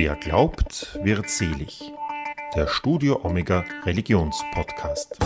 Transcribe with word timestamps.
Wer 0.00 0.14
glaubt, 0.14 0.96
wird 1.02 1.28
selig. 1.28 1.90
Der 2.54 2.68
Studio 2.68 3.18
Omega 3.24 3.64
Religionspodcast. 3.84 5.18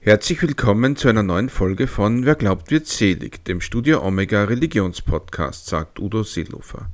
Herzlich 0.00 0.40
willkommen 0.40 0.96
zu 0.96 1.08
einer 1.08 1.22
neuen 1.22 1.50
Folge 1.50 1.86
von 1.86 2.24
Wer 2.24 2.34
glaubt, 2.34 2.70
wird 2.70 2.86
selig, 2.86 3.44
dem 3.44 3.60
Studio 3.60 4.02
Omega 4.02 4.44
Religionspodcast, 4.44 5.66
sagt 5.66 6.00
Udo 6.00 6.22
Seelofer. 6.22 6.90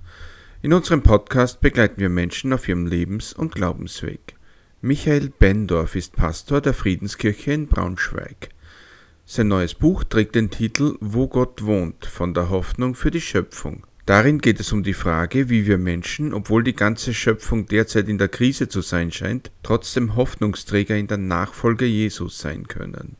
In 0.62 0.72
unserem 0.72 1.04
Podcast 1.04 1.60
begleiten 1.60 2.00
wir 2.00 2.08
Menschen 2.08 2.52
auf 2.52 2.68
ihrem 2.68 2.86
Lebens- 2.86 3.32
und 3.32 3.54
Glaubensweg. 3.54 4.34
Michael 4.80 5.28
Bendorf 5.28 5.94
ist 5.94 6.16
Pastor 6.16 6.60
der 6.60 6.74
Friedenskirche 6.74 7.52
in 7.52 7.68
Braunschweig. 7.68 8.48
Sein 9.26 9.46
neues 9.46 9.74
Buch 9.74 10.02
trägt 10.02 10.34
den 10.34 10.50
Titel 10.50 10.96
Wo 11.00 11.28
Gott 11.28 11.64
wohnt, 11.64 12.04
von 12.04 12.34
der 12.34 12.50
Hoffnung 12.50 12.96
für 12.96 13.12
die 13.12 13.20
Schöpfung. 13.20 13.84
Darin 14.08 14.38
geht 14.38 14.58
es 14.58 14.72
um 14.72 14.82
die 14.82 14.94
Frage, 14.94 15.50
wie 15.50 15.66
wir 15.66 15.76
Menschen, 15.76 16.32
obwohl 16.32 16.64
die 16.64 16.72
ganze 16.72 17.12
Schöpfung 17.12 17.66
derzeit 17.66 18.08
in 18.08 18.16
der 18.16 18.28
Krise 18.28 18.66
zu 18.66 18.80
sein 18.80 19.12
scheint, 19.12 19.50
trotzdem 19.62 20.16
Hoffnungsträger 20.16 20.96
in 20.96 21.08
der 21.08 21.18
Nachfolge 21.18 21.84
Jesus 21.84 22.38
sein 22.38 22.66
können. 22.68 23.16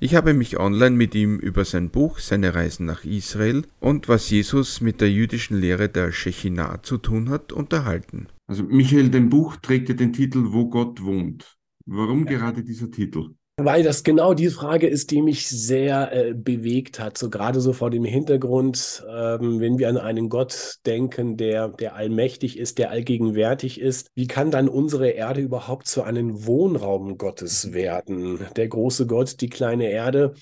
Ich 0.00 0.16
habe 0.16 0.34
mich 0.34 0.58
online 0.58 0.96
mit 0.96 1.14
ihm 1.14 1.38
über 1.38 1.64
sein 1.64 1.90
Buch, 1.90 2.18
seine 2.18 2.56
Reisen 2.56 2.84
nach 2.84 3.04
Israel 3.04 3.62
und 3.78 4.08
was 4.08 4.28
Jesus 4.28 4.80
mit 4.80 5.00
der 5.00 5.08
jüdischen 5.08 5.56
Lehre 5.56 5.88
der 5.88 6.10
Shechinah 6.10 6.82
zu 6.82 6.98
tun 6.98 7.30
hat, 7.30 7.52
unterhalten. 7.52 8.26
Also 8.48 8.64
Michael, 8.64 9.10
dein 9.10 9.28
Buch 9.28 9.54
trägt 9.54 9.88
ja 9.88 9.94
den 9.94 10.12
Titel 10.12 10.46
Wo 10.46 10.68
Gott 10.68 11.00
wohnt. 11.00 11.56
Warum 11.86 12.26
gerade 12.26 12.64
dieser 12.64 12.90
Titel? 12.90 13.36
Weil 13.60 13.82
das 13.82 14.04
genau 14.04 14.34
die 14.34 14.50
Frage 14.50 14.86
ist, 14.86 15.10
die 15.10 15.20
mich 15.20 15.48
sehr 15.48 16.12
äh, 16.12 16.32
bewegt 16.32 17.00
hat. 17.00 17.18
So 17.18 17.28
gerade 17.28 17.60
so 17.60 17.72
vor 17.72 17.90
dem 17.90 18.04
Hintergrund, 18.04 19.04
ähm, 19.10 19.58
wenn 19.58 19.78
wir 19.78 19.88
an 19.88 19.96
einen 19.96 20.28
Gott 20.28 20.76
denken, 20.86 21.36
der, 21.36 21.68
der 21.68 21.96
allmächtig 21.96 22.56
ist, 22.56 22.78
der 22.78 22.92
allgegenwärtig 22.92 23.80
ist, 23.80 24.06
wie 24.14 24.28
kann 24.28 24.52
dann 24.52 24.68
unsere 24.68 25.08
Erde 25.08 25.40
überhaupt 25.40 25.88
zu 25.88 26.04
einem 26.04 26.46
Wohnraum 26.46 27.18
Gottes 27.18 27.72
werden? 27.72 28.46
Der 28.54 28.68
große 28.68 29.08
Gott, 29.08 29.40
die 29.40 29.48
kleine 29.48 29.90
Erde. 29.90 30.34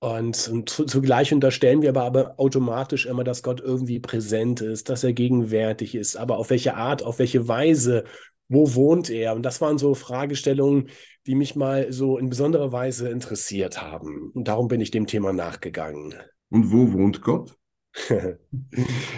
Und, 0.00 0.48
und 0.48 0.68
zugleich 0.68 1.32
unterstellen 1.32 1.80
wir 1.80 1.88
aber, 1.88 2.02
aber 2.02 2.34
automatisch 2.36 3.06
immer, 3.06 3.24
dass 3.24 3.42
Gott 3.42 3.62
irgendwie 3.62 3.98
präsent 3.98 4.60
ist, 4.60 4.90
dass 4.90 5.04
er 5.04 5.14
gegenwärtig 5.14 5.94
ist. 5.94 6.16
Aber 6.16 6.36
auf 6.36 6.50
welche 6.50 6.76
Art, 6.76 7.02
auf 7.02 7.18
welche 7.18 7.48
Weise, 7.48 8.04
wo 8.48 8.74
wohnt 8.74 9.10
er? 9.10 9.34
Und 9.34 9.42
das 9.42 9.60
waren 9.60 9.78
so 9.78 9.94
Fragestellungen, 9.94 10.88
die 11.26 11.34
mich 11.34 11.56
mal 11.56 11.92
so 11.92 12.18
in 12.18 12.28
besonderer 12.28 12.72
Weise 12.72 13.08
interessiert 13.08 13.82
haben. 13.82 14.30
Und 14.34 14.48
darum 14.48 14.68
bin 14.68 14.80
ich 14.80 14.90
dem 14.90 15.06
Thema 15.06 15.32
nachgegangen. 15.32 16.14
Und 16.50 16.70
wo 16.70 16.92
wohnt 16.92 17.22
Gott? 17.22 17.56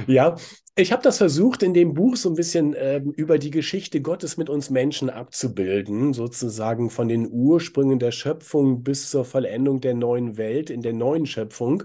ja, 0.06 0.36
ich 0.76 0.92
habe 0.92 1.02
das 1.02 1.18
versucht, 1.18 1.62
in 1.62 1.74
dem 1.74 1.94
Buch 1.94 2.16
so 2.16 2.28
ein 2.30 2.36
bisschen 2.36 2.74
äh, 2.74 2.98
über 3.16 3.38
die 3.38 3.50
Geschichte 3.50 4.00
Gottes 4.00 4.36
mit 4.36 4.48
uns 4.48 4.70
Menschen 4.70 5.10
abzubilden, 5.10 6.12
sozusagen 6.12 6.88
von 6.88 7.08
den 7.08 7.28
Ursprüngen 7.28 7.98
der 7.98 8.12
Schöpfung 8.12 8.84
bis 8.84 9.10
zur 9.10 9.24
Vollendung 9.24 9.80
der 9.80 9.94
neuen 9.94 10.36
Welt 10.36 10.70
in 10.70 10.82
der 10.82 10.92
neuen 10.92 11.26
Schöpfung. 11.26 11.82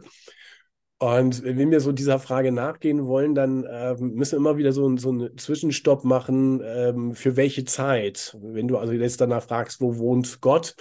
Und 1.04 1.44
wenn 1.44 1.70
wir 1.70 1.82
so 1.82 1.92
dieser 1.92 2.18
Frage 2.18 2.54
nachgehen 2.54 3.06
wollen, 3.06 3.36
dann 3.36 3.66
äh, 3.66 3.94
müssen 3.96 4.32
wir 4.32 4.38
immer 4.38 4.58
wieder 4.58 4.72
so, 4.72 4.96
so 4.96 5.10
einen 5.10 5.38
Zwischenstopp 5.38 6.06
machen, 6.06 6.62
ähm, 6.64 7.14
für 7.14 7.36
welche 7.36 7.66
Zeit. 7.66 8.38
Wenn 8.42 8.70
du 8.70 8.78
also 8.78 8.94
jetzt 8.94 9.20
danach 9.20 9.44
fragst, 9.44 9.82
wo 9.82 9.98
wohnt 9.98 10.40
Gott, 10.40 10.78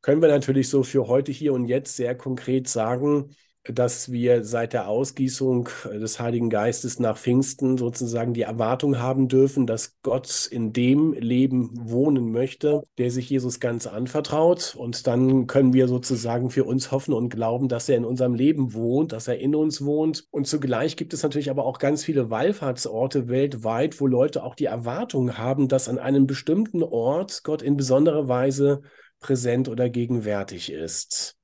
können 0.00 0.20
wir 0.20 0.28
natürlich 0.28 0.68
so 0.68 0.82
für 0.82 1.06
heute, 1.06 1.30
hier 1.30 1.52
und 1.52 1.66
jetzt 1.66 1.94
sehr 1.94 2.16
konkret 2.16 2.66
sagen, 2.66 3.36
dass 3.64 4.10
wir 4.10 4.44
seit 4.44 4.72
der 4.72 4.88
Ausgießung 4.88 5.68
des 5.84 6.18
Heiligen 6.18 6.50
Geistes 6.50 6.98
nach 6.98 7.16
Pfingsten 7.16 7.78
sozusagen 7.78 8.34
die 8.34 8.42
Erwartung 8.42 8.98
haben 8.98 9.28
dürfen, 9.28 9.66
dass 9.66 10.00
Gott 10.02 10.48
in 10.50 10.72
dem 10.72 11.12
Leben 11.12 11.70
wohnen 11.74 12.32
möchte, 12.32 12.82
der 12.98 13.10
sich 13.10 13.30
Jesus 13.30 13.60
ganz 13.60 13.86
anvertraut. 13.86 14.74
Und 14.76 15.06
dann 15.06 15.46
können 15.46 15.72
wir 15.72 15.86
sozusagen 15.86 16.50
für 16.50 16.64
uns 16.64 16.90
hoffen 16.90 17.14
und 17.14 17.28
glauben, 17.28 17.68
dass 17.68 17.88
er 17.88 17.96
in 17.96 18.04
unserem 18.04 18.34
Leben 18.34 18.74
wohnt, 18.74 19.12
dass 19.12 19.28
er 19.28 19.38
in 19.38 19.54
uns 19.54 19.84
wohnt. 19.84 20.26
Und 20.30 20.46
zugleich 20.46 20.96
gibt 20.96 21.14
es 21.14 21.22
natürlich 21.22 21.50
aber 21.50 21.64
auch 21.64 21.78
ganz 21.78 22.04
viele 22.04 22.30
Wallfahrtsorte 22.30 23.28
weltweit, 23.28 24.00
wo 24.00 24.06
Leute 24.06 24.42
auch 24.42 24.56
die 24.56 24.64
Erwartung 24.66 25.38
haben, 25.38 25.68
dass 25.68 25.88
an 25.88 25.98
einem 25.98 26.26
bestimmten 26.26 26.82
Ort 26.82 27.44
Gott 27.44 27.62
in 27.62 27.76
besonderer 27.76 28.26
Weise 28.26 28.82
präsent 29.20 29.68
oder 29.68 29.88
gegenwärtig 29.88 30.72
ist. 30.72 31.36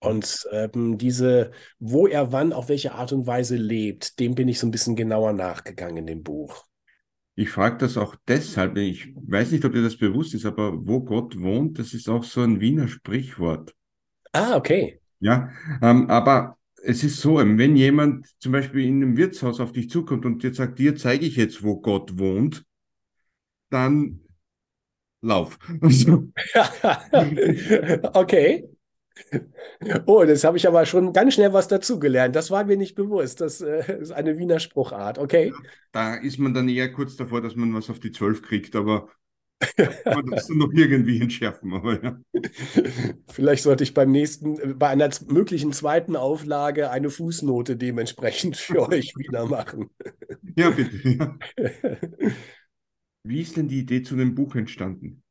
Und 0.00 0.46
ähm, 0.52 0.96
diese, 0.96 1.50
wo 1.78 2.06
er 2.06 2.32
wann, 2.32 2.52
auf 2.52 2.68
welche 2.68 2.92
Art 2.92 3.12
und 3.12 3.26
Weise 3.26 3.56
lebt, 3.56 4.20
dem 4.20 4.34
bin 4.34 4.48
ich 4.48 4.60
so 4.60 4.66
ein 4.66 4.70
bisschen 4.70 4.94
genauer 4.94 5.32
nachgegangen 5.32 5.98
in 5.98 6.06
dem 6.06 6.22
Buch. 6.22 6.64
Ich 7.34 7.50
frage 7.50 7.78
das 7.78 7.96
auch 7.96 8.16
deshalb, 8.26 8.76
ich 8.76 9.14
weiß 9.14 9.52
nicht, 9.52 9.64
ob 9.64 9.72
dir 9.72 9.82
das 9.82 9.96
bewusst 9.96 10.34
ist, 10.34 10.44
aber 10.44 10.72
wo 10.86 11.00
Gott 11.00 11.40
wohnt, 11.40 11.78
das 11.78 11.94
ist 11.94 12.08
auch 12.08 12.24
so 12.24 12.42
ein 12.42 12.60
Wiener 12.60 12.88
Sprichwort. 12.88 13.74
Ah, 14.32 14.56
okay. 14.56 15.00
Ja, 15.20 15.50
ähm, 15.82 16.10
aber 16.10 16.58
es 16.82 17.02
ist 17.02 17.20
so, 17.20 17.36
wenn 17.36 17.76
jemand 17.76 18.26
zum 18.40 18.52
Beispiel 18.52 18.86
in 18.86 19.02
einem 19.02 19.16
Wirtshaus 19.16 19.60
auf 19.60 19.72
dich 19.72 19.90
zukommt 19.90 20.26
und 20.26 20.42
dir 20.42 20.54
sagt, 20.54 20.78
dir 20.78 20.96
zeige 20.96 21.26
ich 21.26 21.36
jetzt, 21.36 21.62
wo 21.62 21.80
Gott 21.80 22.18
wohnt, 22.18 22.64
dann 23.70 24.20
lauf. 25.22 25.58
okay. 28.14 28.68
Oh, 30.06 30.24
das 30.24 30.44
habe 30.44 30.56
ich 30.56 30.66
aber 30.66 30.86
schon 30.86 31.12
ganz 31.12 31.34
schnell 31.34 31.52
was 31.52 31.68
dazugelernt. 31.68 32.34
Das 32.34 32.50
war 32.50 32.64
mir 32.64 32.76
nicht 32.76 32.94
bewusst. 32.94 33.40
Das 33.40 33.60
äh, 33.60 34.00
ist 34.00 34.12
eine 34.12 34.38
Wiener 34.38 34.60
Spruchart, 34.60 35.18
okay? 35.18 35.52
Da 35.92 36.14
ist 36.14 36.38
man 36.38 36.54
dann 36.54 36.68
eher 36.68 36.92
kurz 36.92 37.16
davor, 37.16 37.40
dass 37.40 37.56
man 37.56 37.74
was 37.74 37.90
auf 37.90 38.00
die 38.00 38.12
Zwölf 38.12 38.42
kriegt, 38.42 38.76
aber 38.76 39.08
man 40.04 40.26
das 40.26 40.48
noch 40.48 40.72
irgendwie 40.72 41.20
entschärfen. 41.20 41.72
Aber, 41.72 42.02
ja. 42.02 42.18
Vielleicht 43.28 43.62
sollte 43.62 43.84
ich 43.84 43.94
beim 43.94 44.10
nächsten, 44.10 44.78
bei 44.78 44.88
einer 44.88 45.10
möglichen 45.28 45.72
zweiten 45.72 46.16
Auflage 46.16 46.90
eine 46.90 47.10
Fußnote 47.10 47.76
dementsprechend 47.76 48.56
für 48.56 48.88
euch 48.88 49.14
wieder 49.16 49.46
machen. 49.46 49.90
Ja, 50.56 50.70
bitte. 50.70 51.08
Ja. 51.08 51.38
Wie 53.24 53.40
ist 53.40 53.56
denn 53.56 53.68
die 53.68 53.80
Idee 53.80 54.02
zu 54.02 54.16
dem 54.16 54.34
Buch 54.34 54.54
entstanden? 54.54 55.22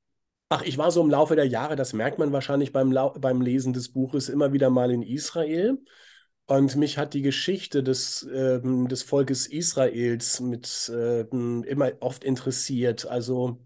Ach, 0.49 0.61
ich 0.63 0.77
war 0.77 0.91
so 0.91 1.01
im 1.01 1.09
Laufe 1.09 1.35
der 1.35 1.45
Jahre, 1.45 1.75
das 1.75 1.91
merkt 1.91 2.19
man 2.19 2.31
wahrscheinlich 2.31 2.71
beim, 2.71 2.97
beim 3.19 3.41
Lesen 3.41 3.73
des 3.73 3.91
Buches, 3.91 4.29
immer 4.29 4.53
wieder 4.53 4.69
mal 4.69 4.91
in 4.91 5.01
Israel. 5.01 5.77
Und 6.45 6.77
mich 6.77 6.97
hat 6.97 7.13
die 7.13 7.21
Geschichte 7.21 7.83
des, 7.83 8.25
ähm, 8.33 8.87
des 8.87 9.03
Volkes 9.03 9.47
Israels 9.47 10.39
mit 10.39 10.89
ähm, 10.95 11.65
immer 11.67 11.91
oft 11.99 12.23
interessiert. 12.23 13.05
Also 13.05 13.61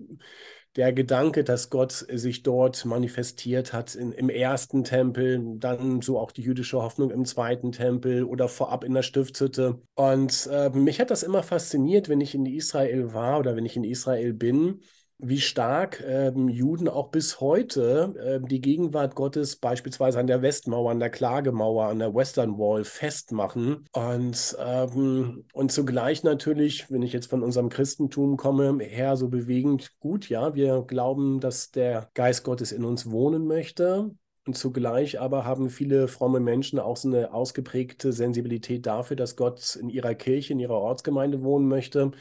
der 0.76 0.92
Gedanke, 0.92 1.44
dass 1.44 1.70
Gott 1.70 1.92
sich 1.92 2.42
dort 2.42 2.84
manifestiert 2.86 3.74
hat 3.74 3.94
in, 3.94 4.12
im 4.12 4.30
ersten 4.30 4.84
Tempel, 4.84 5.60
dann 5.60 6.02
so 6.02 6.18
auch 6.18 6.32
die 6.32 6.42
jüdische 6.42 6.82
Hoffnung 6.82 7.12
im 7.12 7.26
zweiten 7.26 7.72
Tempel 7.72 8.24
oder 8.24 8.48
vorab 8.48 8.84
in 8.84 8.96
der 8.96 9.04
Stiftshütte. 9.04 9.80
Und 9.94 10.50
äh, 10.52 10.72
mich 10.72 11.00
hat 11.00 11.12
das 11.12 11.22
immer 11.22 11.44
fasziniert, 11.44 12.10
wenn 12.10 12.22
ich 12.22 12.34
in 12.34 12.48
Israel 12.48 13.14
war 13.14 13.38
oder 13.38 13.56
wenn 13.56 13.66
ich 13.68 13.78
in 13.78 13.84
Israel 13.84 14.34
bin 14.34 14.82
wie 15.22 15.40
stark 15.40 16.04
ähm, 16.06 16.50
Juden 16.50 16.88
auch 16.88 17.10
bis 17.10 17.40
heute 17.40 18.16
äh, 18.18 18.48
die 18.48 18.60
Gegenwart 18.60 19.16
Gottes 19.16 19.56
beispielsweise 19.56 20.20
an 20.20 20.28
der 20.28 20.42
Westmauer, 20.42 20.92
an 20.92 21.00
der 21.00 21.12
Klagemauer, 21.12 21.86
an 21.86 22.00
der 22.00 22.14
Western 22.14 22.58
Wall 22.58 22.84
festmachen. 22.84 23.86
Und, 23.94 24.58
ähm, 24.60 25.46
und 25.54 25.72
zugleich 25.72 26.24
natürlich, 26.24 26.90
wenn 26.90 27.04
ich 27.04 27.14
jetzt 27.14 27.30
von 27.30 27.44
unserem 27.44 27.70
Christentum 27.70 28.36
komme, 28.36 28.84
her 28.84 29.16
so 29.16 29.30
bewegend, 29.30 29.92
gut, 30.00 30.28
ja, 30.28 30.56
wir 30.56 30.82
glauben, 30.88 31.40
dass 31.40 31.72
der 31.72 32.10
Geist 32.16 32.44
Gottes 32.44 32.72
in 32.72 32.84
uns 32.84 33.10
wohnen 33.10 33.46
möchte. 33.46 34.12
Und 34.48 34.58
zugleich 34.58 35.20
aber 35.20 35.46
haben 35.46 35.70
viele 35.70 36.08
fromme 36.08 36.40
Menschen 36.40 36.80
auch 36.80 36.98
so 36.98 37.08
eine 37.08 37.32
ausgeprägte 37.32 38.12
Sensibilität 38.12 38.88
dafür, 38.88 39.16
dass 39.16 39.36
Gott 39.36 39.76
in 39.76 39.90
ihrer 39.90 40.16
Kirche, 40.16 40.54
in 40.54 40.60
ihrer 40.60 40.80
Ortsgemeinde 40.80 41.44
wohnen 41.44 41.68
möchte. 41.68 42.12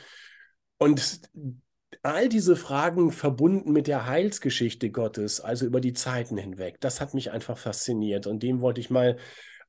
Und 0.79 1.23
all 2.02 2.29
diese 2.29 2.56
Fragen 2.56 3.12
verbunden 3.12 3.73
mit 3.73 3.87
der 3.87 4.06
Heilsgeschichte 4.06 4.91
Gottes, 4.91 5.41
also 5.41 5.67
über 5.67 5.81
die 5.81 5.93
Zeiten 5.93 6.37
hinweg, 6.37 6.81
das 6.81 7.00
hat 7.00 7.14
mich 7.14 7.31
einfach 7.31 7.58
fasziniert 7.58 8.26
und 8.26 8.43
dem 8.43 8.61
wollte 8.61 8.81
ich 8.81 8.91
mal 8.91 9.17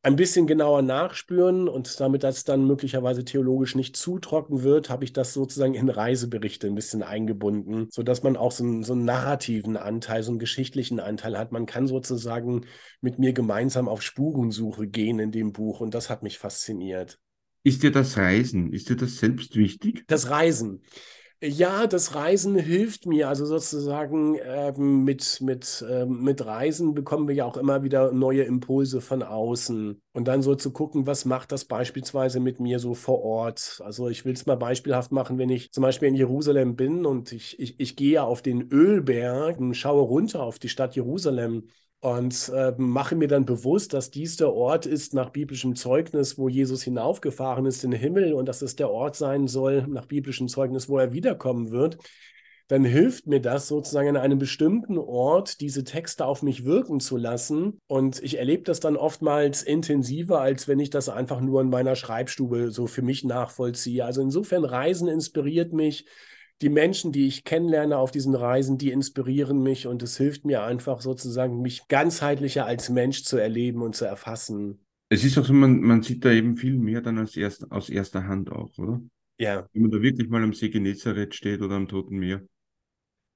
ein 0.04 0.16
bisschen 0.16 0.48
genauer 0.48 0.82
nachspüren 0.82 1.68
und 1.70 2.00
damit 2.00 2.24
das 2.24 2.44
dann 2.44 2.66
möglicherweise 2.66 3.24
theologisch 3.24 3.76
nicht 3.76 3.96
zu 3.96 4.18
trocken 4.18 4.64
wird, 4.64 4.90
habe 4.90 5.04
ich 5.04 5.14
das 5.14 5.34
sozusagen 5.34 5.76
in 5.76 5.90
Reiseberichte 5.90 6.66
ein 6.66 6.74
bisschen 6.74 7.04
eingebunden, 7.04 7.88
sodass 7.92 8.24
man 8.24 8.36
auch 8.36 8.52
so 8.52 8.64
einen, 8.64 8.84
so 8.84 8.94
einen 8.94 9.06
narrativen 9.06 9.78
Anteil, 9.78 10.24
so 10.24 10.32
einen 10.32 10.40
geschichtlichen 10.40 11.00
Anteil 11.00 11.38
hat. 11.38 11.52
Man 11.52 11.68
kann 11.68 11.86
sozusagen 11.86 12.66
mit 13.00 13.20
mir 13.20 13.34
gemeinsam 13.34 13.88
auf 13.88 14.02
Spurensuche 14.02 14.88
gehen 14.88 15.20
in 15.20 15.32
dem 15.32 15.52
Buch 15.52 15.82
und 15.82 15.94
das 15.94 16.10
hat 16.10 16.24
mich 16.24 16.40
fasziniert. 16.40 17.20
Ist 17.64 17.84
dir 17.84 17.92
das 17.92 18.18
Reisen, 18.18 18.74
ist 18.74 18.90
dir 18.90 18.96
das 18.96 19.18
selbst 19.18 19.56
wichtig? 19.56 20.04
Das 20.08 20.32
Reisen. 20.32 20.82
Ja, 21.44 21.88
das 21.88 22.14
Reisen 22.14 22.56
hilft 22.56 23.08
mir. 23.08 23.28
Also 23.28 23.48
sozusagen 23.48 24.38
ähm, 24.44 25.04
mit, 25.04 25.42
mit, 25.42 25.84
ähm, 25.90 26.22
mit 26.22 26.46
Reisen 26.46 26.94
bekommen 26.94 27.28
wir 27.28 27.34
ja 27.34 27.46
auch 27.46 27.58
immer 27.58 27.82
wieder 27.82 28.12
neue 28.12 28.44
Impulse 28.44 29.02
von 29.02 29.24
außen. 29.24 30.00
Und 30.14 30.28
dann 30.28 30.44
so 30.44 30.54
zu 30.54 30.72
gucken, 30.72 31.08
was 31.08 31.26
macht 31.26 31.52
das 31.52 31.66
beispielsweise 31.66 32.40
mit 32.40 32.60
mir 32.60 32.78
so 32.78 32.94
vor 32.94 33.24
Ort. 33.24 33.82
Also 33.84 34.08
ich 34.08 34.24
will 34.24 34.34
es 34.34 34.46
mal 34.46 34.56
beispielhaft 34.56 35.12
machen, 35.12 35.40
wenn 35.40 35.50
ich 35.50 35.72
zum 35.72 35.82
Beispiel 35.82 36.10
in 36.10 36.16
Jerusalem 36.16 36.76
bin 36.76 37.08
und 37.08 37.32
ich, 37.32 37.60
ich, 37.60 37.80
ich 37.80 37.96
gehe 37.96 38.22
auf 38.22 38.44
den 38.44 38.70
Ölberg 38.72 39.58
und 39.60 39.74
schaue 39.74 40.02
runter 40.04 40.44
auf 40.44 40.60
die 40.60 40.70
Stadt 40.70 40.96
Jerusalem 40.96 41.70
und 42.02 42.52
äh, 42.54 42.74
mache 42.78 43.16
mir 43.16 43.28
dann 43.28 43.46
bewusst, 43.46 43.94
dass 43.94 44.10
dies 44.10 44.36
der 44.36 44.52
Ort 44.52 44.88
ist 44.88 45.14
nach 45.14 45.30
biblischem 45.30 45.76
Zeugnis, 45.76 46.38
wo 46.38 46.50
Jesus 46.50 46.82
hinaufgefahren 46.82 47.68
ist 47.68 47.84
in 47.84 47.92
den 47.92 48.00
Himmel 48.00 48.34
und 48.34 48.48
dass 48.48 48.64
es 48.64 48.76
der 48.76 48.90
Ort 48.90 49.16
sein 49.16 49.48
soll 49.48 49.86
nach 49.88 50.08
biblischem 50.08 50.48
Zeugnis, 50.48 50.90
wo 50.90 50.98
er 50.98 51.14
wiederkommen 51.14 51.70
wird, 51.70 51.98
dann 52.72 52.86
hilft 52.86 53.28
mir 53.28 53.40
das 53.40 53.68
sozusagen 53.68 54.10
an 54.10 54.18
einem 54.18 54.40
bestimmten 54.40 54.98
Ort 54.98 55.62
diese 55.62 55.84
Texte 55.84 56.26
auf 56.26 56.42
mich 56.42 56.66
wirken 56.66 57.00
zu 57.00 57.18
lassen. 57.18 57.82
Und 57.86 58.24
ich 58.24 58.40
erlebe 58.40 58.64
das 58.64 58.80
dann 58.80 58.96
oftmals 58.96 59.62
intensiver, 59.62 60.42
als 60.42 60.68
wenn 60.68 60.80
ich 60.80 60.90
das 60.90 61.10
einfach 61.10 61.40
nur 61.40 61.62
in 61.62 61.70
meiner 61.70 61.96
Schreibstube 61.96 62.72
so 62.72 62.88
für 62.88 63.02
mich 63.02 63.26
nachvollziehe. 63.26 64.06
Also 64.06 64.22
insofern 64.22 64.64
Reisen 64.64 65.08
inspiriert 65.08 65.74
mich 65.74 66.06
die 66.62 66.70
Menschen, 66.70 67.12
die 67.12 67.28
ich 67.28 67.44
kennenlerne 67.44 67.98
auf 67.98 68.12
diesen 68.12 68.36
Reisen, 68.36 68.78
die 68.78 68.92
inspirieren 68.92 69.62
mich 69.64 69.88
und 69.88 70.04
es 70.04 70.18
hilft 70.18 70.46
mir 70.46 70.64
einfach 70.64 71.02
sozusagen, 71.02 71.62
mich 71.62 71.88
ganzheitlicher 71.88 72.66
als 72.66 72.90
Mensch 72.90 73.24
zu 73.24 73.38
erleben 73.38 73.82
und 73.82 73.96
zu 73.96 74.06
erfassen. 74.06 74.80
Es 75.10 75.24
ist 75.24 75.38
auch 75.38 75.46
so, 75.46 75.54
man, 75.54 75.82
man 75.82 76.04
sieht 76.04 76.24
da 76.24 76.32
eben 76.32 76.56
viel 76.56 76.78
mehr 76.78 77.02
dann 77.02 77.18
als 77.18 77.36
erst, 77.36 77.72
aus 77.72 77.90
erster 77.90 78.28
Hand 78.28 78.52
auch, 78.52 78.78
oder? 78.78 79.02
Ja. 79.38 79.68
Wenn 79.74 79.82
man 79.82 79.92
da 79.92 80.02
wirklich 80.02 80.30
mal 80.30 80.44
am 80.44 80.54
See 80.54 80.70
Genezareth 80.70 81.34
steht 81.36 81.62
oder 81.62 81.76
am 81.76 81.88
Toten 81.88 82.18
Meer. 82.18 82.44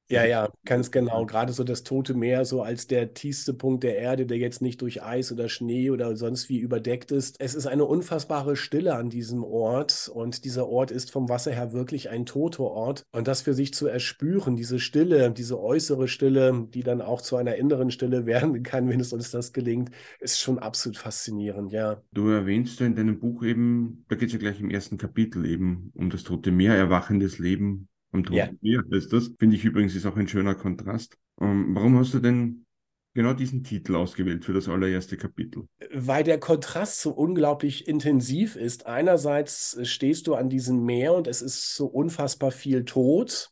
Ja, 0.07 0.23
ja, 0.23 0.49
ganz 0.65 0.91
genau. 0.91 1.25
Gerade 1.25 1.51
so 1.51 1.63
das 1.63 1.83
Tote 1.83 2.13
Meer, 2.13 2.45
so 2.45 2.61
als 2.61 2.85
der 2.85 3.15
tiefste 3.15 3.55
Punkt 3.55 3.83
der 3.83 3.97
Erde, 3.97 4.27
der 4.27 4.37
jetzt 4.37 4.61
nicht 4.61 4.81
durch 4.81 5.01
Eis 5.01 5.31
oder 5.31 5.49
Schnee 5.49 5.89
oder 5.89 6.15
sonst 6.15 6.47
wie 6.47 6.59
überdeckt 6.59 7.11
ist. 7.11 7.37
Es 7.39 7.55
ist 7.55 7.65
eine 7.65 7.85
unfassbare 7.85 8.55
Stille 8.55 8.95
an 8.95 9.09
diesem 9.09 9.43
Ort 9.43 10.11
und 10.13 10.45
dieser 10.45 10.67
Ort 10.67 10.91
ist 10.91 11.11
vom 11.11 11.27
Wasser 11.27 11.51
her 11.51 11.73
wirklich 11.73 12.09
ein 12.09 12.27
toter 12.27 12.65
Ort. 12.65 13.03
Und 13.13 13.27
das 13.27 13.41
für 13.41 13.55
sich 13.55 13.73
zu 13.73 13.87
erspüren, 13.87 14.55
diese 14.55 14.79
Stille, 14.79 15.31
diese 15.31 15.59
äußere 15.59 16.07
Stille, 16.07 16.67
die 16.71 16.83
dann 16.83 17.01
auch 17.01 17.21
zu 17.21 17.35
einer 17.35 17.55
inneren 17.55 17.89
Stille 17.89 18.25
werden 18.27 18.61
kann, 18.61 18.87
wenn 18.89 18.99
es 18.99 19.11
uns 19.11 19.31
das 19.31 19.53
gelingt, 19.53 19.89
ist 20.19 20.39
schon 20.39 20.59
absolut 20.59 20.97
faszinierend, 20.97 21.71
ja. 21.71 22.01
Du 22.11 22.29
erwähnst 22.29 22.79
in 22.81 22.95
deinem 22.95 23.19
Buch 23.19 23.43
eben, 23.43 24.05
da 24.07 24.15
geht 24.15 24.27
es 24.27 24.33
ja 24.33 24.39
gleich 24.39 24.59
im 24.59 24.69
ersten 24.69 24.99
Kapitel 24.99 25.45
eben 25.45 25.91
um 25.95 26.11
das 26.11 26.23
Tote 26.23 26.51
Meer, 26.51 26.75
erwachendes 26.75 27.39
Leben 27.39 27.87
am 28.15 28.23
Toten 28.23 28.37
Ja. 28.37 28.49
Meer 28.61 28.83
ist 28.91 29.13
das. 29.13 29.31
Finde 29.39 29.55
ich 29.55 29.63
übrigens 29.63 29.95
ist 29.95 30.05
auch 30.05 30.15
ein 30.15 30.27
schöner 30.27 30.55
Kontrast. 30.55 31.17
Ähm, 31.39 31.75
warum 31.75 31.97
hast 31.97 32.13
du 32.13 32.19
denn 32.19 32.65
genau 33.13 33.33
diesen 33.33 33.63
Titel 33.63 33.95
ausgewählt 33.95 34.45
für 34.45 34.53
das 34.53 34.67
allererste 34.67 35.17
Kapitel? 35.17 35.67
Weil 35.93 36.23
der 36.23 36.39
Kontrast 36.39 37.01
so 37.01 37.11
unglaublich 37.11 37.87
intensiv 37.87 38.55
ist. 38.55 38.85
Einerseits 38.85 39.77
stehst 39.83 40.27
du 40.27 40.35
an 40.35 40.49
diesem 40.49 40.83
Meer 40.83 41.13
und 41.13 41.27
es 41.27 41.41
ist 41.41 41.75
so 41.75 41.85
unfassbar 41.85 42.51
viel 42.51 42.85
Tod 42.85 43.51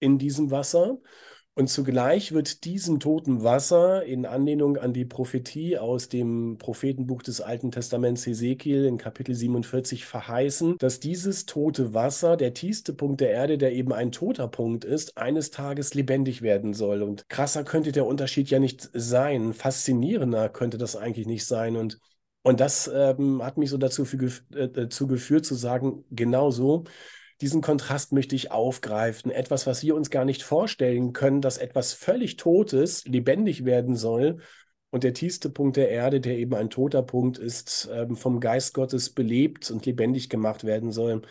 in 0.00 0.18
diesem 0.18 0.50
Wasser. 0.50 0.98
Und 1.56 1.68
zugleich 1.68 2.32
wird 2.32 2.64
diesem 2.64 2.98
toten 2.98 3.44
Wasser 3.44 4.04
in 4.04 4.26
Anlehnung 4.26 4.76
an 4.76 4.92
die 4.92 5.04
Prophetie 5.04 5.78
aus 5.78 6.08
dem 6.08 6.58
Prophetenbuch 6.58 7.22
des 7.22 7.40
Alten 7.40 7.70
Testaments 7.70 8.26
Hesekiel 8.26 8.84
in 8.86 8.98
Kapitel 8.98 9.36
47 9.36 10.04
verheißen, 10.04 10.76
dass 10.78 10.98
dieses 10.98 11.46
tote 11.46 11.94
Wasser, 11.94 12.36
der 12.36 12.54
tiefste 12.54 12.92
Punkt 12.92 13.20
der 13.20 13.30
Erde, 13.30 13.56
der 13.56 13.72
eben 13.72 13.92
ein 13.92 14.10
toter 14.10 14.48
Punkt 14.48 14.84
ist, 14.84 15.16
eines 15.16 15.52
Tages 15.52 15.94
lebendig 15.94 16.42
werden 16.42 16.74
soll. 16.74 17.02
Und 17.02 17.28
krasser 17.28 17.62
könnte 17.62 17.92
der 17.92 18.06
Unterschied 18.06 18.50
ja 18.50 18.58
nicht 18.58 18.90
sein. 18.92 19.54
Faszinierender 19.54 20.48
könnte 20.48 20.76
das 20.76 20.96
eigentlich 20.96 21.28
nicht 21.28 21.46
sein. 21.46 21.76
Und 21.76 22.00
und 22.46 22.60
das 22.60 22.90
ähm, 22.92 23.42
hat 23.42 23.56
mich 23.56 23.70
so 23.70 23.78
dazu, 23.78 24.04
gef 24.04 24.42
äh, 24.54 24.68
dazu 24.68 25.06
geführt 25.06 25.46
zu 25.46 25.54
sagen, 25.54 26.04
genau 26.10 26.50
so, 26.50 26.84
diesen 27.40 27.60
Kontrast 27.60 28.12
möchte 28.12 28.36
ich 28.36 28.50
aufgreifen. 28.50 29.30
Etwas, 29.30 29.66
was 29.66 29.82
wir 29.82 29.94
uns 29.94 30.10
gar 30.10 30.24
nicht 30.24 30.42
vorstellen 30.42 31.12
können, 31.12 31.40
dass 31.40 31.58
etwas 31.58 31.92
völlig 31.92 32.36
Totes 32.36 33.04
lebendig 33.04 33.64
werden 33.64 33.96
soll. 33.96 34.38
Und 34.90 35.02
der 35.02 35.14
tiefste 35.14 35.50
Punkt 35.50 35.76
der 35.76 35.90
Erde, 35.90 36.20
der 36.20 36.38
eben 36.38 36.54
ein 36.54 36.70
toter 36.70 37.02
Punkt 37.02 37.38
ist, 37.38 37.88
ähm, 37.92 38.14
vom 38.16 38.38
Geist 38.38 38.74
Gottes 38.74 39.10
belebt 39.10 39.70
und 39.70 39.84
lebendig 39.86 40.30
gemacht 40.30 40.64
werden 40.64 40.92
soll. 40.92 41.22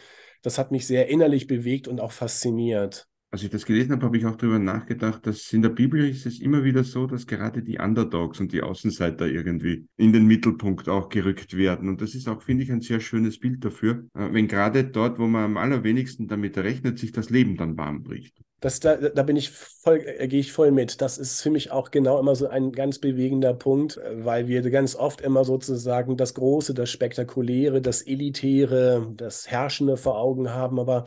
Das 0.42 0.58
hat 0.58 0.72
mich 0.72 0.86
sehr 0.86 1.08
innerlich 1.08 1.48
bewegt 1.48 1.88
und 1.88 2.02
auch 2.02 2.12
fasziniert. 2.12 3.08
Als 3.34 3.42
ich 3.42 3.50
das 3.50 3.66
gelesen 3.66 3.94
habe, 3.94 4.06
habe 4.06 4.16
ich 4.16 4.28
auch 4.28 4.36
darüber 4.36 4.60
nachgedacht, 4.60 5.26
dass 5.26 5.52
in 5.54 5.64
der 5.64 5.70
Bibel 5.70 6.08
ist 6.08 6.28
es 6.28 6.40
immer 6.40 6.64
wieder 6.64 6.84
so, 6.84 7.08
dass 7.08 7.26
gerade 7.26 7.64
die 7.64 7.80
Underdogs 7.80 8.40
und 8.40 8.52
die 8.52 8.62
Außenseiter 8.62 9.26
irgendwie 9.26 9.88
in 9.98 10.14
den 10.14 10.28
Mittelpunkt 10.28 10.88
auch 10.88 11.10
gerückt 11.10 11.58
werden. 11.58 11.90
Und 11.90 12.00
das 12.00 12.14
ist 12.14 12.30
auch, 12.30 12.44
finde 12.44 12.64
ich, 12.64 12.72
ein 12.72 12.82
sehr 12.82 13.00
schönes 13.00 13.40
Bild 13.40 13.66
dafür, 13.66 14.06
äh, 14.14 14.32
wenn 14.32 14.48
gerade 14.48 14.84
dort, 14.84 15.18
wo 15.18 15.26
man 15.26 15.46
am 15.46 15.58
allerwenigsten 15.58 16.28
damit 16.28 16.60
rechnet, 16.60 17.00
sich 17.00 17.12
das 17.12 17.32
Leben 17.32 17.58
dann 17.58 17.76
warm 17.76 18.04
bricht. 18.04 18.36
Das, 18.60 18.80
da, 18.80 18.98
da 18.98 19.24
bin 19.24 19.36
ich 19.36 19.50
voll, 19.50 20.04
äh, 20.06 20.28
gehe 20.28 20.42
ich 20.42 20.52
voll 20.52 20.70
mit. 20.70 21.02
Das 21.02 21.18
ist 21.18 21.42
für 21.42 21.50
mich 21.50 21.72
auch 21.72 21.90
genau 21.90 22.20
immer 22.20 22.36
so 22.36 22.50
ein 22.50 22.72
ganz 22.72 23.00
bewegender 23.00 23.56
Punkt, 23.56 23.98
äh, 23.98 24.24
weil 24.24 24.48
wir 24.48 24.62
ganz 24.70 24.96
oft 24.96 25.22
immer 25.22 25.44
sozusagen 25.44 26.18
das 26.18 26.36
Große, 26.36 26.76
das 26.76 26.92
Spektakuläre, 26.92 27.82
das 27.82 28.04
Elitäre, 28.04 29.12
das 29.18 29.50
Herrschende 29.50 29.98
vor 29.98 30.20
Augen 30.20 30.52
haben. 30.52 30.78
Aber 30.78 31.06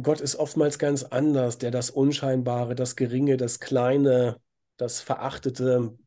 Gott 0.00 0.20
ist 0.20 0.36
oftmals 0.36 0.78
ganz 0.78 1.02
anders, 1.02 1.58
der 1.58 1.70
das 1.70 1.90
Unscheinbare, 1.90 2.74
das 2.74 2.96
Geringe, 2.96 3.36
das 3.36 3.60
Kleine, 3.60 4.38
das 4.78 5.00
Verachtete 5.00 5.98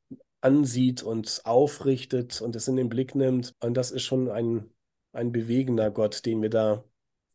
ansieht 0.42 1.04
und 1.04 1.42
aufrichtet 1.44 2.42
und 2.42 2.56
es 2.56 2.68
in 2.68 2.76
den 2.76 2.90
Blick 2.90 3.16
nimmt. 3.16 3.54
Und 3.60 3.76
das 3.76 3.92
ist 3.92 4.04
schon 4.04 4.30
ein, 4.30 4.70
ein 5.14 5.32
bewegender 5.32 5.92
Gott, 5.92 6.26
den 6.26 6.42
wir 6.42 6.50
da, 6.50 6.84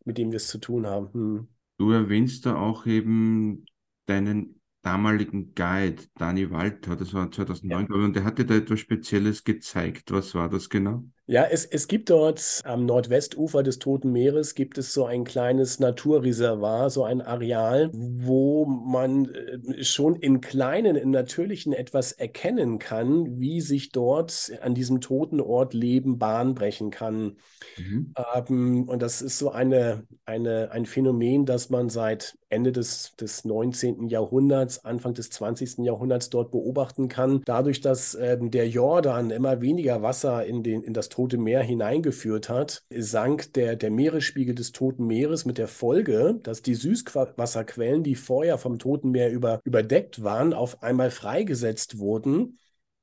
mit 0.05 0.19
dem 0.19 0.33
wir 0.33 0.37
es 0.37 0.49
zu 0.49 0.59
tun 0.59 0.87
haben. 0.87 1.13
Hm. 1.13 1.49
Du 1.79 1.93
erwähnst 1.93 2.47
da 2.47 2.57
auch 2.57 2.85
eben 2.85 3.65
deinen 4.07 4.61
damaligen 4.83 5.55
Guide, 5.55 6.03
Dani 6.17 6.51
Walter, 6.51 6.97
das 6.97 7.15
war 7.15 7.31
2009, 7.31 7.87
glaube 7.87 8.03
ich, 8.03 8.07
und 8.07 8.17
der 8.17 8.25
hat 8.25 8.39
dir 8.39 8.47
da 8.47 8.55
etwas 8.55 8.81
Spezielles 8.81 9.45
gezeigt. 9.45 10.11
Was 10.11 10.35
war 10.35 10.49
das 10.49 10.69
genau? 10.69 11.05
Ja, 11.31 11.45
es, 11.45 11.65
es 11.65 11.87
gibt 11.87 12.11
dort 12.11 12.61
am 12.65 12.87
Nordwestufer 12.87 13.63
des 13.63 13.79
Toten 13.79 14.11
Meeres 14.11 14.57
gibt 14.57 14.79
es 14.79 14.93
so 14.93 15.05
ein 15.05 15.23
kleines 15.23 15.79
Naturreservoir, 15.79 16.91
so 16.91 17.05
ein 17.05 17.21
Areal, 17.21 17.89
wo 17.93 18.65
man 18.65 19.27
äh, 19.27 19.85
schon 19.85 20.17
in 20.17 20.41
kleinen, 20.41 20.97
in 20.97 21.13
natürlichen 21.13 21.73
etwas 21.73 22.11
erkennen 22.11 22.81
kann, 22.81 23.39
wie 23.39 23.61
sich 23.61 23.93
dort 23.93 24.51
an 24.61 24.75
diesem 24.75 25.01
toten 25.01 25.41
Ort 25.41 25.73
Leben 25.73 26.19
Bahn 26.19 26.57
brechen 26.57 26.91
kann. 26.91 27.37
Mhm. 27.79 28.13
Ähm, 28.35 28.89
und 28.89 29.01
das 29.01 29.23
ist 29.23 29.39
so 29.39 29.53
eine, 29.53 30.09
eine, 30.25 30.73
ein 30.73 30.85
Phänomen, 30.85 31.47
das 31.47 31.71
man 31.71 31.91
seit 31.91 32.37
Ende 32.49 32.73
des, 32.73 33.15
des 33.15 33.45
19. 33.45 34.09
Jahrhunderts, 34.09 34.85
Anfang 34.85 35.15
des 35.15 35.31
20. 35.31 35.79
Jahrhunderts 35.79 36.31
dort 36.31 36.51
beobachten 36.51 37.09
kann. 37.09 37.43
Dadurch, 37.45 37.81
dass 37.81 38.17
ähm, 38.17 38.51
der 38.51 38.69
Jordan 38.69 39.31
immer 39.31 39.61
weniger 39.61 40.03
Wasser 40.03 40.45
in, 40.45 40.65
den, 40.65 40.83
in 40.83 40.93
das 40.93 41.09
Tote 41.21 41.37
Meer 41.37 41.63
hineingeführt 41.63 42.49
hat, 42.49 42.83
sank 42.97 43.53
der, 43.53 43.77
der 43.77 43.91
Meeresspiegel 43.91 44.55
des 44.55 44.73
Toten 44.73 45.07
Meeres 45.07 45.45
mit 45.45 45.59
der 45.59 45.69
Folge, 45.69 46.41
dass 46.43 46.63
die 46.63 46.75
Süßwasserquellen, 46.75 48.03
die 48.03 48.15
vorher 48.15 48.57
vom 48.57 48.79
Toten 48.79 49.11
Meer 49.11 49.31
über, 49.31 49.61
überdeckt 49.65 50.25
waren, 50.25 50.55
auf 50.55 50.83
einmal 50.83 51.11
freigesetzt 51.11 51.99
wurden 51.99 52.59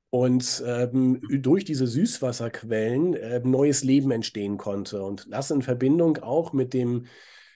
und 0.10 0.64
ähm, 0.66 1.22
durch 1.30 1.64
diese 1.64 1.86
Süßwasserquellen 1.86 3.14
äh, 3.14 3.40
neues 3.44 3.84
Leben 3.84 4.10
entstehen 4.10 4.58
konnte. 4.58 5.04
Und 5.04 5.32
das 5.32 5.52
in 5.52 5.62
Verbindung 5.62 6.18
auch 6.18 6.54
mit 6.54 6.74
dem, 6.74 7.06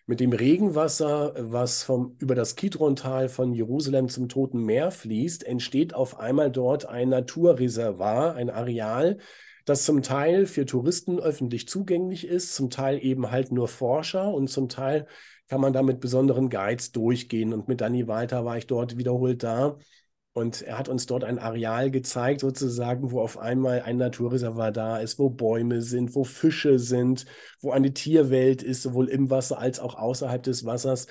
mit 0.06 0.20
dem 0.20 0.32
Regenwasser, 0.32 1.34
was 1.40 1.82
vom, 1.82 2.18
über 2.20 2.36
das 2.36 2.56
Kidrontal 2.56 3.30
von 3.30 3.52
Jerusalem 3.52 4.10
zum 4.10 4.30
Toten 4.30 4.64
Meer 4.64 4.92
fließt, 4.92 5.44
entsteht 5.44 5.96
auf 5.96 6.20
einmal 6.20 6.52
dort 6.52 6.86
ein 6.86 7.10
Naturreservoir, 7.10 8.36
ein 8.36 8.52
Areal, 8.52 9.18
das 9.66 9.86
zum 9.86 10.02
Teil 10.02 10.46
für 10.46 10.66
Touristen 10.66 11.20
öffentlich 11.20 11.68
zugänglich 11.68 12.28
ist, 12.28 12.56
zum 12.56 12.70
Teil 12.70 13.04
eben 13.04 13.32
halt 13.32 13.52
nur 13.52 13.68
Forscher 13.68 14.34
und 14.34 14.50
zum 14.50 14.70
Teil 14.70 15.08
kann 15.48 15.62
man 15.62 15.74
da 15.74 15.84
mit 15.84 16.00
besonderen 16.00 16.50
Guides 16.50 16.92
durchgehen. 16.94 17.54
Und 17.54 17.68
mit 17.68 17.82
Danny 17.82 18.08
Walter 18.08 18.46
war 18.46 18.58
ich 18.58 18.68
dort 18.68 18.98
wiederholt 18.98 19.44
da. 19.44 19.78
Und 20.34 20.62
er 20.62 20.78
hat 20.78 20.88
uns 20.88 21.08
dort 21.08 21.26
ein 21.26 21.40
Areal 21.40 21.92
gezeigt, 21.92 22.40
sozusagen, 22.40 23.12
wo 23.12 23.20
auf 23.20 23.38
einmal 23.38 23.82
ein 23.82 23.98
Naturreservoir 23.98 24.72
da 24.72 24.98
ist, 25.00 25.20
wo 25.20 25.30
Bäume 25.30 25.82
sind, 25.82 26.16
wo 26.16 26.24
Fische 26.24 26.80
sind, 26.80 27.26
wo 27.60 27.72
eine 27.72 27.94
Tierwelt 27.94 28.64
ist, 28.64 28.82
sowohl 28.82 29.10
im 29.10 29.30
Wasser 29.30 29.60
als 29.60 29.82
auch 29.82 29.96
außerhalb 29.96 30.42
des 30.42 30.64
Wassers. 30.64 31.08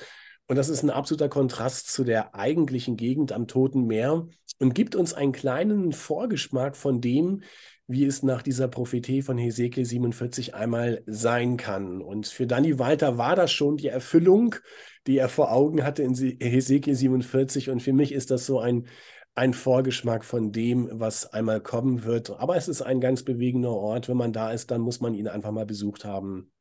Und 0.46 0.56
das 0.56 0.70
ist 0.70 0.82
ein 0.82 0.90
absoluter 0.90 1.28
Kontrast 1.28 1.92
zu 1.92 2.02
der 2.02 2.34
eigentlichen 2.34 2.96
Gegend 2.96 3.32
am 3.32 3.46
Toten 3.46 3.86
Meer 3.86 4.26
und 4.58 4.74
gibt 4.74 4.96
uns 4.96 5.12
einen 5.12 5.32
kleinen 5.32 5.92
Vorgeschmack 5.92 6.76
von 6.76 7.02
dem, 7.02 7.42
wie 7.90 8.04
es 8.04 8.22
nach 8.22 8.42
dieser 8.42 8.68
Prophetie 8.68 9.20
von 9.20 9.36
Hesekiel 9.36 9.84
47 9.84 10.54
einmal 10.54 11.02
sein 11.06 11.56
kann. 11.56 12.00
Und 12.00 12.28
für 12.28 12.46
Danny 12.46 12.78
Walter 12.78 13.18
war 13.18 13.34
das 13.34 13.50
schon 13.50 13.76
die 13.76 13.88
Erfüllung, 13.88 14.54
die 15.08 15.18
er 15.18 15.28
vor 15.28 15.50
Augen 15.50 15.82
hatte 15.82 16.04
in 16.04 16.14
Hesekiel 16.14 16.94
47. 16.94 17.68
Und 17.68 17.82
für 17.82 17.92
mich 17.92 18.12
ist 18.12 18.30
das 18.30 18.46
so 18.46 18.60
ein, 18.60 18.86
ein 19.34 19.54
Vorgeschmack 19.54 20.24
von 20.24 20.52
dem, 20.52 20.88
was 20.92 21.32
einmal 21.32 21.60
kommen 21.60 22.04
wird. 22.04 22.30
Aber 22.30 22.54
es 22.54 22.68
ist 22.68 22.80
ein 22.80 23.00
ganz 23.00 23.24
bewegender 23.24 23.72
Ort. 23.72 24.08
Wenn 24.08 24.16
man 24.16 24.32
da 24.32 24.52
ist, 24.52 24.70
dann 24.70 24.82
muss 24.82 25.00
man 25.00 25.12
ihn 25.14 25.26
einfach 25.26 25.50
mal 25.50 25.66
besucht 25.66 26.04
haben. 26.04 26.52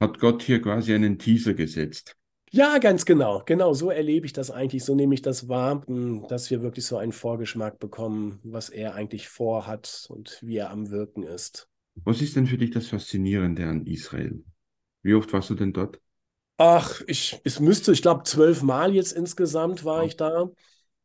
Hat 0.00 0.20
Gott 0.20 0.44
hier 0.44 0.62
quasi 0.62 0.94
einen 0.94 1.18
Teaser 1.18 1.54
gesetzt? 1.54 2.16
Ja, 2.52 2.78
ganz 2.78 3.04
genau. 3.04 3.42
Genau, 3.46 3.74
so 3.74 3.90
erlebe 3.90 4.26
ich 4.26 4.32
das 4.32 4.50
eigentlich. 4.50 4.84
So 4.84 4.94
nehme 4.94 5.14
ich 5.14 5.22
das 5.22 5.48
wahr, 5.48 5.82
hm, 5.86 6.26
dass 6.28 6.50
wir 6.50 6.62
wirklich 6.62 6.84
so 6.84 6.96
einen 6.96 7.12
Vorgeschmack 7.12 7.78
bekommen, 7.78 8.40
was 8.42 8.70
er 8.70 8.94
eigentlich 8.94 9.28
vorhat 9.28 10.06
und 10.08 10.38
wie 10.42 10.56
er 10.56 10.70
am 10.70 10.90
Wirken 10.90 11.22
ist. 11.22 11.68
Was 12.04 12.20
ist 12.22 12.34
denn 12.36 12.46
für 12.46 12.58
dich 12.58 12.70
das 12.70 12.88
Faszinierende 12.88 13.66
an 13.66 13.86
Israel? 13.86 14.42
Wie 15.02 15.14
oft 15.14 15.32
warst 15.32 15.50
du 15.50 15.54
denn 15.54 15.72
dort? 15.72 16.00
Ach, 16.58 17.00
ich, 17.06 17.40
es 17.44 17.58
müsste, 17.58 17.92
ich 17.92 18.02
glaube, 18.02 18.24
zwölfmal 18.24 18.94
jetzt 18.94 19.12
insgesamt 19.12 19.84
war 19.84 20.04
ich 20.04 20.16
da. 20.16 20.50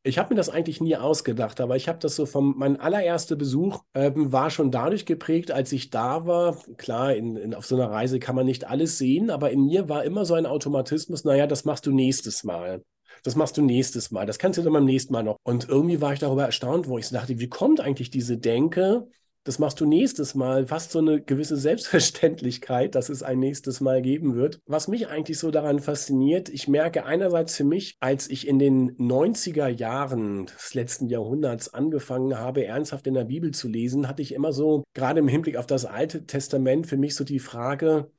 Ich 0.08 0.20
habe 0.20 0.30
mir 0.30 0.38
das 0.38 0.50
eigentlich 0.50 0.82
nie 0.82 0.96
ausgedacht, 0.96 1.60
aber 1.60 1.76
ich 1.76 1.88
habe 1.88 1.98
das 1.98 2.16
so 2.16 2.28
vom, 2.28 2.54
mein 2.58 2.80
allererster 2.80 3.36
Besuch 3.36 3.84
ähm, 3.96 4.32
war 4.32 4.52
schon 4.52 4.70
dadurch 4.70 5.08
geprägt, 5.08 5.50
als 5.50 5.72
ich 5.72 5.90
da 5.90 6.28
war. 6.28 6.58
Klar, 6.78 7.16
in, 7.16 7.36
in, 7.36 7.56
auf 7.56 7.66
so 7.66 7.76
einer 7.76 7.90
Reise 7.90 8.20
kann 8.20 8.36
man 8.36 8.46
nicht 8.46 8.68
alles 8.68 9.00
sehen, 9.00 9.32
aber 9.32 9.50
in 9.50 9.66
mir 9.66 9.90
war 9.90 10.04
immer 10.04 10.24
so 10.26 10.36
ein 10.36 10.46
Automatismus, 10.46 11.24
naja, 11.24 11.48
das 11.48 11.66
machst 11.66 11.88
du 11.88 11.92
nächstes 11.92 12.44
Mal. 12.44 12.84
Das 13.24 13.36
machst 13.36 13.58
du 13.58 13.64
nächstes 13.64 14.12
Mal. 14.12 14.28
Das 14.28 14.38
kannst 14.38 14.60
du 14.60 14.62
dann 14.62 14.74
beim 14.74 14.86
nächsten 14.86 15.12
Mal 15.12 15.24
noch. 15.24 15.38
Und 15.42 15.68
irgendwie 15.68 16.02
war 16.02 16.14
ich 16.14 16.20
darüber 16.20 16.46
erstaunt, 16.46 16.88
wo 16.88 17.00
ich 17.00 17.08
so 17.08 17.16
dachte, 17.16 17.40
wie 17.40 17.50
kommt 17.50 17.82
eigentlich 17.82 18.12
diese 18.12 18.38
Denke, 18.38 19.08
das 19.46 19.60
machst 19.60 19.80
du 19.80 19.86
nächstes 19.86 20.36
Mal, 20.36 20.66
fast 20.66 20.92
so 20.92 21.00
eine 21.00 21.22
gewisse 21.22 21.56
Selbstverständlichkeit, 21.56 22.96
dass 22.96 23.10
es 23.10 23.24
ein 23.24 23.40
nächstes 23.40 23.80
Mal 23.80 24.02
geben 24.02 24.36
wird. 24.36 24.60
Was 24.66 24.88
mich 24.88 25.08
eigentlich 25.08 25.38
so 25.38 25.52
daran 25.52 25.80
fasziniert, 25.80 26.50
ich 26.50 26.68
merke 26.68 27.06
einerseits 27.06 27.56
für 27.56 27.64
mich, 27.64 27.96
als 28.00 28.30
ich 28.30 28.48
in 28.48 28.60
den 28.60 28.98
90er 28.98 29.68
Jahren 29.68 30.48
des 30.48 30.74
letzten 30.74 31.08
Jahrhunderts 31.08 31.74
angefangen 31.74 32.38
habe, 32.38 32.66
ernsthaft 32.66 33.06
in 33.06 33.14
der 33.14 33.26
Bibel 33.26 33.52
zu 33.52 33.70
lesen, 33.70 34.08
hatte 34.08 34.24
ich 34.24 34.34
immer 34.34 34.52
so, 34.52 34.84
gerade 34.96 35.20
im 35.20 35.28
Hinblick 35.28 35.58
auf 35.58 35.68
das 35.68 35.86
Alte 35.86 36.26
Testament, 36.26 36.88
für 36.88 36.98
mich 36.98 37.16
so 37.16 37.24
die 37.24 37.40
Frage, 37.40 38.10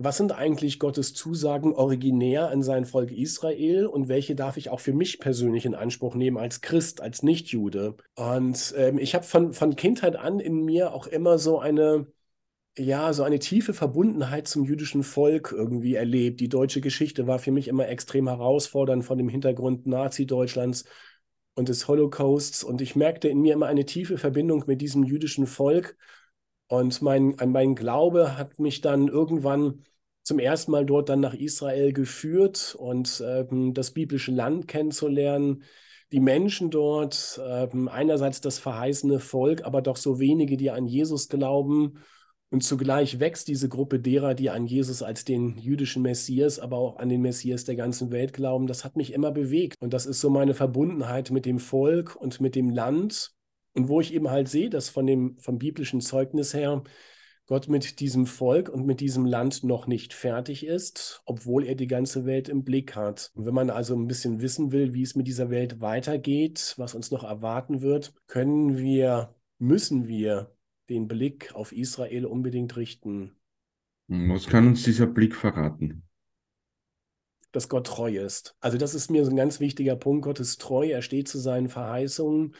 was 0.00 0.16
sind 0.16 0.30
eigentlich 0.30 0.78
Gottes 0.78 1.12
Zusagen 1.12 1.74
originär 1.74 2.50
an 2.50 2.62
sein 2.62 2.84
Volk 2.84 3.10
Israel 3.10 3.84
und 3.86 4.08
welche 4.08 4.36
darf 4.36 4.56
ich 4.56 4.70
auch 4.70 4.78
für 4.78 4.92
mich 4.92 5.18
persönlich 5.18 5.66
in 5.66 5.74
Anspruch 5.74 6.14
nehmen 6.14 6.38
als 6.38 6.60
Christ, 6.60 7.00
als 7.00 7.24
Nichtjude? 7.24 7.96
Und 8.14 8.74
ähm, 8.76 8.98
ich 8.98 9.16
habe 9.16 9.24
von, 9.24 9.52
von 9.52 9.74
Kindheit 9.74 10.14
an 10.14 10.38
in 10.38 10.64
mir 10.64 10.94
auch 10.94 11.08
immer 11.08 11.38
so 11.38 11.58
eine, 11.58 12.06
ja, 12.78 13.12
so 13.12 13.24
eine 13.24 13.40
tiefe 13.40 13.74
Verbundenheit 13.74 14.46
zum 14.46 14.64
jüdischen 14.64 15.02
Volk 15.02 15.50
irgendwie 15.50 15.96
erlebt. 15.96 16.38
Die 16.38 16.48
deutsche 16.48 16.80
Geschichte 16.80 17.26
war 17.26 17.40
für 17.40 17.50
mich 17.50 17.66
immer 17.66 17.88
extrem 17.88 18.28
herausfordernd 18.28 19.04
von 19.04 19.18
dem 19.18 19.28
Hintergrund 19.28 19.88
Nazi-Deutschlands 19.88 20.84
und 21.56 21.68
des 21.68 21.88
Holocausts. 21.88 22.62
Und 22.62 22.80
ich 22.82 22.94
merkte 22.94 23.26
in 23.26 23.40
mir 23.40 23.52
immer 23.52 23.66
eine 23.66 23.84
tiefe 23.84 24.16
Verbindung 24.16 24.62
mit 24.68 24.80
diesem 24.80 25.02
jüdischen 25.02 25.48
Volk. 25.48 25.96
Und 26.68 27.02
mein, 27.02 27.34
mein 27.46 27.74
Glaube 27.74 28.38
hat 28.38 28.60
mich 28.60 28.80
dann 28.80 29.08
irgendwann 29.08 29.82
zum 30.28 30.38
ersten 30.38 30.72
Mal 30.72 30.84
dort 30.84 31.08
dann 31.08 31.20
nach 31.20 31.32
Israel 31.32 31.94
geführt 31.94 32.76
und 32.78 33.24
ähm, 33.26 33.72
das 33.72 33.92
biblische 33.92 34.30
Land 34.30 34.68
kennenzulernen, 34.68 35.62
die 36.12 36.20
Menschen 36.20 36.70
dort, 36.70 37.40
ähm, 37.42 37.88
einerseits 37.88 38.42
das 38.42 38.58
verheißene 38.58 39.20
Volk, 39.20 39.64
aber 39.64 39.80
doch 39.80 39.96
so 39.96 40.20
wenige, 40.20 40.58
die 40.58 40.70
an 40.70 40.84
Jesus 40.84 41.30
glauben. 41.30 41.98
Und 42.50 42.62
zugleich 42.62 43.20
wächst 43.20 43.48
diese 43.48 43.70
Gruppe 43.70 44.00
derer, 44.00 44.34
die 44.34 44.50
an 44.50 44.66
Jesus 44.66 45.02
als 45.02 45.24
den 45.24 45.56
jüdischen 45.56 46.02
Messias, 46.02 46.58
aber 46.58 46.76
auch 46.76 46.98
an 46.98 47.08
den 47.08 47.22
Messias 47.22 47.64
der 47.64 47.76
ganzen 47.76 48.10
Welt 48.10 48.34
glauben. 48.34 48.66
Das 48.66 48.84
hat 48.84 48.96
mich 48.96 49.14
immer 49.14 49.30
bewegt. 49.30 49.76
Und 49.80 49.94
das 49.94 50.04
ist 50.04 50.20
so 50.20 50.28
meine 50.28 50.52
Verbundenheit 50.52 51.30
mit 51.30 51.46
dem 51.46 51.58
Volk 51.58 52.16
und 52.16 52.38
mit 52.40 52.54
dem 52.54 52.68
Land. 52.68 53.32
Und 53.72 53.88
wo 53.88 54.00
ich 54.02 54.12
eben 54.12 54.30
halt 54.30 54.48
sehe, 54.48 54.68
dass 54.68 54.90
von 54.90 55.06
dem, 55.06 55.38
vom 55.38 55.58
biblischen 55.58 56.02
Zeugnis 56.02 56.52
her 56.52 56.82
Gott 57.48 57.66
mit 57.66 58.00
diesem 58.00 58.26
Volk 58.26 58.68
und 58.68 58.84
mit 58.84 59.00
diesem 59.00 59.24
Land 59.24 59.64
noch 59.64 59.86
nicht 59.86 60.12
fertig 60.12 60.66
ist, 60.66 61.22
obwohl 61.24 61.64
er 61.64 61.76
die 61.76 61.86
ganze 61.86 62.26
Welt 62.26 62.50
im 62.50 62.62
Blick 62.62 62.94
hat. 62.94 63.32
Und 63.34 63.46
wenn 63.46 63.54
man 63.54 63.70
also 63.70 63.96
ein 63.96 64.06
bisschen 64.06 64.42
wissen 64.42 64.70
will, 64.70 64.92
wie 64.92 65.00
es 65.00 65.16
mit 65.16 65.26
dieser 65.26 65.48
Welt 65.48 65.80
weitergeht, 65.80 66.74
was 66.76 66.94
uns 66.94 67.10
noch 67.10 67.24
erwarten 67.24 67.80
wird, 67.80 68.12
können 68.26 68.76
wir, 68.76 69.34
müssen 69.58 70.06
wir 70.06 70.54
den 70.90 71.08
Blick 71.08 71.54
auf 71.54 71.72
Israel 71.72 72.26
unbedingt 72.26 72.76
richten. 72.76 73.32
Was 74.08 74.46
kann 74.46 74.66
uns 74.66 74.82
dieser 74.82 75.06
Blick 75.06 75.34
verraten? 75.34 76.02
Dass 77.52 77.70
Gott 77.70 77.86
treu 77.86 78.14
ist. 78.14 78.56
Also 78.60 78.76
das 78.76 78.94
ist 78.94 79.10
mir 79.10 79.24
so 79.24 79.30
ein 79.30 79.36
ganz 79.36 79.58
wichtiger 79.58 79.96
Punkt. 79.96 80.22
Gott 80.22 80.38
ist 80.38 80.60
treu, 80.60 80.86
er 80.86 81.00
steht 81.00 81.28
zu 81.28 81.38
seinen 81.38 81.70
Verheißungen 81.70 82.54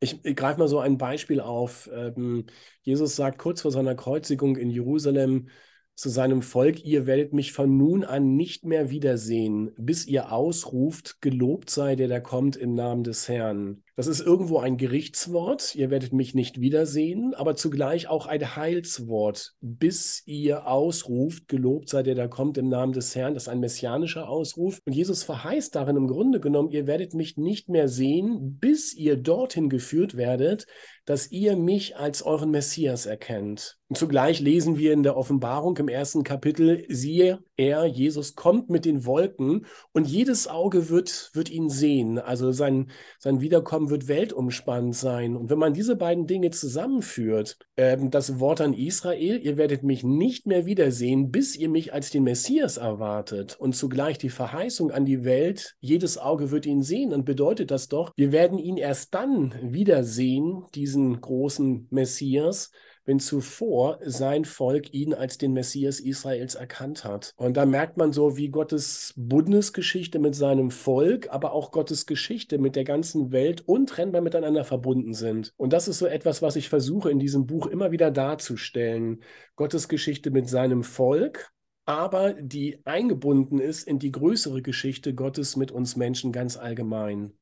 ich, 0.00 0.24
ich 0.24 0.36
greife 0.36 0.58
mal 0.58 0.68
so 0.68 0.78
ein 0.78 0.98
Beispiel 0.98 1.40
auf. 1.40 1.88
Ähm, 1.92 2.46
Jesus 2.82 3.16
sagt 3.16 3.38
kurz 3.38 3.62
vor 3.62 3.70
seiner 3.70 3.94
Kreuzigung 3.94 4.56
in 4.56 4.70
Jerusalem 4.70 5.48
zu 5.94 6.10
seinem 6.10 6.42
Volk, 6.42 6.84
ihr 6.84 7.06
werdet 7.06 7.32
mich 7.32 7.52
von 7.52 7.76
nun 7.76 8.04
an 8.04 8.36
nicht 8.36 8.64
mehr 8.66 8.90
wiedersehen, 8.90 9.72
bis 9.78 10.06
ihr 10.06 10.30
ausruft, 10.30 11.22
gelobt 11.22 11.70
sei 11.70 11.96
der, 11.96 12.08
der 12.08 12.20
kommt 12.20 12.56
im 12.56 12.74
Namen 12.74 13.02
des 13.02 13.28
Herrn. 13.28 13.82
Das 13.98 14.08
ist 14.08 14.20
irgendwo 14.20 14.58
ein 14.58 14.76
Gerichtswort, 14.76 15.74
ihr 15.74 15.88
werdet 15.88 16.12
mich 16.12 16.34
nicht 16.34 16.60
wiedersehen, 16.60 17.32
aber 17.32 17.56
zugleich 17.56 18.08
auch 18.08 18.26
ein 18.26 18.54
Heilswort, 18.54 19.54
bis 19.62 20.22
ihr 20.26 20.66
ausruft, 20.66 21.48
gelobt 21.48 21.88
sei 21.88 22.02
der, 22.02 22.14
der 22.14 22.28
kommt 22.28 22.58
im 22.58 22.68
Namen 22.68 22.92
des 22.92 23.16
Herrn. 23.16 23.32
Das 23.32 23.44
ist 23.44 23.48
ein 23.48 23.60
messianischer 23.60 24.28
Ausruf. 24.28 24.82
Und 24.84 24.92
Jesus 24.92 25.22
verheißt 25.22 25.74
darin 25.74 25.96
im 25.96 26.08
Grunde 26.08 26.40
genommen, 26.40 26.72
ihr 26.72 26.86
werdet 26.86 27.14
mich 27.14 27.38
nicht 27.38 27.70
mehr 27.70 27.88
sehen, 27.88 28.58
bis 28.60 28.92
ihr 28.92 29.16
dorthin 29.16 29.70
geführt 29.70 30.14
werdet, 30.18 30.66
dass 31.06 31.30
ihr 31.30 31.56
mich 31.56 31.96
als 31.96 32.22
euren 32.22 32.50
Messias 32.50 33.06
erkennt. 33.06 33.78
Und 33.88 33.96
zugleich 33.96 34.40
lesen 34.40 34.76
wir 34.76 34.92
in 34.92 35.04
der 35.04 35.16
Offenbarung 35.16 35.76
im 35.76 35.88
ersten 35.88 36.24
Kapitel, 36.24 36.84
siehe, 36.88 37.38
er, 37.56 37.86
Jesus, 37.86 38.34
kommt 38.34 38.68
mit 38.68 38.84
den 38.84 39.06
Wolken 39.06 39.66
und 39.92 40.08
jedes 40.08 40.48
Auge 40.48 40.90
wird, 40.90 41.30
wird 41.34 41.48
ihn 41.48 41.70
sehen. 41.70 42.18
Also 42.18 42.50
sein, 42.50 42.90
sein 43.20 43.40
Wiederkommen 43.40 43.85
wird 43.90 44.08
weltumspannend 44.08 44.94
sein. 44.94 45.36
Und 45.36 45.50
wenn 45.50 45.58
man 45.58 45.74
diese 45.74 45.96
beiden 45.96 46.26
Dinge 46.26 46.50
zusammenführt, 46.50 47.58
äh, 47.76 47.96
das 48.10 48.40
Wort 48.40 48.60
an 48.60 48.74
Israel, 48.74 49.40
ihr 49.42 49.56
werdet 49.56 49.82
mich 49.82 50.04
nicht 50.04 50.46
mehr 50.46 50.66
wiedersehen, 50.66 51.30
bis 51.30 51.56
ihr 51.56 51.68
mich 51.68 51.92
als 51.92 52.10
den 52.10 52.24
Messias 52.24 52.76
erwartet. 52.76 53.56
Und 53.58 53.74
zugleich 53.74 54.18
die 54.18 54.30
Verheißung 54.30 54.90
an 54.90 55.04
die 55.04 55.24
Welt, 55.24 55.76
jedes 55.80 56.18
Auge 56.18 56.50
wird 56.50 56.66
ihn 56.66 56.82
sehen, 56.82 57.10
dann 57.10 57.24
bedeutet 57.24 57.70
das 57.70 57.88
doch, 57.88 58.12
wir 58.16 58.32
werden 58.32 58.58
ihn 58.58 58.76
erst 58.76 59.14
dann 59.14 59.54
wiedersehen, 59.62 60.64
diesen 60.74 61.20
großen 61.20 61.88
Messias, 61.90 62.70
wenn 63.06 63.20
zuvor 63.20 63.98
sein 64.02 64.44
Volk 64.44 64.92
ihn 64.92 65.14
als 65.14 65.38
den 65.38 65.52
Messias 65.52 66.00
Israels 66.00 66.54
erkannt 66.54 67.04
hat. 67.04 67.32
Und 67.36 67.56
da 67.56 67.64
merkt 67.64 67.96
man 67.96 68.12
so, 68.12 68.36
wie 68.36 68.48
Gottes 68.48 69.14
Bundesgeschichte 69.16 70.18
mit 70.18 70.34
seinem 70.34 70.70
Volk, 70.70 71.28
aber 71.30 71.52
auch 71.52 71.70
Gottes 71.70 72.04
Geschichte 72.06 72.58
mit 72.58 72.76
der 72.76 72.84
ganzen 72.84 73.32
Welt 73.32 73.62
untrennbar 73.66 74.20
miteinander 74.20 74.64
verbunden 74.64 75.14
sind. 75.14 75.54
Und 75.56 75.72
das 75.72 75.88
ist 75.88 75.98
so 75.98 76.06
etwas, 76.06 76.42
was 76.42 76.56
ich 76.56 76.68
versuche 76.68 77.10
in 77.10 77.18
diesem 77.18 77.46
Buch 77.46 77.66
immer 77.66 77.92
wieder 77.92 78.10
darzustellen. 78.10 79.22
Gottes 79.54 79.88
Geschichte 79.88 80.30
mit 80.30 80.48
seinem 80.48 80.82
Volk, 80.82 81.52
aber 81.84 82.32
die 82.32 82.84
eingebunden 82.84 83.60
ist 83.60 83.86
in 83.86 84.00
die 84.00 84.10
größere 84.10 84.60
Geschichte 84.60 85.14
Gottes 85.14 85.56
mit 85.56 85.70
uns 85.70 85.94
Menschen 85.94 86.32
ganz 86.32 86.56
allgemein. 86.56 87.32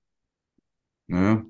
Naja, 1.06 1.44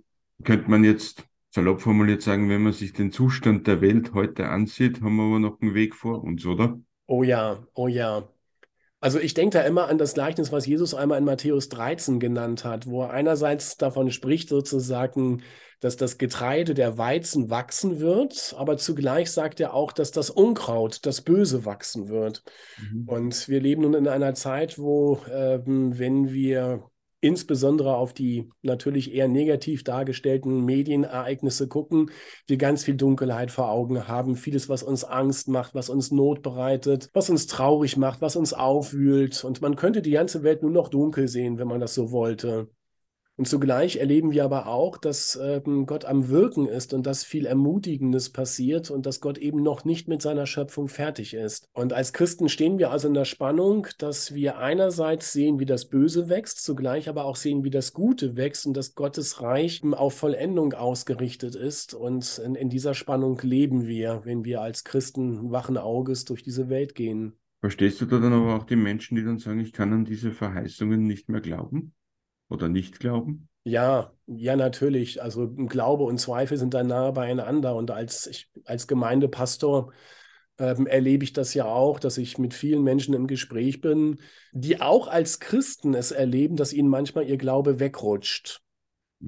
könnte 0.45 0.71
man 0.71 0.85
jetzt 0.85 1.25
salopp 1.55 1.81
formuliert 1.81 2.21
sagen, 2.21 2.49
wenn 2.51 2.63
man 2.63 2.73
sich 2.73 2.93
den 2.93 3.13
Zustand 3.13 3.69
der 3.69 3.81
Welt 3.81 4.13
heute 4.13 4.49
ansieht, 4.49 5.01
haben 5.03 5.15
wir 5.17 5.23
aber 5.23 5.39
noch 5.39 5.61
einen 5.61 5.73
Weg 5.73 5.95
vor 5.95 6.25
uns, 6.25 6.45
oder? 6.45 6.81
Oh 7.07 7.23
ja, 7.23 7.65
oh 7.75 7.87
ja. 7.87 8.29
Also 9.01 9.21
ich 9.21 9.35
denke 9.35 9.59
da 9.59 9.65
immer 9.65 9.87
an 9.87 9.99
das 9.99 10.15
Gleichnis, 10.15 10.51
was 10.51 10.67
Jesus 10.67 10.95
einmal 10.95 11.19
in 11.19 11.25
Matthäus 11.25 11.69
13 11.69 12.19
genannt 12.19 12.65
hat, 12.65 12.87
wo 12.87 13.03
er 13.03 13.11
einerseits 13.11 13.77
davon 13.77 14.11
spricht, 14.11 14.49
sozusagen, 14.49 15.43
dass 15.79 15.97
das 15.97 16.19
Getreide 16.19 16.75
der 16.75 16.99
Weizen 16.99 17.51
wachsen 17.51 18.01
wird, 18.01 18.57
aber 18.59 18.77
zugleich 18.77 19.31
sagt 19.31 19.61
er 19.61 19.75
auch, 19.75 19.93
dass 19.93 20.11
das 20.11 20.31
Unkraut, 20.31 21.07
das 21.07 21.21
Böse 21.21 21.65
wachsen 21.65 22.09
wird. 22.09 22.43
Mhm. 22.81 23.05
Und 23.07 23.49
wir 23.49 23.61
leben 23.61 23.83
nun 23.83 23.95
in 23.95 24.09
einer 24.09 24.35
Zeit, 24.35 24.77
wo, 24.77 25.21
ähm, 25.31 25.97
wenn 25.99 26.33
wir 26.33 26.91
insbesondere 27.25 27.97
auf 27.97 28.13
die 28.13 28.51
natürlich 28.61 29.15
eher 29.15 29.29
negativ 29.29 29.83
dargestellten 29.83 30.63
Medienereignisse 30.65 31.69
gucken, 31.69 32.11
wir 32.47 32.59
ganz 32.59 32.85
viel 32.85 32.97
Dunkelheit 32.97 33.51
vor 33.51 33.71
Augen 33.71 34.07
haben, 34.07 34.37
vieles, 34.37 34.69
was 34.69 34.83
uns 34.83 35.05
Angst 35.05 35.49
macht, 35.49 35.75
was 35.75 35.89
uns 35.89 36.11
Not 36.11 36.43
bereitet, 36.43 37.09
was 37.15 37.31
uns 37.31 37.47
traurig 37.47 37.97
macht, 37.97 38.21
was 38.21 38.37
uns 38.37 38.53
aufwühlt. 38.53 39.43
Und 39.43 39.63
man 39.63 39.75
könnte 39.77 40.03
die 40.03 40.11
ganze 40.11 40.43
Welt 40.43 40.61
nur 40.63 40.71
noch 40.71 40.89
dunkel 40.89 41.27
sehen, 41.27 41.59
wenn 41.59 41.69
man 41.69 41.81
das 41.81 41.95
so 41.95 42.13
wollte. 42.13 42.69
Und 43.37 43.49
zugleich 43.49 43.97
erleben 43.97 44.31
wir 44.31 44.45
aber 44.45 44.69
auch, 44.69 44.97
dass 44.97 45.37
ähm, 45.43 45.87
Gott 45.87 46.05
am 46.05 46.29
Wirken 46.29 46.69
ist 46.69 46.95
und 46.95 47.05
dass 47.05 47.25
viel 47.25 47.47
Ermutigendes 47.47 48.31
passiert 48.31 48.93
und 48.93 49.07
dass 49.07 49.21
Gott 49.21 49.39
eben 49.39 49.61
noch 49.61 49.85
nicht 49.85 50.07
mit 50.07 50.23
seiner 50.23 50.47
Schöpfung 50.47 50.87
fertig 50.87 51.35
ist. 51.35 51.69
Und 51.73 51.93
als 51.93 52.13
Christen 52.13 52.49
stehen 52.49 52.79
wir 52.79 52.93
also 52.93 53.09
in 53.09 53.15
der 53.15 53.25
Spannung, 53.25 53.89
dass 53.99 54.35
wir 54.35 54.59
einerseits 54.59 55.33
sehen, 55.33 55.59
wie 55.59 55.67
das 55.67 55.87
Böse 55.87 56.29
wächst, 56.29 56.63
zugleich 56.63 57.09
aber 57.09 57.25
auch 57.25 57.35
sehen, 57.35 57.65
wie 57.65 57.71
das 57.71 57.93
Gute 57.93 58.37
wächst 58.37 58.67
und 58.67 58.77
dass 58.77 58.95
Gottes 58.95 59.43
Reich 59.43 59.83
auf 59.85 60.15
Vollendung 60.15 60.73
ausgerichtet 60.73 61.57
ist. 61.57 61.93
Und 61.93 62.39
in, 62.39 62.55
in 62.55 62.69
dieser 62.71 62.95
Spannung 62.95 63.41
leben 63.43 63.89
wir, 63.89 64.21
wenn 64.25 64.45
wir 64.45 64.61
als 64.61 64.85
Christen 64.85 65.51
wachen 65.51 65.77
Auges 65.77 66.25
durch 66.25 66.45
diese 66.45 66.69
Welt 66.69 66.95
gehen. 66.95 67.33
Verstehst 67.61 68.01
du 68.01 68.07
da 68.07 68.21
dann 68.21 68.33
aber 68.33 68.55
auch 68.55 68.65
die 68.65 68.77
Menschen, 68.77 69.17
die 69.17 69.25
dann 69.25 69.39
sagen, 69.39 69.59
ich 69.59 69.73
kann 69.73 69.93
an 69.93 70.05
diese 70.05 70.31
Verheißungen 70.31 71.03
nicht 71.03 71.29
mehr 71.29 71.41
glauben? 71.41 71.95
Oder 72.49 72.69
nicht 72.69 73.01
glauben? 73.01 73.49
Ja, 73.65 74.13
ja, 74.27 74.57
natürlich. 74.57 75.23
Also 75.23 75.49
Glaube 75.51 76.05
und 76.05 76.19
Zweifel 76.19 76.59
sind 76.59 76.75
da 76.75 76.83
nahe 76.83 77.13
beieinander. 77.13 77.75
Und 77.75 77.91
als, 77.91 78.27
ich, 78.27 78.51
als 78.65 78.87
Gemeindepastor 78.87 79.93
ähm, 80.59 80.87
erlebe 80.87 81.25
ich 81.25 81.33
das 81.33 81.55
ja 81.55 81.65
auch, 81.65 81.99
dass 81.99 82.19
ich 82.19 82.39
mit 82.39 82.55
vielen 82.55 82.83
Menschen 82.83 83.15
im 83.15 83.27
Gespräch 83.27 83.81
bin, 83.81 84.21
die 84.53 84.81
auch 84.81 85.09
als 85.09 85.41
Christen 85.41 85.95
es 85.95 86.11
erleben, 86.11 86.57
dass 86.57 86.73
ihnen 86.73 86.89
manchmal 86.89 87.29
ihr 87.29 87.39
Glaube 87.39 87.81
wegrutscht 87.81 88.64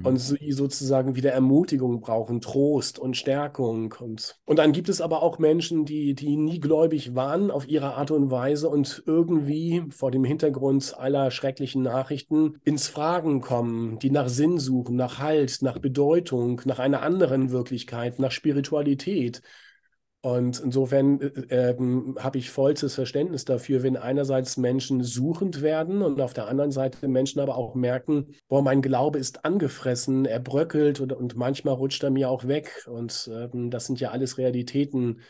und 0.02 0.14
mhm. 0.14 0.18
sie 0.18 0.52
sozusagen 0.52 1.16
wieder 1.16 1.32
Ermutigung 1.32 2.00
brauchen, 2.00 2.40
Trost 2.40 2.98
und 2.98 3.16
Stärkung. 3.16 3.94
Und, 3.98 4.38
und 4.44 4.58
dann 4.58 4.72
gibt 4.72 4.88
es 4.88 5.00
aber 5.00 5.22
auch 5.22 5.38
Menschen, 5.38 5.84
die, 5.84 6.14
die 6.14 6.36
nie 6.36 6.60
gläubig 6.60 7.14
waren 7.14 7.50
auf 7.50 7.68
ihre 7.68 7.94
Art 7.94 8.10
und 8.10 8.30
Weise 8.30 8.68
und 8.68 9.02
irgendwie 9.06 9.84
vor 9.90 10.10
dem 10.10 10.24
Hintergrund 10.24 10.94
aller 10.98 11.30
schrecklichen 11.30 11.82
Nachrichten 11.82 12.58
ins 12.64 12.88
Fragen 12.88 13.40
kommen, 13.40 13.98
die 13.98 14.10
nach 14.10 14.28
Sinn 14.28 14.58
suchen, 14.58 14.96
nach 14.96 15.18
Halt, 15.18 15.62
nach 15.62 15.78
Bedeutung, 15.78 16.60
nach 16.64 16.78
einer 16.78 17.02
anderen 17.02 17.50
Wirklichkeit, 17.50 18.18
nach 18.18 18.30
Spiritualität. 18.30 19.42
Und 20.26 20.58
insofern 20.58 21.20
äh, 21.20 21.70
äh, 21.70 21.76
habe 22.18 22.38
ich 22.38 22.50
vollstes 22.50 22.96
Verständnis 22.96 23.44
dafür, 23.44 23.84
wenn 23.84 23.96
einerseits 23.96 24.56
Menschen 24.56 25.04
suchend 25.04 25.62
werden 25.62 26.02
und 26.02 26.20
auf 26.20 26.34
der 26.34 26.48
anderen 26.48 26.72
Seite 26.72 27.06
Menschen 27.06 27.38
aber 27.38 27.56
auch 27.56 27.76
merken, 27.76 28.34
boah, 28.48 28.60
mein 28.60 28.82
Glaube 28.82 29.20
ist 29.20 29.44
angefressen, 29.44 30.24
er 30.24 30.40
bröckelt 30.40 30.98
und, 30.98 31.12
und 31.12 31.36
manchmal 31.36 31.74
rutscht 31.74 32.02
er 32.02 32.10
mir 32.10 32.28
auch 32.28 32.48
weg. 32.48 32.88
Und 32.88 33.30
äh, 33.32 33.48
das 33.70 33.86
sind 33.86 34.00
ja 34.00 34.10
alles 34.10 34.36
Realitäten, 34.36 35.20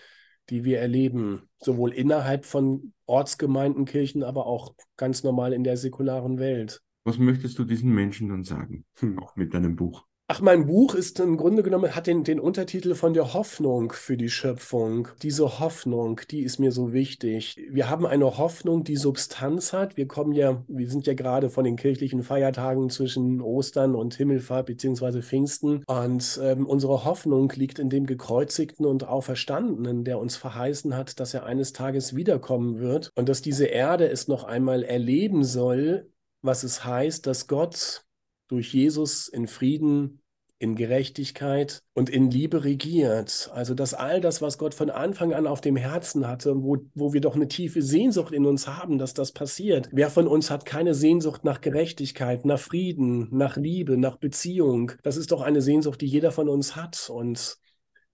die 0.48 0.64
wir 0.64 0.80
erleben, 0.80 1.42
sowohl 1.58 1.92
innerhalb 1.92 2.46
von 2.46 2.94
Ortsgemeinden, 3.04 3.84
Kirchen, 3.84 4.22
aber 4.22 4.46
auch 4.46 4.74
ganz 4.96 5.22
normal 5.22 5.52
in 5.52 5.62
der 5.62 5.76
säkularen 5.76 6.38
Welt. 6.38 6.80
Was 7.04 7.18
möchtest 7.18 7.58
du 7.58 7.64
diesen 7.64 7.94
Menschen 7.94 8.30
dann 8.30 8.44
sagen, 8.44 8.86
hm. 8.94 9.18
auch 9.18 9.36
mit 9.36 9.52
deinem 9.52 9.76
Buch? 9.76 10.06
Ach, 10.28 10.40
mein 10.40 10.66
Buch 10.66 10.96
ist 10.96 11.20
im 11.20 11.36
Grunde 11.36 11.62
genommen, 11.62 11.94
hat 11.94 12.08
den, 12.08 12.24
den 12.24 12.40
Untertitel 12.40 12.96
von 12.96 13.14
der 13.14 13.32
Hoffnung 13.32 13.92
für 13.92 14.16
die 14.16 14.28
Schöpfung. 14.28 15.06
Diese 15.22 15.60
Hoffnung, 15.60 16.20
die 16.32 16.40
ist 16.42 16.58
mir 16.58 16.72
so 16.72 16.92
wichtig. 16.92 17.56
Wir 17.70 17.88
haben 17.88 18.04
eine 18.04 18.36
Hoffnung, 18.36 18.82
die 18.82 18.96
Substanz 18.96 19.72
hat. 19.72 19.96
Wir 19.96 20.08
kommen 20.08 20.32
ja, 20.32 20.64
wir 20.66 20.90
sind 20.90 21.06
ja 21.06 21.14
gerade 21.14 21.48
von 21.48 21.62
den 21.62 21.76
kirchlichen 21.76 22.24
Feiertagen 22.24 22.90
zwischen 22.90 23.40
Ostern 23.40 23.94
und 23.94 24.14
Himmelfahrt 24.14 24.66
beziehungsweise 24.66 25.22
Pfingsten. 25.22 25.84
Und 25.86 26.40
ähm, 26.42 26.66
unsere 26.66 27.04
Hoffnung 27.04 27.52
liegt 27.54 27.78
in 27.78 27.88
dem 27.88 28.04
Gekreuzigten 28.04 28.84
und 28.84 29.06
Auferstandenen, 29.06 30.02
der 30.02 30.18
uns 30.18 30.34
verheißen 30.34 30.96
hat, 30.96 31.20
dass 31.20 31.34
er 31.34 31.46
eines 31.46 31.72
Tages 31.72 32.16
wiederkommen 32.16 32.80
wird 32.80 33.12
und 33.14 33.28
dass 33.28 33.42
diese 33.42 33.66
Erde 33.66 34.08
es 34.10 34.26
noch 34.26 34.42
einmal 34.42 34.82
erleben 34.82 35.44
soll, 35.44 36.10
was 36.42 36.64
es 36.64 36.84
heißt, 36.84 37.28
dass 37.28 37.46
Gott 37.46 38.05
durch 38.48 38.72
Jesus 38.72 39.28
in 39.28 39.46
Frieden, 39.46 40.20
in 40.58 40.74
Gerechtigkeit 40.74 41.82
und 41.92 42.08
in 42.08 42.30
Liebe 42.30 42.64
regiert. 42.64 43.50
Also 43.52 43.74
dass 43.74 43.92
all 43.92 44.20
das, 44.20 44.40
was 44.40 44.58
Gott 44.58 44.74
von 44.74 44.88
Anfang 44.88 45.34
an 45.34 45.46
auf 45.46 45.60
dem 45.60 45.76
Herzen 45.76 46.26
hatte, 46.26 46.62
wo, 46.62 46.78
wo 46.94 47.12
wir 47.12 47.20
doch 47.20 47.34
eine 47.34 47.48
tiefe 47.48 47.82
Sehnsucht 47.82 48.32
in 48.32 48.46
uns 48.46 48.66
haben, 48.66 48.98
dass 48.98 49.12
das 49.12 49.32
passiert. 49.32 49.90
Wer 49.92 50.08
von 50.08 50.26
uns 50.26 50.50
hat 50.50 50.64
keine 50.64 50.94
Sehnsucht 50.94 51.44
nach 51.44 51.60
Gerechtigkeit, 51.60 52.44
nach 52.46 52.58
Frieden, 52.58 53.28
nach 53.36 53.56
Liebe, 53.56 53.98
nach 53.98 54.16
Beziehung? 54.16 54.92
Das 55.02 55.16
ist 55.16 55.30
doch 55.30 55.42
eine 55.42 55.60
Sehnsucht, 55.60 56.00
die 56.00 56.06
jeder 56.06 56.32
von 56.32 56.48
uns 56.48 56.74
hat. 56.74 57.10
Und 57.10 57.58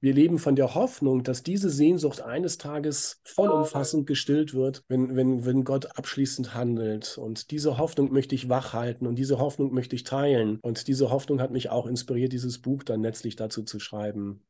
wir 0.02 0.12
leben 0.12 0.40
von 0.40 0.56
der 0.56 0.74
Hoffnung, 0.74 1.22
dass 1.22 1.44
diese 1.44 1.70
Sehnsucht 1.70 2.22
eines 2.22 2.58
Tages 2.58 3.20
vollumfassend 3.24 4.04
gestillt 4.04 4.52
wird, 4.52 4.82
wenn, 4.88 5.14
wenn, 5.14 5.46
wenn 5.46 5.62
Gott 5.62 5.96
abschließend 5.96 6.54
handelt. 6.56 7.16
Und 7.18 7.52
diese 7.52 7.78
Hoffnung 7.78 8.12
möchte 8.12 8.34
ich 8.34 8.48
wachhalten 8.48 9.06
und 9.06 9.14
diese 9.14 9.38
Hoffnung 9.38 9.72
möchte 9.72 9.94
ich 9.94 10.02
teilen. 10.02 10.58
Und 10.60 10.88
diese 10.88 11.10
Hoffnung 11.10 11.40
hat 11.40 11.52
mich 11.52 11.70
auch 11.70 11.86
inspiriert, 11.86 12.32
dieses 12.32 12.60
Buch 12.60 12.82
dann 12.82 13.00
letztlich 13.00 13.36
dazu 13.36 13.62
zu 13.62 13.78
schreiben. 13.78 14.42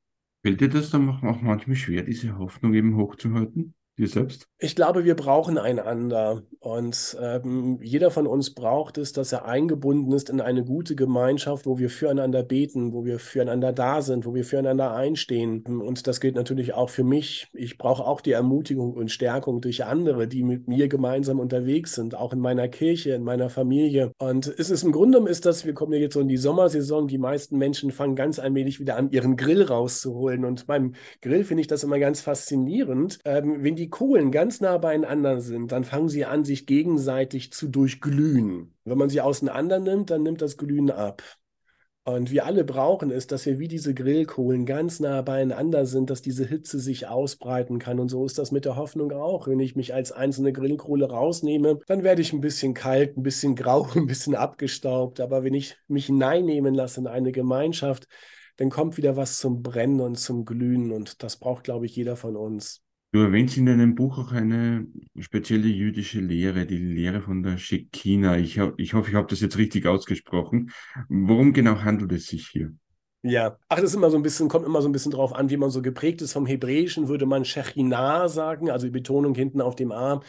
Fällt 0.42 0.62
dir 0.62 0.70
das 0.70 0.88
dann 0.88 1.10
auch 1.10 1.42
manchmal 1.42 1.76
schwer, 1.76 2.02
diese 2.02 2.38
Hoffnung 2.38 2.72
eben 2.72 2.96
hochzuhalten? 2.96 3.74
Dir 3.98 4.08
selbst? 4.08 4.46
Ich 4.58 4.76
glaube, 4.76 5.04
wir 5.04 5.14
brauchen 5.14 5.58
einander. 5.58 6.42
Und 6.60 7.16
ähm, 7.20 7.78
jeder 7.82 8.10
von 8.10 8.26
uns 8.26 8.54
braucht 8.54 8.98
es, 8.98 9.12
dass 9.12 9.32
er 9.32 9.44
eingebunden 9.44 10.12
ist 10.12 10.30
in 10.30 10.40
eine 10.40 10.64
gute 10.64 10.94
Gemeinschaft, 10.94 11.66
wo 11.66 11.78
wir 11.78 11.90
füreinander 11.90 12.42
beten, 12.42 12.92
wo 12.92 13.04
wir 13.04 13.18
füreinander 13.18 13.72
da 13.72 14.02
sind, 14.02 14.24
wo 14.24 14.34
wir 14.34 14.44
füreinander 14.44 14.94
einstehen. 14.94 15.62
Und 15.66 16.06
das 16.06 16.20
gilt 16.20 16.36
natürlich 16.36 16.74
auch 16.74 16.90
für 16.90 17.04
mich. 17.04 17.48
Ich 17.52 17.78
brauche 17.78 18.04
auch 18.04 18.20
die 18.20 18.32
Ermutigung 18.32 18.94
und 18.94 19.10
Stärkung 19.10 19.60
durch 19.60 19.84
andere, 19.84 20.28
die 20.28 20.42
mit 20.42 20.68
mir 20.68 20.88
gemeinsam 20.88 21.40
unterwegs 21.40 21.94
sind, 21.94 22.14
auch 22.14 22.32
in 22.32 22.38
meiner 22.38 22.68
Kirche, 22.68 23.10
in 23.10 23.24
meiner 23.24 23.50
Familie. 23.50 24.12
Und 24.18 24.46
es 24.46 24.70
ist 24.70 24.84
im 24.84 24.92
Grunde 24.92 25.18
ist 25.28 25.46
das, 25.46 25.66
wir 25.66 25.74
kommen 25.74 25.92
ja 25.92 25.98
jetzt 25.98 26.14
so 26.14 26.20
in 26.20 26.28
die 26.28 26.36
Sommersaison, 26.36 27.08
die 27.08 27.18
meisten 27.18 27.58
Menschen 27.58 27.90
fangen 27.90 28.16
ganz 28.16 28.38
allmählich 28.38 28.80
wieder 28.80 28.96
an, 28.96 29.10
ihren 29.10 29.36
Grill 29.36 29.62
rauszuholen. 29.62 30.44
Und 30.44 30.66
beim 30.66 30.94
Grill 31.20 31.44
finde 31.44 31.62
ich 31.62 31.66
das 31.66 31.84
immer 31.84 31.98
ganz 31.98 32.20
faszinierend, 32.20 33.18
ähm, 33.24 33.62
wenn 33.62 33.76
die 33.76 33.90
Kohlen 33.92 34.32
ganz 34.32 34.60
nah 34.60 34.78
beieinander 34.78 35.40
sind, 35.40 35.70
dann 35.70 35.84
fangen 35.84 36.08
sie 36.08 36.24
an, 36.24 36.44
sich 36.44 36.66
gegenseitig 36.66 37.52
zu 37.52 37.68
durchglühen. 37.68 38.74
Wenn 38.84 38.98
man 38.98 39.08
sie 39.08 39.20
auseinander 39.20 39.78
nimmt, 39.78 40.10
dann 40.10 40.24
nimmt 40.24 40.42
das 40.42 40.56
Glühen 40.56 40.90
ab. 40.90 41.22
Und 42.04 42.32
wir 42.32 42.46
alle 42.46 42.64
brauchen 42.64 43.12
es, 43.12 43.28
dass 43.28 43.46
wir 43.46 43.60
wie 43.60 43.68
diese 43.68 43.94
Grillkohlen 43.94 44.66
ganz 44.66 44.98
nah 44.98 45.22
beieinander 45.22 45.86
sind, 45.86 46.10
dass 46.10 46.20
diese 46.20 46.44
Hitze 46.44 46.80
sich 46.80 47.06
ausbreiten 47.06 47.78
kann. 47.78 48.00
Und 48.00 48.08
so 48.08 48.26
ist 48.26 48.38
das 48.38 48.50
mit 48.50 48.64
der 48.64 48.74
Hoffnung 48.74 49.12
auch. 49.12 49.46
Wenn 49.46 49.60
ich 49.60 49.76
mich 49.76 49.94
als 49.94 50.10
einzelne 50.10 50.52
Grillkohle 50.52 51.08
rausnehme, 51.08 51.78
dann 51.86 52.02
werde 52.02 52.20
ich 52.20 52.32
ein 52.32 52.40
bisschen 52.40 52.74
kalt, 52.74 53.16
ein 53.16 53.22
bisschen 53.22 53.54
grau, 53.54 53.86
ein 53.94 54.08
bisschen 54.08 54.34
abgestaubt. 54.34 55.20
Aber 55.20 55.44
wenn 55.44 55.54
ich 55.54 55.76
mich 55.86 56.06
hineinnehmen 56.06 56.74
lasse 56.74 56.98
in 56.98 57.06
eine 57.06 57.30
Gemeinschaft, 57.30 58.08
dann 58.56 58.68
kommt 58.68 58.96
wieder 58.96 59.16
was 59.16 59.38
zum 59.38 59.62
Brennen 59.62 60.00
und 60.00 60.16
zum 60.16 60.44
Glühen. 60.44 60.90
Und 60.90 61.22
das 61.22 61.36
braucht, 61.36 61.62
glaube 61.62 61.86
ich, 61.86 61.94
jeder 61.94 62.16
von 62.16 62.34
uns. 62.34 62.82
Du 63.12 63.18
erwähnst 63.20 63.58
in 63.58 63.66
deinem 63.66 63.94
Buch 63.94 64.16
auch 64.16 64.32
eine 64.32 64.86
spezielle 65.18 65.68
jüdische 65.68 66.18
Lehre, 66.20 66.64
die 66.64 66.78
Lehre 66.78 67.20
von 67.20 67.42
der 67.42 67.58
Shekina. 67.58 68.38
Ich, 68.38 68.58
ich 68.78 68.94
hoffe, 68.94 69.10
ich 69.10 69.14
habe 69.14 69.26
das 69.28 69.42
jetzt 69.42 69.58
richtig 69.58 69.86
ausgesprochen. 69.86 70.70
Worum 71.10 71.52
genau 71.52 71.82
handelt 71.82 72.10
es 72.12 72.28
sich 72.28 72.48
hier? 72.48 72.72
Ja, 73.20 73.58
ach, 73.68 73.76
das 73.76 73.90
ist 73.90 73.94
immer 73.96 74.10
so 74.10 74.16
ein 74.16 74.22
bisschen, 74.22 74.48
kommt 74.48 74.64
immer 74.64 74.80
so 74.80 74.88
ein 74.88 74.92
bisschen 74.92 75.12
drauf 75.12 75.34
an, 75.34 75.50
wie 75.50 75.58
man 75.58 75.68
so 75.68 75.82
geprägt 75.82 76.22
ist. 76.22 76.32
Vom 76.32 76.46
Hebräischen 76.46 77.08
würde 77.08 77.26
man 77.26 77.44
Shechina 77.44 78.28
sagen, 78.28 78.70
also 78.70 78.86
die 78.86 78.92
Betonung 78.92 79.34
hinten 79.34 79.60
auf 79.60 79.76
dem 79.76 79.92
A, 79.92 80.22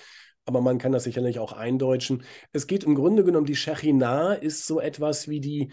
aber 0.46 0.60
man 0.60 0.78
kann 0.78 0.92
das 0.92 1.06
sicherlich 1.06 1.40
auch 1.40 1.54
eindeutschen. 1.54 2.24
Es 2.52 2.68
geht 2.68 2.84
im 2.84 2.96
Grunde 2.96 3.24
genommen, 3.24 3.46
die 3.46 3.56
Shechina 3.56 4.34
ist 4.34 4.68
so 4.68 4.82
etwas 4.82 5.30
wie 5.30 5.40
die 5.40 5.72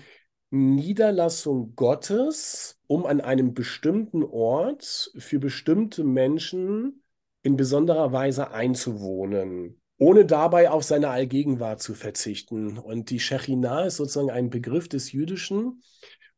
Niederlassung 0.50 1.74
Gottes, 1.74 2.78
um 2.86 3.04
an 3.04 3.20
einem 3.20 3.52
bestimmten 3.52 4.22
Ort 4.22 5.12
für 5.16 5.40
bestimmte 5.40 6.04
Menschen 6.04 6.99
in 7.42 7.56
besonderer 7.56 8.12
Weise 8.12 8.52
einzuwohnen, 8.52 9.80
ohne 9.98 10.24
dabei 10.24 10.70
auf 10.70 10.84
seine 10.84 11.08
Allgegenwart 11.08 11.80
zu 11.80 11.94
verzichten. 11.94 12.78
Und 12.78 13.10
die 13.10 13.20
Shechinah 13.20 13.86
ist 13.86 13.96
sozusagen 13.96 14.30
ein 14.30 14.50
Begriff 14.50 14.88
des 14.88 15.12
Jüdischen, 15.12 15.82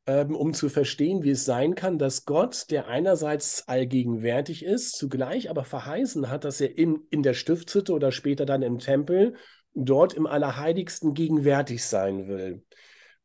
ähm, 0.07 0.35
um 0.35 0.53
zu 0.53 0.69
verstehen, 0.69 1.23
wie 1.23 1.31
es 1.31 1.45
sein 1.45 1.75
kann, 1.75 1.99
dass 1.99 2.25
Gott, 2.25 2.71
der 2.71 2.89
einerseits 2.89 3.69
allgegenwärtig 3.69 4.65
ist, 4.65 4.97
zugleich 4.97 5.49
aber 5.49 5.65
verheißen 5.65 6.29
hat, 6.29 6.45
dass 6.45 6.61
er 6.61 6.77
in, 6.77 7.03
in 7.11 7.23
der 7.23 7.35
Stiftshütte 7.35 7.93
oder 7.93 8.11
später 8.11 8.45
dann 8.45 8.63
im 8.63 8.79
Tempel 8.79 9.35
dort 9.75 10.15
im 10.15 10.27
Allerheiligsten 10.27 11.15
gegenwärtig 11.15 11.85
sein 11.85 12.27
will. 12.29 12.65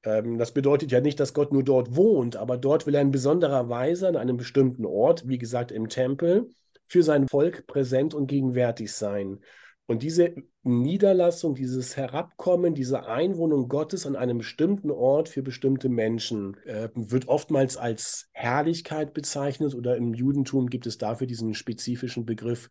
Ähm, 0.03 0.37
das 0.37 0.51
bedeutet 0.53 0.91
ja 0.91 1.01
nicht, 1.01 1.19
dass 1.19 1.33
Gott 1.33 1.51
nur 1.51 1.63
dort 1.63 1.95
wohnt, 1.95 2.35
aber 2.35 2.57
dort 2.57 2.85
will 2.85 2.95
er 2.95 3.01
in 3.01 3.11
besonderer 3.11 3.69
Weise 3.69 4.07
an 4.07 4.15
einem 4.15 4.37
bestimmten 4.37 4.85
Ort, 4.85 5.27
wie 5.27 5.37
gesagt 5.37 5.71
im 5.71 5.89
Tempel, 5.89 6.49
für 6.87 7.03
sein 7.03 7.27
Volk 7.27 7.67
präsent 7.67 8.13
und 8.13 8.27
gegenwärtig 8.27 8.91
sein. 8.93 9.39
Und 9.87 10.03
diese 10.03 10.35
Niederlassung, 10.63 11.55
dieses 11.55 11.95
Herabkommen, 11.95 12.75
diese 12.75 13.05
Einwohnung 13.05 13.69
Gottes 13.69 14.05
an 14.05 14.17
einem 14.17 14.39
bestimmten 14.39 14.91
Ort 14.91 15.29
für 15.29 15.41
bestimmte 15.41 15.87
Menschen 15.87 16.57
äh, 16.65 16.89
wird 16.93 17.29
oftmals 17.29 17.77
als 17.77 18.29
Herrlichkeit 18.33 19.13
bezeichnet 19.13 19.73
oder 19.75 19.95
im 19.95 20.13
Judentum 20.13 20.67
gibt 20.67 20.87
es 20.87 20.97
dafür 20.97 21.25
diesen 21.25 21.53
spezifischen 21.53 22.25
Begriff 22.25 22.69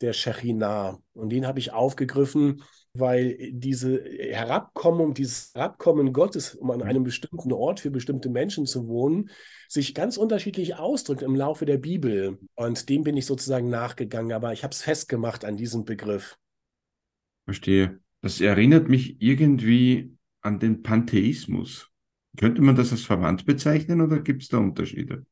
der 0.00 0.12
Shechinah. 0.12 0.98
Und 1.14 1.30
den 1.30 1.46
habe 1.46 1.58
ich 1.58 1.72
aufgegriffen, 1.72 2.62
weil 2.92 3.36
diese 3.52 4.02
Herabkommen, 4.04 5.14
dieses 5.14 5.52
Herabkommen 5.54 6.12
Gottes, 6.12 6.54
um 6.54 6.70
an 6.70 6.82
einem 6.82 7.04
bestimmten 7.04 7.52
Ort 7.52 7.80
für 7.80 7.90
bestimmte 7.90 8.28
Menschen 8.28 8.66
zu 8.66 8.88
wohnen, 8.88 9.30
sich 9.68 9.94
ganz 9.94 10.16
unterschiedlich 10.16 10.76
ausdrückt 10.76 11.22
im 11.22 11.34
Laufe 11.34 11.66
der 11.66 11.78
Bibel. 11.78 12.38
Und 12.54 12.88
dem 12.88 13.02
bin 13.02 13.16
ich 13.16 13.26
sozusagen 13.26 13.68
nachgegangen, 13.68 14.32
aber 14.32 14.52
ich 14.52 14.64
habe 14.64 14.72
es 14.72 14.82
festgemacht 14.82 15.44
an 15.44 15.56
diesem 15.56 15.84
Begriff. 15.84 16.36
Verstehe. 17.44 18.00
Das 18.22 18.40
erinnert 18.40 18.88
mich 18.88 19.20
irgendwie 19.20 20.16
an 20.40 20.58
den 20.58 20.82
Pantheismus. 20.82 21.90
Könnte 22.36 22.60
man 22.60 22.76
das 22.76 22.92
als 22.92 23.02
verwandt 23.02 23.46
bezeichnen 23.46 24.00
oder 24.00 24.20
gibt 24.20 24.42
es 24.42 24.48
da 24.48 24.58
Unterschiede? 24.58 25.24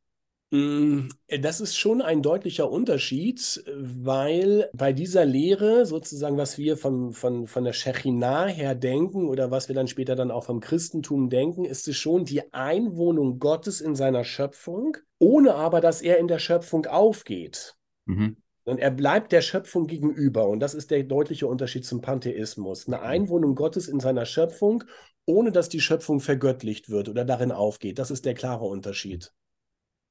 Mm, 0.55 1.09
das 1.41 1.61
ist 1.61 1.77
schon 1.77 2.01
ein 2.01 2.23
deutlicher 2.23 2.71
Unterschied, 2.71 3.65
weil 3.75 4.71
bei 4.73 4.93
dieser 4.93 5.25
Lehre 5.25 5.85
sozusagen, 5.85 6.37
was 6.37 6.59
wir 6.59 6.77
von, 6.77 7.11
von, 7.11 7.49
von 7.49 7.65
der 7.65 7.73
Shechinah 7.73 8.47
her 8.47 8.77
denken 8.77 9.27
oder 9.27 9.51
was 9.51 9.67
wir 9.67 9.75
dann 9.75 9.89
später 9.89 10.15
dann 10.15 10.31
auch 10.31 10.45
vom 10.45 10.61
Christentum 10.61 11.29
denken, 11.29 11.65
ist 11.65 11.89
es 11.89 11.97
schon 11.97 12.25
die 12.25 12.55
Einwohnung 12.55 13.41
Gottes 13.41 13.81
in 13.81 13.97
seiner 13.97 14.23
Schöpfung, 14.23 14.97
ohne 15.19 15.57
aber, 15.57 15.81
dass 15.81 16.03
er 16.03 16.19
in 16.19 16.29
der 16.29 16.39
Schöpfung 16.39 16.87
aufgeht. 16.87 17.75
Mhm. 18.05 18.37
Und 18.63 18.79
er 18.79 18.93
bleibt 18.93 19.33
der 19.33 19.41
Schöpfung 19.41 19.89
gegenüber. 19.89 20.47
Und 20.47 20.61
das 20.61 20.75
ist 20.75 20.93
der 20.93 21.03
deutliche 21.03 21.49
Unterschied 21.49 21.85
zum 21.85 22.01
Pantheismus. 22.01 22.87
Eine 22.87 22.99
mhm. 22.99 23.03
Einwohnung 23.03 23.55
Gottes 23.57 23.89
in 23.89 23.99
seiner 23.99 24.25
Schöpfung, 24.25 24.85
ohne 25.27 25.51
dass 25.51 25.69
die 25.69 25.81
Schöpfung 25.81 26.21
vergöttlicht 26.21 26.91
wird 26.91 27.09
oder 27.09 27.25
darin 27.25 27.51
aufgeht. 27.51 27.99
Das 27.99 28.13
ist 28.13 28.25
der 28.25 28.35
klare 28.35 28.67
Unterschied. 28.67 29.33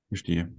Verstehe. 0.09 0.51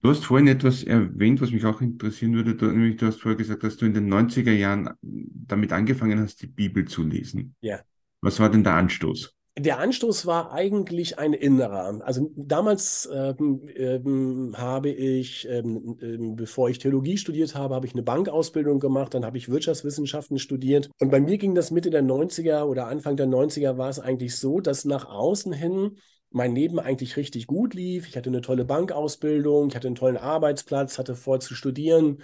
Du 0.00 0.10
hast 0.10 0.24
vorhin 0.24 0.46
etwas 0.46 0.84
erwähnt, 0.84 1.40
was 1.40 1.50
mich 1.50 1.64
auch 1.64 1.80
interessieren 1.80 2.34
würde. 2.34 2.54
Du, 2.54 2.66
nämlich, 2.66 2.96
du 2.98 3.06
hast 3.06 3.20
vorher 3.20 3.36
gesagt, 3.36 3.64
dass 3.64 3.76
du 3.76 3.86
in 3.86 3.94
den 3.94 4.12
90er 4.12 4.52
Jahren 4.52 4.90
damit 5.02 5.72
angefangen 5.72 6.20
hast, 6.20 6.42
die 6.42 6.46
Bibel 6.46 6.84
zu 6.86 7.02
lesen. 7.02 7.56
Ja. 7.60 7.80
Was 8.20 8.38
war 8.38 8.48
denn 8.48 8.62
der 8.62 8.74
Anstoß? 8.74 9.34
Der 9.58 9.80
Anstoß 9.80 10.24
war 10.24 10.52
eigentlich 10.52 11.18
ein 11.18 11.34
innerer. 11.34 12.00
Also 12.04 12.30
damals 12.36 13.06
ähm, 13.12 13.68
ähm, 13.76 14.54
habe 14.56 14.88
ich, 14.88 15.46
ähm, 15.46 15.98
ähm, 16.00 16.36
bevor 16.36 16.70
ich 16.70 16.78
Theologie 16.78 17.18
studiert 17.18 17.54
habe, 17.54 17.74
habe 17.74 17.86
ich 17.86 17.92
eine 17.92 18.02
Bankausbildung 18.02 18.80
gemacht, 18.80 19.12
dann 19.12 19.26
habe 19.26 19.36
ich 19.36 19.50
Wirtschaftswissenschaften 19.50 20.38
studiert. 20.38 20.90
Und 21.00 21.10
bei 21.10 21.20
mir 21.20 21.36
ging 21.36 21.54
das 21.54 21.70
Mitte 21.70 21.90
der 21.90 22.02
90er 22.02 22.62
oder 22.62 22.86
Anfang 22.86 23.16
der 23.16 23.26
90er 23.26 23.76
war 23.76 23.90
es 23.90 23.98
eigentlich 23.98 24.36
so, 24.36 24.60
dass 24.60 24.86
nach 24.86 25.04
außen 25.04 25.52
hin 25.52 25.98
mein 26.32 26.54
Leben 26.54 26.78
eigentlich 26.78 27.16
richtig 27.16 27.46
gut 27.46 27.74
lief. 27.74 28.08
Ich 28.08 28.16
hatte 28.16 28.30
eine 28.30 28.40
tolle 28.40 28.64
Bankausbildung, 28.64 29.68
ich 29.68 29.76
hatte 29.76 29.88
einen 29.88 29.96
tollen 29.96 30.16
Arbeitsplatz, 30.16 30.98
hatte 30.98 31.14
vor 31.14 31.40
zu 31.40 31.54
studieren. 31.54 32.22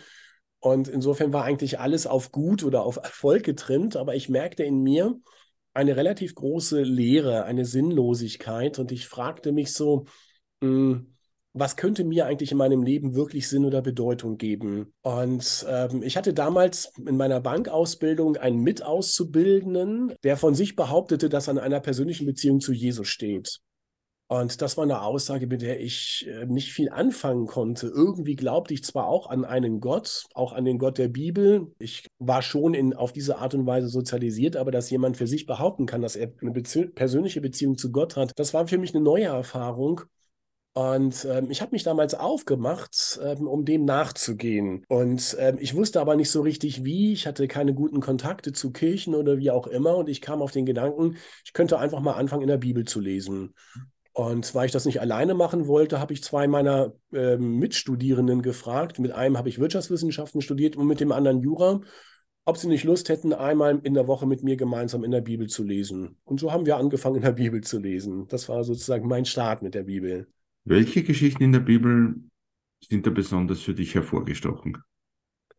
Und 0.60 0.88
insofern 0.88 1.32
war 1.32 1.44
eigentlich 1.44 1.78
alles 1.78 2.06
auf 2.06 2.32
gut 2.32 2.64
oder 2.64 2.82
auf 2.82 2.96
Erfolg 2.96 3.44
getrimmt. 3.44 3.96
Aber 3.96 4.14
ich 4.14 4.28
merkte 4.28 4.64
in 4.64 4.82
mir 4.82 5.16
eine 5.74 5.96
relativ 5.96 6.34
große 6.34 6.82
Leere, 6.82 7.44
eine 7.44 7.64
Sinnlosigkeit. 7.64 8.78
Und 8.78 8.90
ich 8.90 9.06
fragte 9.06 9.52
mich 9.52 9.72
so, 9.72 10.06
hm, 10.60 11.14
was 11.52 11.76
könnte 11.76 12.04
mir 12.04 12.26
eigentlich 12.26 12.52
in 12.52 12.58
meinem 12.58 12.82
Leben 12.82 13.14
wirklich 13.14 13.48
Sinn 13.48 13.64
oder 13.64 13.82
Bedeutung 13.82 14.36
geben? 14.36 14.92
Und 15.02 15.66
ähm, 15.68 16.02
ich 16.02 16.16
hatte 16.16 16.34
damals 16.34 16.92
in 16.96 17.16
meiner 17.16 17.40
Bankausbildung 17.40 18.36
einen 18.36 18.62
Mitauszubildenden, 18.62 20.14
der 20.22 20.36
von 20.36 20.54
sich 20.54 20.76
behauptete, 20.76 21.28
dass 21.28 21.48
er 21.48 21.52
an 21.52 21.58
einer 21.58 21.80
persönlichen 21.80 22.26
Beziehung 22.26 22.60
zu 22.60 22.72
Jesus 22.72 23.08
steht. 23.08 23.60
Und 24.30 24.60
das 24.60 24.76
war 24.76 24.84
eine 24.84 25.00
Aussage, 25.00 25.46
mit 25.46 25.62
der 25.62 25.80
ich 25.80 26.26
äh, 26.28 26.44
nicht 26.44 26.72
viel 26.74 26.90
anfangen 26.90 27.46
konnte. 27.46 27.86
Irgendwie 27.86 28.36
glaubte 28.36 28.74
ich 28.74 28.84
zwar 28.84 29.06
auch 29.06 29.30
an 29.30 29.46
einen 29.46 29.80
Gott, 29.80 30.26
auch 30.34 30.52
an 30.52 30.66
den 30.66 30.78
Gott 30.78 30.98
der 30.98 31.08
Bibel. 31.08 31.72
Ich 31.78 32.06
war 32.18 32.42
schon 32.42 32.74
in, 32.74 32.92
auf 32.92 33.12
diese 33.12 33.38
Art 33.38 33.54
und 33.54 33.66
Weise 33.66 33.88
sozialisiert, 33.88 34.56
aber 34.56 34.70
dass 34.70 34.90
jemand 34.90 35.16
für 35.16 35.26
sich 35.26 35.46
behaupten 35.46 35.86
kann, 35.86 36.02
dass 36.02 36.14
er 36.14 36.30
eine 36.42 36.50
Bezie 36.50 36.88
persönliche 36.88 37.40
Beziehung 37.40 37.78
zu 37.78 37.90
Gott 37.90 38.16
hat, 38.16 38.32
das 38.36 38.52
war 38.52 38.68
für 38.68 38.76
mich 38.76 38.94
eine 38.94 39.02
neue 39.02 39.24
Erfahrung. 39.24 40.02
Und 40.74 41.24
ähm, 41.24 41.50
ich 41.50 41.62
habe 41.62 41.72
mich 41.72 41.82
damals 41.82 42.14
aufgemacht, 42.14 43.18
ähm, 43.22 43.48
um 43.48 43.64
dem 43.64 43.86
nachzugehen. 43.86 44.84
Und 44.88 45.36
ähm, 45.40 45.56
ich 45.58 45.74
wusste 45.74 46.00
aber 46.00 46.14
nicht 46.14 46.30
so 46.30 46.42
richtig 46.42 46.84
wie. 46.84 47.14
Ich 47.14 47.26
hatte 47.26 47.48
keine 47.48 47.74
guten 47.74 48.00
Kontakte 48.00 48.52
zu 48.52 48.72
Kirchen 48.72 49.14
oder 49.14 49.38
wie 49.38 49.50
auch 49.50 49.66
immer. 49.66 49.96
Und 49.96 50.08
ich 50.08 50.20
kam 50.20 50.42
auf 50.42 50.52
den 50.52 50.66
Gedanken, 50.66 51.16
ich 51.44 51.52
könnte 51.54 51.78
einfach 51.78 52.00
mal 52.00 52.12
anfangen, 52.12 52.42
in 52.42 52.48
der 52.48 52.58
Bibel 52.58 52.84
zu 52.84 53.00
lesen. 53.00 53.54
Und 54.18 54.52
weil 54.52 54.66
ich 54.66 54.72
das 54.72 54.84
nicht 54.84 55.00
alleine 55.00 55.34
machen 55.34 55.68
wollte, 55.68 56.00
habe 56.00 56.12
ich 56.12 56.24
zwei 56.24 56.48
meiner 56.48 56.92
äh, 57.12 57.36
Mitstudierenden 57.36 58.42
gefragt. 58.42 58.98
Mit 58.98 59.12
einem 59.12 59.38
habe 59.38 59.48
ich 59.48 59.60
Wirtschaftswissenschaften 59.60 60.40
studiert 60.40 60.74
und 60.74 60.88
mit 60.88 60.98
dem 60.98 61.12
anderen 61.12 61.40
Jura, 61.40 61.82
ob 62.44 62.56
sie 62.56 62.66
nicht 62.66 62.82
Lust 62.82 63.10
hätten, 63.10 63.32
einmal 63.32 63.78
in 63.84 63.94
der 63.94 64.08
Woche 64.08 64.26
mit 64.26 64.42
mir 64.42 64.56
gemeinsam 64.56 65.04
in 65.04 65.12
der 65.12 65.20
Bibel 65.20 65.46
zu 65.46 65.62
lesen. 65.62 66.16
Und 66.24 66.40
so 66.40 66.50
haben 66.50 66.66
wir 66.66 66.78
angefangen, 66.78 67.14
in 67.14 67.22
der 67.22 67.30
Bibel 67.30 67.60
zu 67.60 67.78
lesen. 67.78 68.26
Das 68.26 68.48
war 68.48 68.64
sozusagen 68.64 69.06
mein 69.06 69.24
Start 69.24 69.62
mit 69.62 69.76
der 69.76 69.84
Bibel. 69.84 70.26
Welche 70.64 71.04
Geschichten 71.04 71.44
in 71.44 71.52
der 71.52 71.60
Bibel 71.60 72.16
sind 72.80 73.06
da 73.06 73.10
besonders 73.10 73.60
für 73.60 73.74
dich 73.74 73.94
hervorgestochen? 73.94 74.78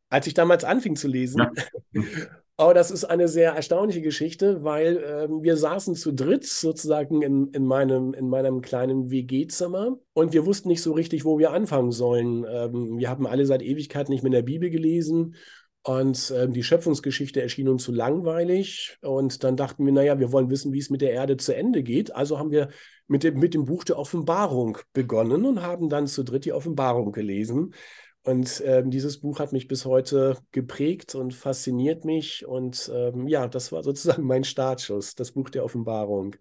Als 0.09 0.27
ich 0.27 0.33
damals 0.33 0.65
anfing 0.65 0.97
zu 0.97 1.07
lesen, 1.07 1.47
ja. 1.93 2.01
Aber 2.59 2.73
das 2.73 2.91
ist 2.91 3.05
eine 3.05 3.29
sehr 3.29 3.53
erstaunliche 3.53 4.01
Geschichte, 4.01 4.65
weil 4.65 4.97
äh, 4.97 5.29
wir 5.29 5.55
saßen 5.55 5.95
zu 5.95 6.11
dritt 6.11 6.45
sozusagen 6.45 7.21
in, 7.21 7.47
in, 7.53 7.65
meinem, 7.65 8.13
in 8.13 8.27
meinem 8.27 8.59
kleinen 8.59 9.09
WG-Zimmer 9.09 9.97
und 10.11 10.33
wir 10.33 10.45
wussten 10.45 10.67
nicht 10.67 10.81
so 10.81 10.91
richtig, 10.91 11.23
wo 11.23 11.39
wir 11.39 11.51
anfangen 11.51 11.93
sollen. 11.93 12.45
Ähm, 12.49 12.97
wir 12.97 13.09
haben 13.09 13.25
alle 13.27 13.45
seit 13.45 13.61
Ewigkeit 13.61 14.09
nicht 14.09 14.23
mehr 14.23 14.27
in 14.31 14.33
der 14.33 14.41
Bibel 14.41 14.69
gelesen 14.69 15.37
und 15.83 16.31
äh, 16.31 16.49
die 16.49 16.63
Schöpfungsgeschichte 16.63 17.41
erschien 17.41 17.69
uns 17.69 17.85
zu 17.85 17.93
langweilig. 17.93 18.97
Und 19.01 19.45
dann 19.45 19.55
dachten 19.55 19.85
wir, 19.85 19.93
naja, 19.93 20.19
wir 20.19 20.33
wollen 20.33 20.49
wissen, 20.49 20.73
wie 20.73 20.79
es 20.79 20.89
mit 20.89 20.99
der 20.99 21.13
Erde 21.13 21.37
zu 21.37 21.55
Ende 21.55 21.81
geht. 21.81 22.13
Also 22.13 22.39
haben 22.39 22.51
wir 22.51 22.67
mit 23.07 23.23
dem, 23.23 23.39
mit 23.39 23.53
dem 23.53 23.63
Buch 23.63 23.85
der 23.85 23.97
Offenbarung 23.97 24.79
begonnen 24.91 25.45
und 25.45 25.61
haben 25.61 25.87
dann 25.87 26.07
zu 26.07 26.23
dritt 26.23 26.43
die 26.43 26.51
Offenbarung 26.51 27.13
gelesen. 27.13 27.73
Und 28.23 28.61
ähm, 28.65 28.91
dieses 28.91 29.19
Buch 29.19 29.39
hat 29.39 29.53
mich 29.53 29.67
bis 29.67 29.85
heute 29.85 30.37
geprägt 30.51 31.15
und 31.15 31.33
fasziniert 31.33 32.05
mich. 32.05 32.45
Und 32.45 32.91
ähm, 32.93 33.27
ja, 33.27 33.47
das 33.47 33.71
war 33.71 33.83
sozusagen 33.83 34.23
mein 34.23 34.43
Startschuss, 34.43 35.15
das 35.15 35.31
Buch 35.31 35.49
der 35.49 35.63
Offenbarung. 35.63 36.35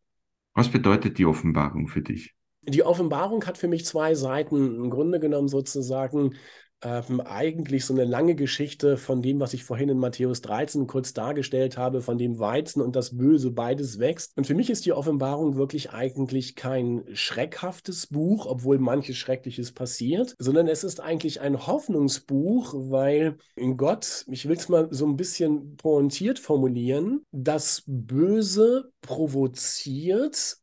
Was 0.55 0.69
bedeutet 0.69 1.19
die 1.19 1.27
Offenbarung 1.27 1.87
für 1.87 2.03
dich? 2.03 2.35
Die 2.63 2.83
Offenbarung 2.83 3.45
hat 3.47 3.57
für 3.57 3.69
mich 3.69 3.87
zwei 3.87 4.15
Seiten. 4.15 4.75
Im 4.75 4.91
Grunde 4.91 5.21
genommen 5.21 5.49
sozusagen 5.49 6.35
ähm, 6.83 7.21
eigentlich 7.21 7.85
so 7.85 7.93
eine 7.93 8.05
lange 8.05 8.35
Geschichte 8.35 8.97
von 8.97 9.23
dem, 9.23 9.41
was 9.41 9.55
ich 9.55 9.65
vorhin 9.65 9.89
in 9.89 9.99
Matthäus 9.99 10.41
13 10.43 10.87
kurz 10.87 11.13
dargestellt 11.13 11.77
habe, 11.77 12.03
von 12.03 12.19
dem 12.19 12.39
Weizen 12.39 12.81
und 12.81 12.95
das 12.95 13.17
Böse 13.17 13.51
beides 13.51 13.99
wächst. 13.99 14.37
Und 14.37 14.47
für 14.47 14.55
mich 14.55 14.71
ist 14.71 14.87
die 14.87 14.93
Offenbarung 14.93 15.57
wirklich 15.57 15.91
eigentlich 15.91 16.55
kein 16.55 17.05
schreckhaftes 17.13 18.07
Buch, 18.07 18.47
obwohl 18.47 18.79
manches 18.79 19.17
Schreckliches 19.17 19.73
passiert, 19.73 20.35
sondern 20.39 20.69
es 20.69 20.85
ist 20.85 21.01
eigentlich 21.01 21.41
ein 21.41 21.67
Hoffnungsbuch, 21.67 22.75
weil 22.75 23.39
in 23.57 23.77
Gott, 23.77 24.25
ich 24.31 24.49
will 24.49 24.57
es 24.57 24.69
mal 24.69 24.89
so 24.91 25.07
ein 25.07 25.17
bisschen 25.17 25.77
pointiert 25.77 26.39
formulieren, 26.39 27.23
das 27.33 27.83
Böse 27.87 28.91
provoziert, 29.01 30.59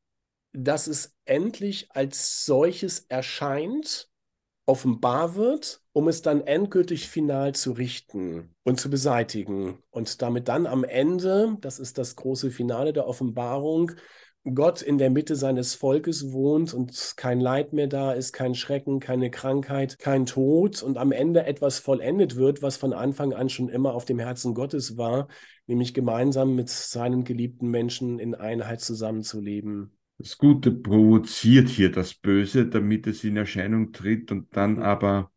dass 0.54 0.88
es 0.88 1.14
endlich 1.26 1.90
als 1.92 2.46
solches 2.46 3.06
erscheint 3.10 4.10
offenbar 4.66 5.36
wird, 5.36 5.82
um 5.94 6.08
es 6.08 6.22
dann 6.22 6.42
endgültig 6.42 7.08
final 7.08 7.54
zu 7.54 7.72
richten 7.74 8.56
und 8.64 8.80
zu 8.80 8.90
beseitigen. 8.90 9.80
Und 9.92 10.22
damit 10.22 10.48
dann 10.48 10.66
am 10.66 10.84
Ende, 10.84 11.58
das 11.62 11.80
ist 11.80 11.98
das 11.98 12.16
große 12.16 12.52
Finale 12.52 12.94
der 12.94 13.08
Offenbarung, 13.08 13.92
Gott 14.54 14.84
in 14.84 15.00
der 15.00 15.10
Mitte 15.10 15.36
seines 15.36 15.74
Volkes 15.74 16.32
wohnt 16.32 16.74
und 16.76 17.14
kein 17.18 17.40
Leid 17.40 17.74
mehr 17.74 17.88
da 17.88 18.14
ist, 18.14 18.32
kein 18.32 18.54
Schrecken, 18.54 19.00
keine 19.00 19.32
Krankheit, 19.32 19.98
kein 19.98 20.28
Tod 20.28 20.84
und 20.84 21.00
am 21.00 21.12
Ende 21.12 21.46
etwas 21.48 21.80
vollendet 21.80 22.36
wird, 22.36 22.62
was 22.62 22.78
von 22.78 22.94
Anfang 22.94 23.34
an 23.34 23.50
schon 23.50 23.70
immer 23.70 23.96
auf 23.96 24.06
dem 24.06 24.20
Herzen 24.20 24.54
Gottes 24.54 24.98
war, 24.98 25.30
nämlich 25.66 25.96
gemeinsam 25.96 26.54
mit 26.56 26.70
seinen 26.70 27.24
geliebten 27.24 27.70
Menschen 27.70 28.20
in 28.20 28.36
Einheit 28.36 28.82
zusammenzuleben. 28.82 29.95
Das 30.18 30.38
Gute 30.38 30.72
provoziert 30.72 31.68
hier 31.68 31.92
das 31.92 32.14
Böse, 32.14 32.68
damit 32.68 33.06
es 33.08 33.24
in 33.24 33.38
Erscheinung 33.38 33.92
tritt 33.92 34.32
und 34.32 34.56
dann 34.56 34.76
mhm. 34.76 34.84
aber 34.84 35.32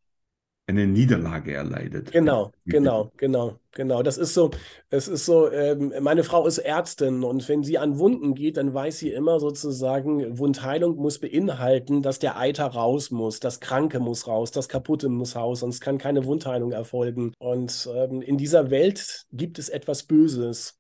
eine 0.68 0.86
Niederlage 0.86 1.54
erleidet. 1.54 2.12
Genau, 2.12 2.52
genau, 2.66 3.10
genau, 3.16 3.58
genau. 3.72 4.02
Das 4.02 4.18
ist 4.18 4.34
so, 4.34 4.50
es 4.90 5.08
ist 5.08 5.24
so, 5.24 5.50
ähm, 5.50 5.94
meine 6.00 6.24
Frau 6.24 6.46
ist 6.46 6.58
Ärztin 6.58 7.24
und 7.24 7.48
wenn 7.48 7.64
sie 7.64 7.78
an 7.78 7.98
Wunden 7.98 8.34
geht, 8.34 8.58
dann 8.58 8.74
weiß 8.74 8.98
sie 8.98 9.10
immer 9.10 9.40
sozusagen, 9.40 10.38
Wundheilung 10.38 10.96
muss 10.96 11.18
beinhalten, 11.18 12.02
dass 12.02 12.18
der 12.18 12.38
Eiter 12.38 12.66
raus 12.66 13.10
muss, 13.10 13.40
das 13.40 13.60
Kranke 13.60 13.98
muss 13.98 14.26
raus, 14.26 14.50
das 14.50 14.68
Kaputte 14.68 15.08
muss 15.08 15.36
raus, 15.36 15.60
sonst 15.60 15.80
kann 15.80 15.96
keine 15.96 16.26
Wundheilung 16.26 16.72
erfolgen. 16.72 17.32
Und 17.38 17.88
ähm, 17.94 18.20
in 18.20 18.36
dieser 18.36 18.70
Welt 18.70 19.24
gibt 19.32 19.58
es 19.58 19.70
etwas 19.70 20.02
Böses. 20.02 20.77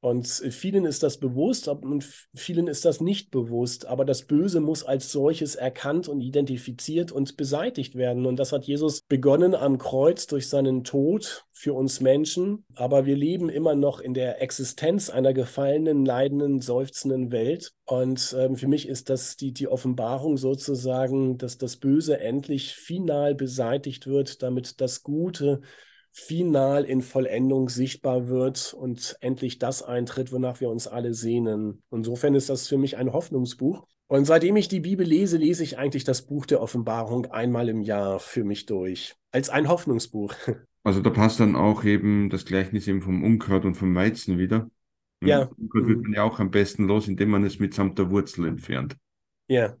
Und 0.00 0.26
vielen 0.26 0.86
ist 0.86 1.02
das 1.02 1.18
bewusst 1.18 1.68
und 1.68 2.04
vielen 2.34 2.68
ist 2.68 2.86
das 2.86 3.02
nicht 3.02 3.30
bewusst. 3.30 3.86
Aber 3.86 4.06
das 4.06 4.22
Böse 4.22 4.60
muss 4.60 4.82
als 4.82 5.12
solches 5.12 5.56
erkannt 5.56 6.08
und 6.08 6.22
identifiziert 6.22 7.12
und 7.12 7.36
beseitigt 7.36 7.96
werden. 7.96 8.24
Und 8.24 8.36
das 8.36 8.52
hat 8.52 8.64
Jesus 8.64 9.02
begonnen 9.02 9.54
am 9.54 9.76
Kreuz 9.76 10.26
durch 10.26 10.48
seinen 10.48 10.84
Tod 10.84 11.44
für 11.52 11.74
uns 11.74 12.00
Menschen. 12.00 12.64
Aber 12.74 13.04
wir 13.04 13.16
leben 13.16 13.50
immer 13.50 13.74
noch 13.74 14.00
in 14.00 14.14
der 14.14 14.40
Existenz 14.40 15.10
einer 15.10 15.34
gefallenen, 15.34 16.06
leidenden, 16.06 16.62
seufzenden 16.62 17.30
Welt. 17.30 17.74
Und 17.84 18.34
ähm, 18.38 18.56
für 18.56 18.68
mich 18.68 18.88
ist 18.88 19.10
das 19.10 19.36
die, 19.36 19.52
die 19.52 19.68
Offenbarung 19.68 20.38
sozusagen, 20.38 21.36
dass 21.36 21.58
das 21.58 21.76
Böse 21.76 22.18
endlich 22.20 22.74
final 22.74 23.34
beseitigt 23.34 24.06
wird, 24.06 24.42
damit 24.42 24.80
das 24.80 25.02
Gute 25.02 25.60
final 26.12 26.84
in 26.84 27.02
Vollendung 27.02 27.68
sichtbar 27.68 28.28
wird 28.28 28.74
und 28.74 29.16
endlich 29.20 29.58
das 29.58 29.82
eintritt, 29.82 30.32
wonach 30.32 30.60
wir 30.60 30.70
uns 30.70 30.86
alle 30.86 31.14
sehnen. 31.14 31.82
Insofern 31.90 32.34
ist 32.34 32.50
das 32.50 32.68
für 32.68 32.78
mich 32.78 32.96
ein 32.96 33.12
Hoffnungsbuch. 33.12 33.86
Und 34.08 34.24
seitdem 34.24 34.56
ich 34.56 34.68
die 34.68 34.80
Bibel 34.80 35.06
lese, 35.06 35.36
lese 35.36 35.62
ich 35.62 35.78
eigentlich 35.78 36.04
das 36.04 36.22
Buch 36.22 36.44
der 36.44 36.60
Offenbarung 36.60 37.26
einmal 37.26 37.68
im 37.68 37.80
Jahr 37.80 38.18
für 38.18 38.42
mich 38.42 38.66
durch. 38.66 39.14
Als 39.30 39.50
ein 39.50 39.68
Hoffnungsbuch. 39.68 40.34
Also 40.82 41.02
da 41.02 41.10
passt 41.10 41.38
dann 41.40 41.56
auch 41.56 41.84
eben 41.84 42.30
das 42.30 42.46
Gleichnis 42.46 42.88
eben 42.88 43.02
vom 43.02 43.22
Unkraut 43.22 43.66
und 43.66 43.74
vom 43.74 43.94
Weizen 43.94 44.38
wieder. 44.38 44.70
Ja. 45.22 45.50
Unkraut 45.58 45.86
wird 45.86 45.98
mhm. 45.98 46.02
man 46.04 46.12
ja 46.14 46.22
auch 46.22 46.40
am 46.40 46.50
besten 46.50 46.86
los, 46.86 47.06
indem 47.06 47.28
man 47.28 47.44
es 47.44 47.58
mitsamt 47.58 47.98
der 47.98 48.10
Wurzel 48.10 48.46
entfernt. 48.46 48.96
Ja, 49.46 49.76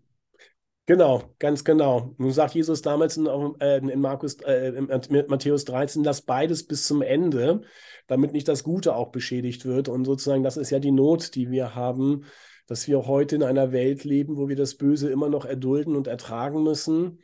Genau, 0.90 1.22
ganz 1.38 1.62
genau. 1.62 2.16
Nun 2.18 2.32
sagt 2.32 2.56
Jesus 2.56 2.82
damals 2.82 3.16
in, 3.16 3.26
äh, 3.60 3.76
in 3.76 4.00
Markus, 4.00 4.40
äh, 4.40 4.70
in 4.70 4.88
Matthäus 5.28 5.64
13, 5.64 6.02
lass 6.02 6.20
beides 6.20 6.66
bis 6.66 6.88
zum 6.88 7.00
Ende, 7.00 7.60
damit 8.08 8.32
nicht 8.32 8.48
das 8.48 8.64
Gute 8.64 8.96
auch 8.96 9.12
beschädigt 9.12 9.64
wird. 9.64 9.88
Und 9.88 10.04
sozusagen, 10.04 10.42
das 10.42 10.56
ist 10.56 10.70
ja 10.70 10.80
die 10.80 10.90
Not, 10.90 11.36
die 11.36 11.52
wir 11.52 11.76
haben, 11.76 12.24
dass 12.66 12.88
wir 12.88 13.06
heute 13.06 13.36
in 13.36 13.44
einer 13.44 13.70
Welt 13.70 14.02
leben, 14.02 14.36
wo 14.36 14.48
wir 14.48 14.56
das 14.56 14.74
Böse 14.74 15.08
immer 15.10 15.28
noch 15.28 15.44
erdulden 15.44 15.94
und 15.94 16.08
ertragen 16.08 16.64
müssen, 16.64 17.20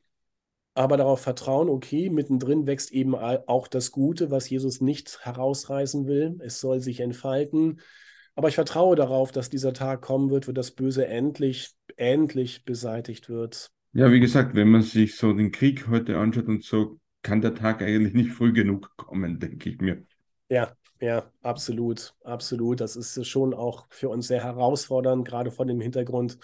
aber 0.74 0.96
darauf 0.96 1.18
vertrauen, 1.18 1.68
okay, 1.68 2.08
mittendrin 2.08 2.68
wächst 2.68 2.92
eben 2.92 3.16
auch 3.16 3.66
das 3.66 3.90
Gute, 3.90 4.30
was 4.30 4.48
Jesus 4.48 4.80
nicht 4.80 5.24
herausreißen 5.24 6.06
will. 6.06 6.38
Es 6.38 6.60
soll 6.60 6.78
sich 6.78 7.00
entfalten. 7.00 7.80
Aber 8.36 8.48
ich 8.48 8.54
vertraue 8.54 8.96
darauf, 8.96 9.32
dass 9.32 9.48
dieser 9.48 9.72
Tag 9.72 10.02
kommen 10.02 10.30
wird, 10.30 10.46
wo 10.46 10.52
das 10.52 10.70
Böse 10.70 11.06
endlich, 11.06 11.70
endlich 11.96 12.64
beseitigt 12.64 13.30
wird. 13.30 13.70
Ja, 13.94 14.12
wie 14.12 14.20
gesagt, 14.20 14.54
wenn 14.54 14.68
man 14.68 14.82
sich 14.82 15.16
so 15.16 15.32
den 15.32 15.50
Krieg 15.50 15.88
heute 15.88 16.18
anschaut 16.18 16.46
und 16.46 16.62
so, 16.62 17.00
kann 17.22 17.40
der 17.40 17.54
Tag 17.54 17.82
eigentlich 17.82 18.12
nicht 18.12 18.30
früh 18.32 18.52
genug 18.52 18.94
kommen, 18.96 19.40
denke 19.40 19.70
ich 19.70 19.80
mir. 19.80 20.04
Ja, 20.50 20.76
ja, 21.00 21.24
absolut, 21.42 22.14
absolut. 22.24 22.80
Das 22.80 22.94
ist 22.94 23.26
schon 23.26 23.54
auch 23.54 23.86
für 23.88 24.10
uns 24.10 24.28
sehr 24.28 24.44
herausfordernd, 24.44 25.26
gerade 25.26 25.50
vor 25.50 25.64
dem 25.64 25.80
Hintergrund 25.80 26.38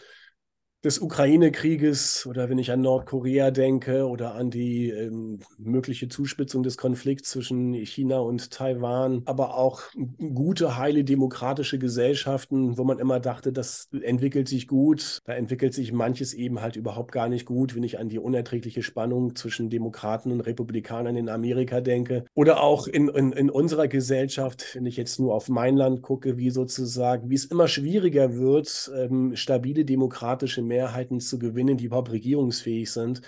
des 0.84 1.00
Ukraine-Krieges 1.00 2.26
oder 2.26 2.48
wenn 2.48 2.58
ich 2.58 2.72
an 2.72 2.80
Nordkorea 2.80 3.52
denke 3.52 4.08
oder 4.08 4.34
an 4.34 4.50
die 4.50 4.90
ähm, 4.90 5.38
mögliche 5.56 6.08
Zuspitzung 6.08 6.64
des 6.64 6.76
Konflikts 6.76 7.30
zwischen 7.30 7.72
China 7.74 8.18
und 8.18 8.50
Taiwan, 8.50 9.22
aber 9.26 9.56
auch 9.56 9.82
gute, 10.18 10.76
heile 10.76 11.04
demokratische 11.04 11.78
Gesellschaften, 11.78 12.76
wo 12.78 12.84
man 12.84 12.98
immer 12.98 13.20
dachte, 13.20 13.52
das 13.52 13.90
entwickelt 14.02 14.48
sich 14.48 14.66
gut. 14.66 15.20
Da 15.24 15.34
entwickelt 15.34 15.72
sich 15.72 15.92
manches 15.92 16.34
eben 16.34 16.60
halt 16.60 16.74
überhaupt 16.74 17.12
gar 17.12 17.28
nicht 17.28 17.46
gut, 17.46 17.76
wenn 17.76 17.84
ich 17.84 18.00
an 18.00 18.08
die 18.08 18.18
unerträgliche 18.18 18.82
Spannung 18.82 19.36
zwischen 19.36 19.70
Demokraten 19.70 20.32
und 20.32 20.40
Republikanern 20.40 21.16
in 21.16 21.28
Amerika 21.28 21.80
denke. 21.80 22.24
Oder 22.34 22.60
auch 22.60 22.88
in, 22.88 23.08
in, 23.08 23.32
in 23.32 23.50
unserer 23.50 23.86
Gesellschaft, 23.86 24.74
wenn 24.74 24.86
ich 24.86 24.96
jetzt 24.96 25.20
nur 25.20 25.34
auf 25.34 25.48
mein 25.48 25.76
Land 25.76 26.02
gucke, 26.02 26.38
wie 26.38 26.50
sozusagen, 26.50 27.30
wie 27.30 27.36
es 27.36 27.44
immer 27.44 27.68
schwieriger 27.68 28.36
wird, 28.36 28.90
ähm, 28.96 29.36
stabile 29.36 29.84
demokratische 29.84 30.62
Mehrheiten 30.72 31.20
zu 31.20 31.38
gewinnen, 31.38 31.76
die 31.76 31.84
überhaupt 31.84 32.10
regierungsfähig 32.10 32.90
sind. 32.90 33.20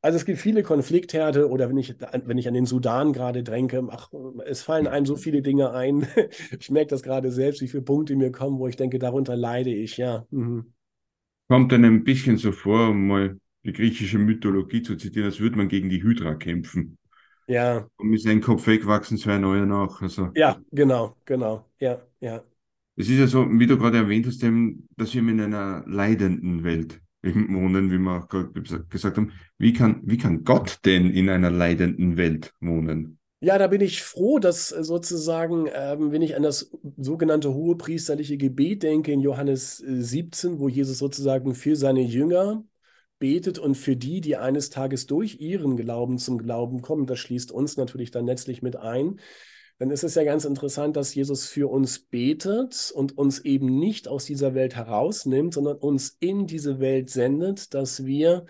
Also 0.00 0.16
es 0.16 0.24
gibt 0.26 0.38
viele 0.38 0.62
Konfliktherde 0.62 1.48
oder 1.48 1.68
wenn 1.68 1.78
ich, 1.78 1.94
wenn 1.98 2.38
ich 2.38 2.46
an 2.46 2.54
den 2.54 2.66
Sudan 2.66 3.12
gerade 3.12 3.42
dränke, 3.42 3.82
ach, 3.90 4.10
es 4.44 4.62
fallen 4.62 4.86
einem 4.86 5.06
so 5.06 5.16
viele 5.16 5.42
Dinge 5.42 5.72
ein. 5.72 6.06
Ich 6.60 6.70
merke 6.70 6.90
das 6.90 7.02
gerade 7.02 7.32
selbst, 7.32 7.62
wie 7.62 7.68
viele 7.68 7.82
Punkte 7.82 8.14
mir 8.14 8.30
kommen, 8.30 8.58
wo 8.58 8.68
ich 8.68 8.76
denke, 8.76 8.98
darunter 8.98 9.34
leide 9.34 9.72
ich, 9.74 9.96
ja. 9.96 10.26
Mhm. 10.30 10.74
Kommt 11.48 11.72
dann 11.72 11.84
ein 11.84 12.04
bisschen 12.04 12.36
so 12.36 12.52
vor, 12.52 12.90
um 12.90 13.08
mal 13.08 13.38
die 13.64 13.72
griechische 13.72 14.18
Mythologie 14.18 14.82
zu 14.82 14.96
zitieren, 14.96 15.26
als 15.26 15.40
würde 15.40 15.56
man 15.56 15.68
gegen 15.68 15.88
die 15.88 16.02
Hydra 16.02 16.34
kämpfen. 16.34 16.98
Ja. 17.46 17.88
Und 17.96 18.12
ist 18.12 18.26
ein 18.26 18.40
Kopf 18.40 18.66
weg, 18.66 18.86
wachsen 18.86 19.18
zwei 19.18 19.38
neue 19.38 19.66
nach. 19.66 20.00
Also. 20.02 20.30
Ja, 20.34 20.60
genau, 20.70 21.16
genau. 21.24 21.66
Ja, 21.80 22.02
ja. 22.20 22.42
Es 22.96 23.08
ist 23.08 23.18
ja 23.18 23.26
so, 23.26 23.46
wie 23.50 23.66
du 23.66 23.76
gerade 23.76 23.98
erwähnt 23.98 24.26
hast, 24.26 24.42
dass 24.42 25.14
wir 25.14 25.20
in 25.20 25.40
einer 25.40 25.84
leidenden 25.86 26.62
Welt 26.62 27.00
wohnen, 27.22 27.90
wie 27.90 27.98
wir 27.98 28.18
auch 28.18 28.28
gerade 28.28 28.52
gesagt 28.88 29.16
haben. 29.16 29.32
Wie 29.58 29.72
kann, 29.72 30.00
wie 30.04 30.18
kann 30.18 30.44
Gott 30.44 30.78
denn 30.84 31.10
in 31.10 31.28
einer 31.28 31.50
leidenden 31.50 32.16
Welt 32.16 32.52
wohnen? 32.60 33.18
Ja, 33.40 33.58
da 33.58 33.66
bin 33.66 33.80
ich 33.80 34.02
froh, 34.02 34.38
dass 34.38 34.68
sozusagen, 34.68 35.68
ähm, 35.74 36.12
wenn 36.12 36.22
ich 36.22 36.36
an 36.36 36.42
das 36.42 36.70
sogenannte 36.96 37.52
hohepriesterliche 37.52 38.38
Gebet 38.38 38.82
denke 38.82 39.12
in 39.12 39.20
Johannes 39.20 39.78
17, 39.78 40.54
äh, 40.54 40.58
wo 40.60 40.68
Jesus 40.68 40.98
sozusagen 40.98 41.54
für 41.54 41.76
seine 41.76 42.00
Jünger 42.00 42.64
betet 43.18 43.58
und 43.58 43.74
für 43.74 43.96
die, 43.96 44.20
die 44.20 44.36
eines 44.36 44.70
Tages 44.70 45.06
durch 45.06 45.40
ihren 45.40 45.76
Glauben 45.76 46.18
zum 46.18 46.38
Glauben 46.38 46.80
kommen, 46.80 47.06
das 47.06 47.18
schließt 47.18 47.52
uns 47.52 47.76
natürlich 47.76 48.10
dann 48.10 48.26
letztlich 48.26 48.62
mit 48.62 48.76
ein, 48.76 49.20
dann 49.78 49.90
ist 49.90 50.04
es 50.04 50.14
ja 50.14 50.24
ganz 50.24 50.44
interessant, 50.44 50.96
dass 50.96 51.14
Jesus 51.14 51.46
für 51.46 51.68
uns 51.68 51.98
betet 51.98 52.92
und 52.94 53.18
uns 53.18 53.40
eben 53.40 53.78
nicht 53.78 54.06
aus 54.06 54.24
dieser 54.24 54.54
Welt 54.54 54.76
herausnimmt, 54.76 55.54
sondern 55.54 55.76
uns 55.78 56.16
in 56.20 56.46
diese 56.46 56.78
Welt 56.78 57.10
sendet, 57.10 57.74
dass 57.74 58.04
wir 58.04 58.46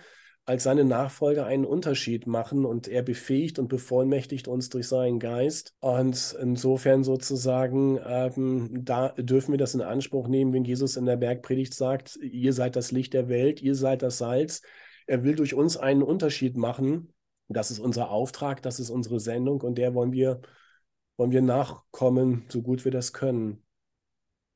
als 0.47 0.65
seine 0.65 0.85
Nachfolger 0.85 1.47
einen 1.47 1.65
Unterschied 1.65 2.27
machen 2.27 2.67
und 2.67 2.87
er 2.87 3.03
befähigt 3.03 3.59
und 3.59 3.69
bevollmächtigt 3.69 4.47
uns 4.47 4.69
durch 4.69 4.87
seinen 4.87 5.19
Geist. 5.19 5.75
Und 5.81 6.37
insofern 6.39 7.03
sozusagen, 7.03 7.99
ähm, 8.07 8.85
da 8.85 9.09
dürfen 9.17 9.53
wir 9.53 9.59
das 9.59 9.75
in 9.75 9.81
Anspruch 9.81 10.29
nehmen, 10.29 10.53
wenn 10.53 10.65
Jesus 10.65 10.97
in 10.97 11.07
der 11.07 11.17
Bergpredigt 11.17 11.73
sagt, 11.73 12.17
ihr 12.17 12.53
seid 12.53 12.77
das 12.77 12.93
Licht 12.93 13.15
der 13.15 13.29
Welt, 13.31 13.63
ihr 13.63 13.75
seid 13.75 14.03
das 14.03 14.19
Salz. 14.19 14.61
Er 15.07 15.25
will 15.25 15.35
durch 15.35 15.55
uns 15.55 15.79
einen 15.79 16.03
Unterschied 16.03 16.59
machen. 16.59 17.15
Das 17.49 17.71
ist 17.71 17.79
unser 17.79 18.11
Auftrag, 18.11 18.61
das 18.61 18.81
ist 18.81 18.91
unsere 18.91 19.21
Sendung 19.21 19.63
und 19.63 19.79
der 19.79 19.95
wollen 19.95 20.13
wir 20.13 20.43
wollen 21.17 21.33
wir 21.33 21.43
nachkommen, 21.43 22.45
so 22.49 22.63
gut 22.63 22.85
wir 22.85 22.93
das 22.93 23.13
können. 23.13 23.63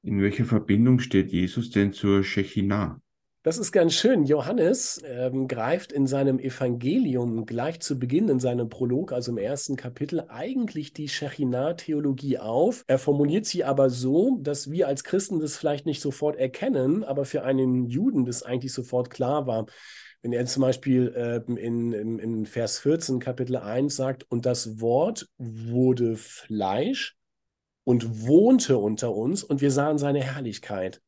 In 0.03 0.21
welcher 0.23 0.45
Verbindung 0.45 1.01
steht 1.01 1.31
Jesus 1.33 1.71
denn 1.71 1.93
zur 1.93 2.23
Shechinah? 2.23 3.01
Das 3.45 3.57
ist 3.57 3.73
ganz 3.73 3.95
schön. 3.95 4.25
Johannes 4.25 5.01
ähm, 5.07 5.49
greift 5.49 5.93
in 5.93 6.07
seinem 6.07 6.39
Evangelium 6.39 7.47
gleich 7.47 7.81
zu 7.81 7.99
Beginn 7.99 8.29
in 8.29 8.41
seinem 8.41 8.69
Prolog, 8.69 9.13
also 9.13 9.31
im 9.31 9.39
ersten 9.39 9.77
Kapitel, 9.77 10.25
eigentlich 10.29 10.93
die 10.93 11.09
Shechinah-Theologie 11.09 12.39
auf. 12.39 12.85
Er 12.89 12.99
formuliert 12.99 13.47
sie 13.47 13.65
aber 13.65 13.91
so, 13.91 14.39
dass 14.43 14.71
wir 14.71 14.89
als 14.89 15.05
Christen 15.05 15.39
das 15.41 15.57
vielleicht 15.57 15.87
nicht 15.87 16.03
sofort 16.03 16.37
erkennen, 16.37 17.05
aber 17.05 17.25
für 17.25 17.45
einen 17.45 17.87
Juden 17.87 18.25
das 18.25 18.43
eigentlich 18.43 18.73
sofort 18.73 19.09
klar 19.09 19.47
war. 19.47 19.67
Wenn 20.23 20.33
er 20.33 20.47
zum 20.47 20.63
Beispiel 20.63 21.13
äh, 21.15 21.41
in, 21.53 21.93
in, 21.93 22.19
in 22.19 22.47
Vers 22.47 22.81
14, 22.81 23.21
Kapitel 23.21 23.57
1 23.57 23.95
sagt, 23.95 24.25
und 24.31 24.47
das 24.47 24.81
Wort 24.81 25.29
wurde 25.39 26.17
Fleisch 26.17 27.17
und 27.85 28.27
wohnte 28.27 28.79
unter 28.79 29.15
uns 29.15 29.45
und 29.45 29.61
wir 29.61 29.71
sahen 29.71 29.99
seine 29.99 30.23
Herrlichkeit, 30.23 31.01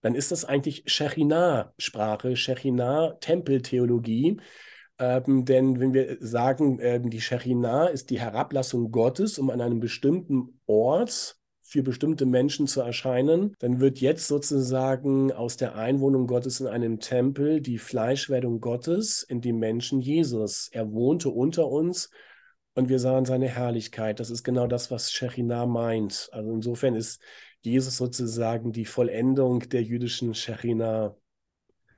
dann 0.00 0.14
ist 0.14 0.32
das 0.32 0.44
eigentlich 0.44 0.82
Shechinah-Sprache, 0.86 2.36
Shechinah-Tempeltheologie. 2.36 4.40
Ähm, 4.98 5.44
denn 5.44 5.80
wenn 5.80 5.94
wir 5.94 6.18
sagen, 6.20 6.78
ähm, 6.80 7.10
die 7.10 7.20
Shechinah 7.20 7.86
ist 7.86 8.10
die 8.10 8.20
Herablassung 8.20 8.90
Gottes, 8.90 9.38
um 9.38 9.50
an 9.50 9.60
einem 9.60 9.80
bestimmten 9.80 10.60
Ort 10.66 11.36
für 11.68 11.82
bestimmte 11.82 12.26
Menschen 12.26 12.68
zu 12.68 12.80
erscheinen, 12.80 13.56
dann 13.58 13.80
wird 13.80 13.98
jetzt 13.98 14.28
sozusagen 14.28 15.32
aus 15.32 15.56
der 15.56 15.74
Einwohnung 15.74 16.28
Gottes 16.28 16.60
in 16.60 16.68
einem 16.68 17.00
Tempel 17.00 17.60
die 17.60 17.78
Fleischwerdung 17.78 18.60
Gottes 18.60 19.24
in 19.24 19.40
die 19.40 19.52
Menschen 19.52 20.00
Jesus. 20.00 20.68
Er 20.70 20.92
wohnte 20.92 21.28
unter 21.28 21.66
uns 21.66 22.10
und 22.74 22.88
wir 22.88 23.00
sahen 23.00 23.24
seine 23.24 23.48
Herrlichkeit. 23.48 24.20
Das 24.20 24.30
ist 24.30 24.44
genau 24.44 24.68
das, 24.68 24.92
was 24.92 25.10
Shechinah 25.10 25.66
meint. 25.66 26.28
Also 26.30 26.52
insofern 26.52 26.94
ist 26.94 27.20
Jesus 27.62 27.96
sozusagen 27.96 28.70
die 28.70 28.84
Vollendung 28.84 29.68
der 29.68 29.82
jüdischen 29.82 30.34
Shechinah. 30.34 31.16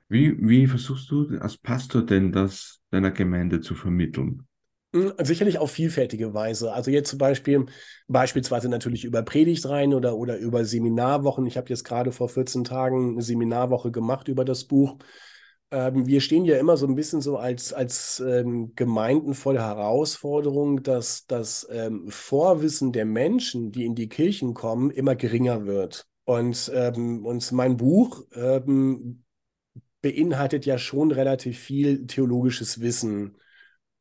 Wie, 0.07 0.35
wie 0.39 0.65
versuchst 0.65 1.11
du 1.11 1.37
als 1.37 1.59
Pastor 1.59 2.03
denn 2.03 2.31
das 2.31 2.81
deiner 2.89 3.11
Gemeinde 3.11 3.61
zu 3.61 3.75
vermitteln? 3.75 4.47
Hm, 4.91 5.13
sicherlich 5.19 5.59
auf 5.59 5.71
vielfältige 5.71 6.33
Weise. 6.33 6.73
Also 6.73 6.89
jetzt 6.89 7.09
zum 7.09 7.19
Beispiel, 7.19 7.65
beispielsweise 8.07 8.69
natürlich 8.69 9.05
über 9.05 9.21
Predigtreihen 9.21 9.93
oder, 9.93 10.15
oder 10.15 10.37
über 10.37 10.65
Seminarwochen. 10.65 11.45
Ich 11.45 11.57
habe 11.57 11.69
jetzt 11.69 11.83
gerade 11.83 12.11
vor 12.11 12.27
14 12.27 12.63
Tagen 12.63 13.11
eine 13.11 13.21
Seminarwoche 13.21 13.91
gemacht 13.91 14.27
über 14.27 14.45
das 14.45 14.65
Buch. 14.65 14.97
Ähm, 15.69 16.07
wir 16.07 16.21
stehen 16.21 16.43
ja 16.45 16.57
immer 16.57 16.75
so 16.75 16.87
ein 16.87 16.95
bisschen 16.95 17.21
so 17.21 17.37
als, 17.37 17.71
als 17.71 18.19
ähm, 18.19 18.73
Gemeinden 18.75 19.35
vor 19.35 19.53
der 19.53 19.67
Herausforderung, 19.67 20.81
dass 20.81 21.27
das 21.27 21.67
ähm, 21.71 22.09
Vorwissen 22.09 22.91
der 22.91 23.05
Menschen, 23.05 23.71
die 23.71 23.85
in 23.85 23.93
die 23.93 24.09
Kirchen 24.09 24.55
kommen, 24.55 24.89
immer 24.89 25.15
geringer 25.15 25.67
wird. 25.67 26.07
Und, 26.25 26.71
ähm, 26.73 27.25
und 27.27 27.51
mein 27.51 27.77
Buch 27.77 28.25
ähm, 28.33 29.23
beinhaltet 30.01 30.65
ja 30.65 30.79
schon 30.79 31.11
relativ 31.11 31.59
viel 31.59 32.07
theologisches 32.07 32.81
Wissen. 32.81 33.37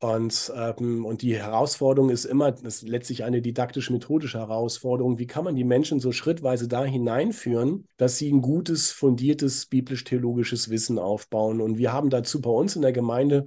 Und, 0.01 0.53
ähm, 0.55 1.05
und 1.05 1.23
die 1.23 1.37
Herausforderung 1.37 2.11
ist 2.11 2.25
immer, 2.25 2.53
das 2.53 2.83
ist 2.83 2.89
letztlich 2.89 3.25
eine 3.25 3.43
didaktisch-methodische 3.43 4.39
Herausforderung, 4.39 5.19
wie 5.19 5.27
kann 5.27 5.43
man 5.43 5.57
die 5.57 5.65
Menschen 5.65 5.99
so 5.99 6.13
schrittweise 6.13 6.69
da 6.69 6.85
hineinführen, 6.85 7.89
dass 7.97 8.17
sie 8.17 8.31
ein 8.31 8.41
gutes, 8.41 8.93
fundiertes 8.93 9.67
biblisch-theologisches 9.67 10.71
Wissen 10.71 11.01
aufbauen. 11.01 11.61
Und 11.61 11.79
wir 11.79 11.93
haben 11.93 12.11
dazu 12.11 12.41
bei 12.41 12.51
uns 12.51 12.77
in 12.77 12.83
der 12.83 12.93
Gemeinde 12.93 13.45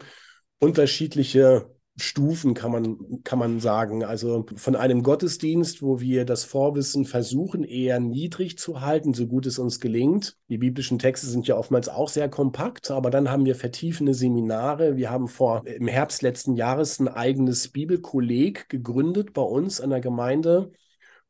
unterschiedliche 0.60 1.70
Stufen, 2.02 2.54
kann 2.54 2.72
man, 2.72 3.24
kann 3.24 3.40
man 3.40 3.60
sagen. 3.60 4.04
Also 4.04 4.46
von 4.56 4.76
einem 4.76 5.04
Gottesdienst, 5.04 5.82
wo 5.82 6.00
wir 6.00 6.26
das 6.26 6.44
Vorwissen 6.44 7.06
versuchen, 7.06 7.64
eher 7.64 8.00
niedrig 8.00 8.58
zu 8.58 8.82
halten, 8.82 9.14
so 9.14 9.28
gut 9.28 9.46
es 9.46 9.60
uns 9.60 9.80
gelingt. 9.80 10.38
Die 10.50 10.58
biblischen 10.58 11.00
Texte 11.00 11.28
sind 11.28 11.48
ja 11.48 11.56
oftmals 11.56 11.90
auch 11.90 12.10
sehr 12.10 12.30
kompakt, 12.30 12.92
aber 12.92 13.10
dann 13.10 13.30
haben 13.30 13.46
wir 13.46 13.56
vertiefende 13.56 14.14
Seminare. 14.14 14.98
Wir 14.98 15.10
haben 15.10 15.28
vor 15.28 15.66
im 15.66 15.88
Herbst 15.88 16.22
letzten 16.22 16.56
Jahres 16.56 17.00
ein 17.00 17.08
eigenes 17.08 17.70
Bibelkolleg 17.70 18.68
gegründet 18.70 19.34
bei 19.34 19.44
uns 19.44 19.80
an 19.80 19.92
der 19.92 20.02
Gemeinde 20.02 20.72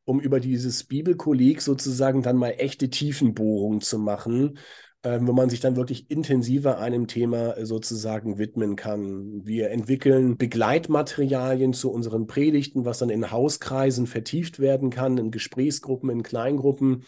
um 0.04 0.20
über 0.20 0.40
dieses 0.40 0.84
Bibelkolleg 0.84 1.62
sozusagen 1.62 2.22
dann 2.22 2.36
mal 2.36 2.54
echte 2.58 2.90
Tiefenbohrungen 2.90 3.80
zu 3.80 3.98
machen, 3.98 4.58
ähm, 5.04 5.26
wo 5.26 5.32
man 5.32 5.50
sich 5.50 5.60
dann 5.60 5.76
wirklich 5.76 6.10
intensiver 6.10 6.78
einem 6.78 7.08
Thema 7.08 7.56
äh, 7.56 7.66
sozusagen 7.66 8.38
widmen 8.38 8.76
kann. 8.76 9.44
Wir 9.44 9.70
entwickeln 9.70 10.36
Begleitmaterialien 10.36 11.72
zu 11.72 11.90
unseren 11.90 12.26
Predigten, 12.26 12.84
was 12.84 12.98
dann 12.98 13.10
in 13.10 13.30
Hauskreisen 13.30 14.06
vertieft 14.06 14.60
werden 14.60 14.90
kann, 14.90 15.18
in 15.18 15.30
Gesprächsgruppen, 15.30 16.08
in 16.10 16.22
Kleingruppen. 16.22 17.04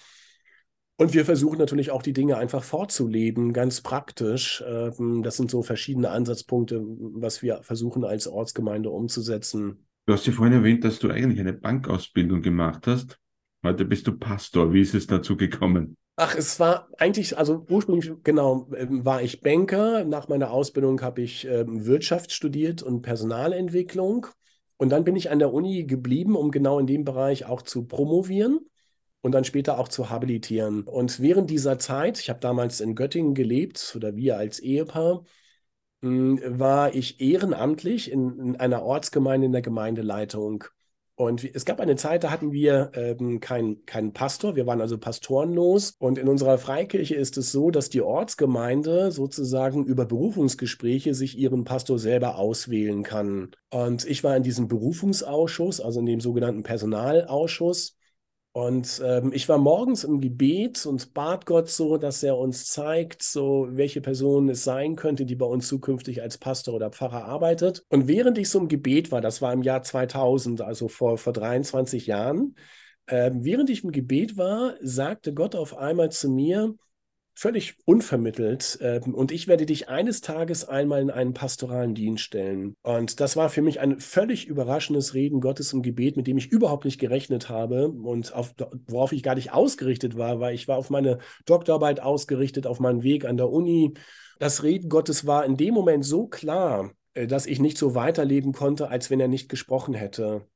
Und 0.97 1.15
wir 1.15 1.25
versuchen 1.25 1.59
natürlich 1.59 1.91
auch 1.91 2.03
die 2.03 2.13
Dinge 2.13 2.37
einfach 2.37 2.63
vorzuleben, 2.63 3.53
ganz 3.53 3.81
praktisch. 3.81 4.65
Ähm, 4.67 5.23
das 5.23 5.37
sind 5.37 5.51
so 5.51 5.63
verschiedene 5.63 6.11
Ansatzpunkte, 6.11 6.83
was 6.85 7.43
wir 7.43 7.63
versuchen 7.63 8.05
als 8.05 8.27
Ortsgemeinde 8.27 8.91
umzusetzen. 8.91 9.87
Du 10.07 10.13
hast 10.13 10.27
ja 10.27 10.33
vorhin 10.33 10.55
erwähnt, 10.55 10.85
dass 10.85 10.99
du 10.99 11.11
eigentlich 11.11 11.41
eine 11.41 11.53
Bankausbildung 11.53 12.43
gemacht 12.43 12.87
hast. 12.87 13.19
Heute 13.65 13.85
bist 13.85 14.07
du 14.07 14.19
Pastor. 14.19 14.73
Wie 14.73 14.81
ist 14.81 14.95
es 14.95 15.07
dazu 15.07 15.37
gekommen? 15.37 15.97
Ach, 16.17 16.37
es 16.37 16.61
war 16.61 16.89
eigentlich, 16.99 17.37
also 17.39 17.67
ursprünglich, 17.69 18.13
genau, 18.23 18.69
ähm, 18.77 19.05
war 19.05 19.23
ich 19.23 19.41
Banker. 19.41 20.05
Nach 20.05 20.29
meiner 20.29 20.51
Ausbildung 20.53 21.03
habe 21.03 21.23
ich 21.23 21.45
ähm, 21.47 21.87
Wirtschaft 21.87 22.31
studiert 22.33 22.83
und 22.83 23.03
Personalentwicklung. 23.03 24.29
Und 24.77 24.91
dann 24.91 25.03
bin 25.05 25.17
ich 25.17 25.31
an 25.31 25.41
der 25.41 25.53
Uni 25.53 25.85
geblieben, 25.85 26.37
um 26.37 26.51
genau 26.53 26.79
in 26.79 26.87
dem 26.87 27.05
Bereich 27.05 27.47
auch 27.47 27.63
zu 27.63 27.87
promovieren 27.87 28.61
und 29.23 29.33
dann 29.33 29.45
später 29.45 29.79
auch 29.79 29.89
zu 29.89 30.11
habilitieren. 30.11 30.83
Und 30.85 31.21
während 31.21 31.51
dieser 31.51 31.79
Zeit, 31.81 32.21
ich 32.21 32.31
habe 32.31 32.41
damals 32.41 32.81
in 32.81 32.95
Göttingen 32.95 33.35
gelebt 33.35 33.95
oder 33.97 34.15
wir 34.15 34.37
als 34.39 34.61
Ehepaar, 34.61 35.25
hm, 36.03 36.41
war 36.61 36.95
ich 36.95 37.21
ehrenamtlich 37.21 38.11
in, 38.13 38.39
in 38.41 38.57
einer 38.57 38.83
Ortsgemeinde 38.85 39.47
in 39.47 39.53
der 39.53 39.63
Gemeindeleitung. 39.63 40.65
Und 41.17 41.45
es 41.55 41.65
gab 41.65 41.79
eine 41.79 41.95
Zeit, 41.95 42.25
da 42.25 42.31
hatten 42.31 42.51
wir 42.53 42.91
ähm, 42.95 43.39
keinen 43.39 43.87
kein 43.87 44.13
Pastor, 44.13 44.57
wir 44.57 44.67
waren 44.67 44.81
also 44.81 44.99
pastorenlos. 44.99 45.95
Und 45.99 46.19
in 46.19 46.29
unserer 46.29 46.59
Freikirche 46.59 47.15
ist 47.15 47.39
es 47.39 47.53
so, 47.53 47.71
dass 47.71 47.89
die 47.89 48.03
Ortsgemeinde 48.03 49.13
sozusagen 49.13 49.85
über 49.85 50.07
Berufungsgespräche 50.07 51.15
sich 51.15 51.39
ihren 51.39 51.63
Pastor 51.65 52.01
selber 52.01 52.37
auswählen 52.37 53.05
kann. 53.05 53.53
Und 53.71 54.05
ich 54.05 54.25
war 54.25 54.37
in 54.37 54.43
diesem 54.43 54.67
Berufungsausschuss, 54.67 55.81
also 55.81 56.01
in 56.01 56.07
dem 56.07 56.21
sogenannten 56.21 56.65
Personalausschuss. 56.65 57.97
Und 58.57 59.03
ähm, 59.05 59.33
ich 59.35 59.49
war 59.49 59.59
morgens 59.59 60.05
im 60.05 60.21
Gebet 60.21 60.87
und 60.87 61.13
bat 61.13 61.45
Gott 61.45 61.69
so, 61.69 61.97
dass 61.97 62.23
er 62.23 62.39
uns 62.39 62.67
zeigt, 62.67 63.21
so 63.21 63.67
welche 63.73 64.01
Person 64.01 64.49
es 64.49 64.63
sein 64.63 64.95
könnte, 64.95 65.27
die 65.27 65.35
bei 65.35 65.45
uns 65.45 65.67
zukünftig 65.67 66.23
als 66.23 66.39
Pastor 66.39 66.75
oder 66.75 66.91
Pfarrer 66.91 67.25
arbeitet. 67.25 67.85
Und 67.89 68.07
während 68.07 68.39
ich 68.39 68.49
so 68.49 68.61
im 68.61 68.69
Gebet 68.69 69.11
war, 69.11 69.21
das 69.21 69.43
war 69.43 69.53
im 69.53 69.63
Jahr 69.63 69.83
2000, 69.83 70.61
also 70.61 70.87
vor, 70.87 71.19
vor 71.19 71.33
23 71.33 72.07
Jahren, 72.07 72.55
äh, 73.07 73.33
während 73.35 73.71
ich 73.71 73.83
im 73.83 73.91
Gebet 73.91 74.37
war, 74.37 74.77
sagte 74.81 75.35
Gott 75.35 75.57
auf 75.57 75.77
einmal 75.77 76.13
zu 76.13 76.31
mir, 76.31 76.77
völlig 77.35 77.77
unvermittelt. 77.85 78.79
Ähm, 78.81 79.15
und 79.15 79.33
ich 79.33 79.49
werde 79.49 79.67
dich 79.67 79.89
eines 79.89 80.21
Tages 80.21 80.67
einmal 80.67 81.03
in 81.03 81.11
einen 81.11 81.35
pastoralen 81.35 81.95
Dienst 81.95 82.23
stellen. 82.23 82.77
Und 82.83 83.21
das 83.21 83.37
war 83.37 83.51
für 83.51 83.63
mich 83.63 83.81
ein 83.81 84.01
völlig 84.01 84.47
überraschendes 84.47 85.15
Reden 85.15 85.41
Gottes 85.41 85.73
im 85.73 85.83
Gebet, 85.83 86.17
mit 86.17 86.27
dem 86.27 86.39
ich 86.39 86.51
überhaupt 86.51 86.85
nicht 86.85 87.01
gerechnet 87.01 87.49
habe 87.49 87.89
und 87.89 88.33
auf, 88.35 88.55
worauf 88.87 89.13
ich 89.13 89.23
gar 89.23 89.35
nicht 89.35 89.53
ausgerichtet 89.53 90.17
war, 90.17 90.41
weil 90.41 90.55
ich 90.55 90.69
war 90.69 90.79
auf 90.79 90.91
meine 90.91 91.19
Doktorarbeit 91.45 92.01
ausgerichtet, 92.01 92.67
auf 92.67 92.81
meinen 92.81 93.03
Weg 93.03 93.25
an 93.25 93.37
der 93.37 93.51
Uni. 93.51 93.95
Das 94.39 94.63
Reden 94.63 94.89
Gottes 94.89 95.27
war 95.27 95.45
in 95.45 95.57
dem 95.57 95.75
Moment 95.75 96.05
so 96.05 96.27
klar, 96.27 96.93
äh, 97.15 97.27
dass 97.27 97.47
ich 97.47 97.61
nicht 97.61 97.79
so 97.79 97.95
weiterleben 97.95 98.53
konnte, 98.53 98.89
als 98.89 99.11
wenn 99.11 99.21
er 99.21 99.29
nicht 99.29 99.49
gesprochen 99.49 99.95
hätte. 99.95 100.47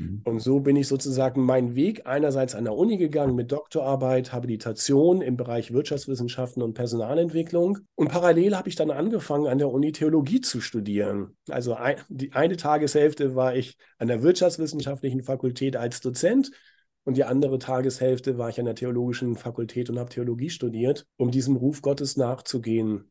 Mhm. 0.00 0.22
Und 0.24 0.40
so 0.40 0.60
bin 0.60 0.76
ich 0.76 0.88
sozusagen 0.88 1.44
meinen 1.44 1.74
Weg 1.74 2.06
einerseits 2.06 2.54
an 2.54 2.64
der 2.64 2.74
Uni 2.74 2.96
gegangen 2.96 3.34
mit 3.34 3.52
Doktorarbeit, 3.52 4.32
Habilitation 4.32 5.20
im 5.20 5.36
Bereich 5.36 5.72
Wirtschaftswissenschaften 5.72 6.62
und 6.62 6.74
Personalentwicklung. 6.74 7.78
Und 7.94 8.08
parallel 8.08 8.56
habe 8.56 8.68
ich 8.68 8.76
dann 8.76 8.90
angefangen, 8.90 9.46
an 9.46 9.58
der 9.58 9.70
Uni 9.70 9.92
Theologie 9.92 10.40
zu 10.40 10.60
studieren. 10.60 11.36
Also 11.48 11.74
ein, 11.74 11.96
die 12.08 12.32
eine 12.32 12.56
Tageshälfte 12.56 13.34
war 13.34 13.54
ich 13.54 13.76
an 13.98 14.08
der 14.08 14.22
Wirtschaftswissenschaftlichen 14.22 15.22
Fakultät 15.22 15.76
als 15.76 16.00
Dozent 16.00 16.50
und 17.04 17.16
die 17.16 17.24
andere 17.24 17.58
Tageshälfte 17.58 18.38
war 18.38 18.50
ich 18.50 18.58
an 18.58 18.66
der 18.66 18.74
Theologischen 18.74 19.36
Fakultät 19.36 19.90
und 19.90 19.98
habe 19.98 20.10
Theologie 20.10 20.50
studiert, 20.50 21.06
um 21.16 21.30
diesem 21.30 21.56
Ruf 21.56 21.82
Gottes 21.82 22.16
nachzugehen. 22.16 23.10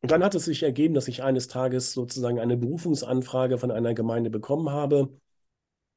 Und 0.00 0.12
dann 0.12 0.22
hat 0.22 0.34
es 0.34 0.44
sich 0.44 0.62
ergeben, 0.62 0.94
dass 0.94 1.08
ich 1.08 1.22
eines 1.22 1.48
Tages 1.48 1.92
sozusagen 1.92 2.38
eine 2.38 2.56
Berufungsanfrage 2.56 3.58
von 3.58 3.70
einer 3.70 3.94
Gemeinde 3.94 4.30
bekommen 4.30 4.70
habe 4.70 5.08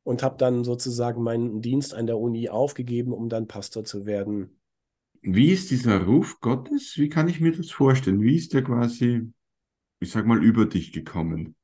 und 0.04 0.24
habe 0.24 0.38
dann 0.38 0.64
sozusagen 0.64 1.24
meinen 1.24 1.62
Dienst 1.62 1.94
an 1.94 2.08
der 2.08 2.18
Uni 2.18 2.50
aufgegeben, 2.50 3.14
um 3.14 3.30
dann 3.30 3.48
Pastor 3.48 3.84
zu 3.84 4.06
werden. 4.06 4.60
Wie 5.22 5.52
ist 5.52 5.70
dieser 5.70 6.04
Ruf 6.04 6.40
Gottes? 6.42 6.98
Wie 6.98 7.10
kann 7.10 7.28
ich 7.28 7.40
mir 7.40 7.52
das 7.52 7.70
vorstellen? 7.70 8.22
Wie 8.22 8.36
ist 8.36 8.54
der 8.54 8.64
quasi, 8.64 9.32
ich 10.00 10.12
sag 10.12 10.26
mal, 10.26 10.44
über 10.44 10.66
dich 10.66 10.92
gekommen? 10.92 11.56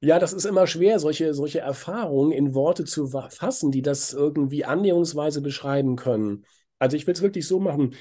Ja, 0.00 0.18
das 0.18 0.34
ist 0.34 0.44
immer 0.44 0.66
schwer, 0.66 0.98
solche, 0.98 1.32
solche 1.32 1.60
Erfahrungen 1.60 2.32
in 2.32 2.54
Worte 2.54 2.84
zu 2.84 3.06
fassen, 3.08 3.72
die 3.72 3.80
das 3.80 4.12
irgendwie 4.12 4.66
annäherungsweise 4.66 5.40
beschreiben 5.40 5.96
können. 5.96 6.44
Also 6.78 6.98
ich 6.98 7.06
will 7.06 7.14
es 7.14 7.22
wirklich 7.22 7.48
so 7.48 7.58
machen. 7.60 7.94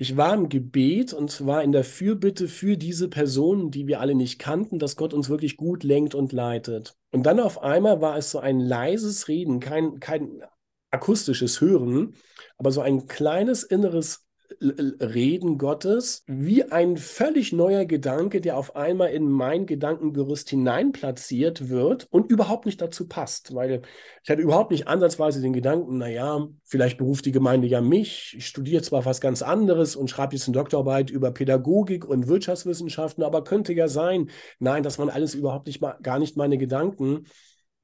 Ich 0.00 0.16
war 0.16 0.32
im 0.32 0.48
Gebet 0.48 1.12
und 1.12 1.44
war 1.44 1.62
in 1.62 1.72
der 1.72 1.84
Fürbitte 1.84 2.48
für 2.48 2.78
diese 2.78 3.08
Personen, 3.08 3.70
die 3.70 3.86
wir 3.86 4.00
alle 4.00 4.14
nicht 4.14 4.38
kannten, 4.38 4.78
dass 4.78 4.96
Gott 4.96 5.12
uns 5.12 5.28
wirklich 5.28 5.58
gut 5.58 5.84
lenkt 5.84 6.14
und 6.14 6.32
leitet. 6.32 6.96
Und 7.12 7.24
dann 7.24 7.38
auf 7.38 7.62
einmal 7.62 8.00
war 8.00 8.16
es 8.16 8.30
so 8.30 8.38
ein 8.38 8.60
leises 8.60 9.28
Reden, 9.28 9.60
kein, 9.60 10.00
kein 10.00 10.42
akustisches 10.90 11.60
Hören, 11.60 12.14
aber 12.56 12.72
so 12.72 12.80
ein 12.80 13.08
kleines 13.08 13.62
inneres 13.62 14.26
Reden 14.60 15.58
Gottes 15.58 16.22
wie 16.26 16.64
ein 16.64 16.96
völlig 16.96 17.52
neuer 17.52 17.84
Gedanke, 17.84 18.40
der 18.40 18.56
auf 18.56 18.76
einmal 18.76 19.10
in 19.10 19.28
mein 19.28 19.66
Gedankengerüst 19.66 20.50
hineinplatziert 20.50 21.68
wird 21.68 22.06
und 22.10 22.30
überhaupt 22.30 22.66
nicht 22.66 22.80
dazu 22.80 23.08
passt, 23.08 23.54
weil 23.54 23.82
ich 24.22 24.30
hatte 24.30 24.42
überhaupt 24.42 24.70
nicht 24.70 24.88
ansatzweise 24.88 25.40
den 25.40 25.52
Gedanken, 25.52 25.98
naja, 25.98 26.46
vielleicht 26.64 26.98
beruft 26.98 27.26
die 27.26 27.32
Gemeinde 27.32 27.68
ja 27.68 27.80
mich, 27.80 28.34
ich 28.36 28.46
studiere 28.46 28.82
zwar 28.82 29.04
was 29.04 29.20
ganz 29.20 29.42
anderes 29.42 29.96
und 29.96 30.10
schreibe 30.10 30.34
jetzt 30.34 30.46
eine 30.46 30.56
Doktorarbeit 30.56 31.10
über 31.10 31.30
Pädagogik 31.30 32.04
und 32.04 32.28
Wirtschaftswissenschaften, 32.28 33.24
aber 33.24 33.44
könnte 33.44 33.72
ja 33.72 33.88
sein, 33.88 34.30
nein, 34.58 34.82
das 34.82 34.98
waren 34.98 35.10
alles 35.10 35.34
überhaupt 35.34 35.66
nicht 35.66 35.80
mal, 35.80 35.96
gar 36.02 36.18
nicht 36.18 36.36
meine 36.36 36.58
Gedanken. 36.58 37.26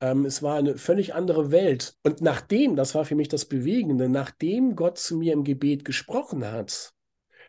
Ähm, 0.00 0.24
es 0.24 0.42
war 0.42 0.56
eine 0.56 0.76
völlig 0.76 1.14
andere 1.14 1.50
Welt. 1.50 1.96
Und 2.02 2.20
nachdem, 2.20 2.76
das 2.76 2.94
war 2.94 3.04
für 3.04 3.14
mich 3.14 3.28
das 3.28 3.46
Bewegende, 3.46 4.08
nachdem 4.08 4.76
Gott 4.76 4.98
zu 4.98 5.16
mir 5.16 5.32
im 5.32 5.44
Gebet 5.44 5.84
gesprochen 5.84 6.50
hat, 6.50 6.92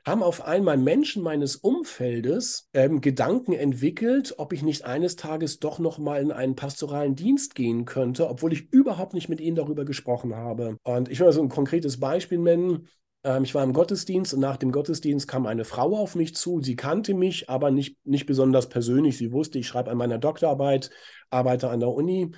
haben 0.05 0.23
auf 0.23 0.45
einmal 0.45 0.77
Menschen 0.77 1.21
meines 1.21 1.57
Umfeldes 1.57 2.69
ähm, 2.73 3.01
Gedanken 3.01 3.51
entwickelt, 3.51 4.35
ob 4.37 4.53
ich 4.53 4.63
nicht 4.63 4.85
eines 4.85 5.17
Tages 5.17 5.59
doch 5.59 5.79
noch 5.79 5.97
mal 5.97 6.21
in 6.21 6.31
einen 6.31 6.55
pastoralen 6.55 7.15
Dienst 7.15 7.55
gehen 7.55 7.83
könnte, 7.83 8.29
obwohl 8.29 8.53
ich 8.53 8.71
überhaupt 8.71 9.13
nicht 9.13 9.27
mit 9.27 9.41
ihnen 9.41 9.57
darüber 9.57 9.83
gesprochen 9.83 10.33
habe. 10.33 10.77
Und 10.83 11.09
ich 11.09 11.19
will 11.19 11.27
mal 11.27 11.33
so 11.33 11.41
ein 11.41 11.49
konkretes 11.49 11.99
Beispiel 11.99 12.39
nennen. 12.39 12.87
Ähm, 13.27 13.43
ich 13.43 13.53
war 13.53 13.63
im 13.63 13.73
Gottesdienst 13.73 14.33
und 14.33 14.39
nach 14.39 14.57
dem 14.57 14.71
Gottesdienst 14.71 15.27
kam 15.27 15.45
eine 15.45 15.65
Frau 15.65 15.97
auf 15.97 16.15
mich 16.15 16.33
zu. 16.33 16.61
Sie 16.61 16.77
kannte 16.77 17.13
mich, 17.13 17.49
aber 17.49 17.69
nicht, 17.71 17.97
nicht 18.05 18.25
besonders 18.25 18.69
persönlich. 18.69 19.17
Sie 19.17 19.33
wusste, 19.33 19.59
ich 19.59 19.67
schreibe 19.67 19.91
an 19.91 19.97
meiner 19.97 20.17
Doktorarbeit 20.17 20.89
arbeite 21.29 21.69
an 21.69 21.81
der 21.81 21.89
Uni. 21.89 22.31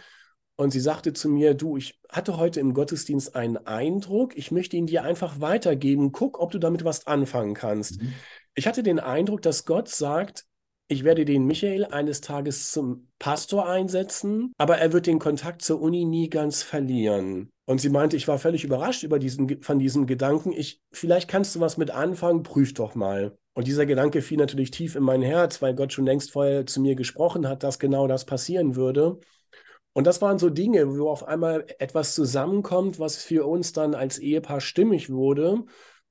Und 0.55 0.71
sie 0.71 0.79
sagte 0.79 1.13
zu 1.13 1.29
mir, 1.29 1.53
du, 1.53 1.77
ich 1.77 2.01
hatte 2.09 2.37
heute 2.37 2.59
im 2.59 2.73
Gottesdienst 2.73 3.33
einen 3.35 3.55
Eindruck, 3.55 4.35
ich 4.35 4.51
möchte 4.51 4.75
ihn 4.75 4.87
dir 4.87 5.03
einfach 5.03 5.39
weitergeben, 5.39 6.11
guck, 6.11 6.37
ob 6.39 6.51
du 6.51 6.57
damit 6.59 6.83
was 6.83 7.07
anfangen 7.07 7.53
kannst. 7.53 8.01
Mhm. 8.01 8.13
Ich 8.55 8.67
hatte 8.67 8.83
den 8.83 8.99
Eindruck, 8.99 9.41
dass 9.41 9.63
Gott 9.63 9.87
sagt, 9.87 10.45
ich 10.89 11.03
werde 11.03 11.23
den 11.23 11.45
Michael 11.45 11.85
eines 11.85 12.19
Tages 12.19 12.71
zum 12.71 13.07
Pastor 13.19 13.69
einsetzen, 13.69 14.51
aber 14.57 14.79
er 14.79 14.91
wird 14.91 15.05
den 15.05 15.19
Kontakt 15.19 15.61
zur 15.61 15.79
Uni 15.79 16.03
nie 16.03 16.29
ganz 16.29 16.63
verlieren. 16.63 17.51
Und 17.69 17.79
sie 17.79 17.89
meinte, 17.89 18.17
ich 18.17 18.27
war 18.27 18.39
völlig 18.39 18.63
überrascht 18.63 19.03
über 19.03 19.19
diesen, 19.19 19.61
von 19.61 19.77
diesem 19.77 20.07
Gedanken. 20.07 20.51
Ich, 20.51 20.81
vielleicht 20.91 21.29
kannst 21.29 21.53
du 21.55 21.59
was 21.59 21.77
mit 21.77 21.91
anfangen, 21.91 22.41
prüf 22.41 22.73
doch 22.73 22.95
mal. 22.95 23.37
Und 23.53 23.67
dieser 23.67 23.85
Gedanke 23.85 24.23
fiel 24.23 24.39
natürlich 24.39 24.71
tief 24.71 24.95
in 24.95 25.03
mein 25.03 25.21
Herz, 25.21 25.61
weil 25.61 25.75
Gott 25.75 25.93
schon 25.93 26.07
längst 26.07 26.31
vorher 26.31 26.65
zu 26.65 26.81
mir 26.81 26.95
gesprochen 26.95 27.47
hat, 27.47 27.61
dass 27.61 27.77
genau 27.77 28.07
das 28.07 28.25
passieren 28.25 28.75
würde. 28.75 29.19
Und 29.93 30.07
das 30.07 30.19
waren 30.19 30.39
so 30.39 30.49
Dinge, 30.49 30.97
wo 30.97 31.11
auf 31.11 31.27
einmal 31.27 31.67
etwas 31.77 32.15
zusammenkommt, 32.15 32.97
was 32.97 33.17
für 33.17 33.45
uns 33.45 33.71
dann 33.71 33.93
als 33.93 34.17
Ehepaar 34.17 34.61
stimmig 34.61 35.11
wurde 35.11 35.63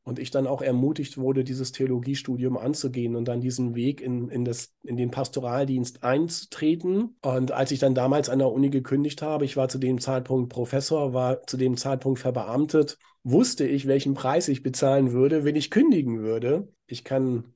und 0.08 0.18
ich 0.18 0.30
dann 0.30 0.46
auch 0.46 0.62
ermutigt 0.62 1.18
wurde, 1.18 1.44
dieses 1.44 1.70
Theologiestudium 1.72 2.56
anzugehen 2.56 3.14
und 3.14 3.28
dann 3.28 3.42
diesen 3.42 3.74
Weg 3.74 4.00
in, 4.00 4.30
in, 4.30 4.42
das, 4.42 4.72
in 4.82 4.96
den 4.96 5.10
Pastoraldienst 5.10 6.02
einzutreten. 6.02 7.16
Und 7.20 7.52
als 7.52 7.72
ich 7.72 7.78
dann 7.78 7.94
damals 7.94 8.30
an 8.30 8.38
der 8.38 8.50
Uni 8.50 8.70
gekündigt 8.70 9.20
habe, 9.20 9.44
ich 9.44 9.58
war 9.58 9.68
zu 9.68 9.76
dem 9.76 10.00
Zeitpunkt 10.00 10.48
Professor, 10.50 11.12
war 11.12 11.46
zu 11.46 11.58
dem 11.58 11.76
Zeitpunkt 11.76 12.20
verbeamtet, 12.20 12.96
wusste 13.22 13.66
ich, 13.66 13.86
welchen 13.86 14.14
Preis 14.14 14.48
ich 14.48 14.62
bezahlen 14.62 15.12
würde, 15.12 15.44
wenn 15.44 15.56
ich 15.56 15.70
kündigen 15.70 16.20
würde. 16.20 16.72
Ich 16.86 17.04
kann 17.04 17.52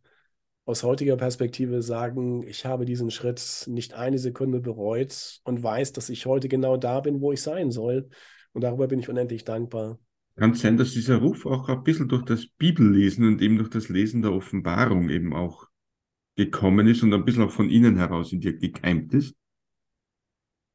aus 0.67 0.83
heutiger 0.83 1.17
Perspektive 1.17 1.81
sagen, 1.81 2.47
ich 2.47 2.67
habe 2.67 2.85
diesen 2.85 3.11
Schritt 3.11 3.65
nicht 3.67 3.95
eine 3.95 4.19
Sekunde 4.19 4.61
bereut 4.61 5.41
und 5.45 5.63
weiß, 5.63 5.95
dass 5.95 6.11
ich 6.11 6.27
heute 6.27 6.49
genau 6.49 6.77
da 6.77 7.01
bin, 7.01 7.23
wo 7.23 7.33
ich 7.33 7.41
sein 7.41 7.71
soll. 7.71 8.11
Und 8.53 8.61
darüber 8.61 8.89
bin 8.89 8.99
ich 8.99 9.09
unendlich 9.09 9.45
dankbar. 9.45 9.99
Kann 10.37 10.55
sein, 10.55 10.77
dass 10.77 10.93
dieser 10.93 11.17
Ruf 11.17 11.45
auch 11.47 11.69
ein 11.69 11.83
bisschen 11.83 12.09
durch 12.09 12.25
das 12.25 12.47
Bibellesen 12.47 13.27
und 13.27 13.43
eben 13.43 13.59
durch 13.59 13.71
das 13.71 13.89
Lesen 13.89 14.23
der 14.23 14.33
Offenbarung 14.33 15.11
eben 15.11 15.35
auch 15.35 15.67
gekommen 16.37 16.87
ist 16.87 17.03
und 17.03 17.13
ein 17.13 17.25
bisschen 17.25 17.45
auch 17.45 17.51
von 17.51 17.69
innen 17.69 17.97
heraus 17.97 18.33
in 18.33 18.41
dir 18.41 18.57
gekeimt 18.57 19.13
ist? 19.13 19.35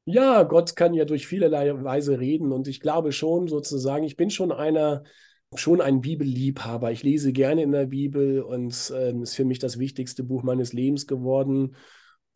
Ja, 0.06 0.44
Gott 0.44 0.76
kann 0.76 0.94
ja 0.94 1.04
durch 1.04 1.28
vielerlei 1.28 1.84
Weise 1.84 2.20
reden 2.20 2.52
und 2.54 2.68
ich 2.68 2.80
glaube 2.80 3.12
schon 3.12 3.48
sozusagen, 3.48 4.06
ich 4.06 4.16
bin 4.16 4.30
schon 4.30 4.54
einer, 4.54 5.04
schon 5.54 5.82
ein 5.82 6.00
Bibelliebhaber. 6.00 6.92
Ich 6.92 7.04
lese 7.04 7.34
gerne 7.34 7.64
in 7.64 7.72
der 7.72 7.88
Bibel 7.88 8.42
und 8.42 8.68
es 8.68 8.90
äh, 8.90 9.14
ist 9.22 9.36
für 9.36 9.44
mich 9.44 9.60
das 9.60 9.80
wichtigste 9.80 10.24
Buch 10.24 10.44
meines 10.44 10.72
Lebens 10.72 11.08
geworden. 11.08 11.76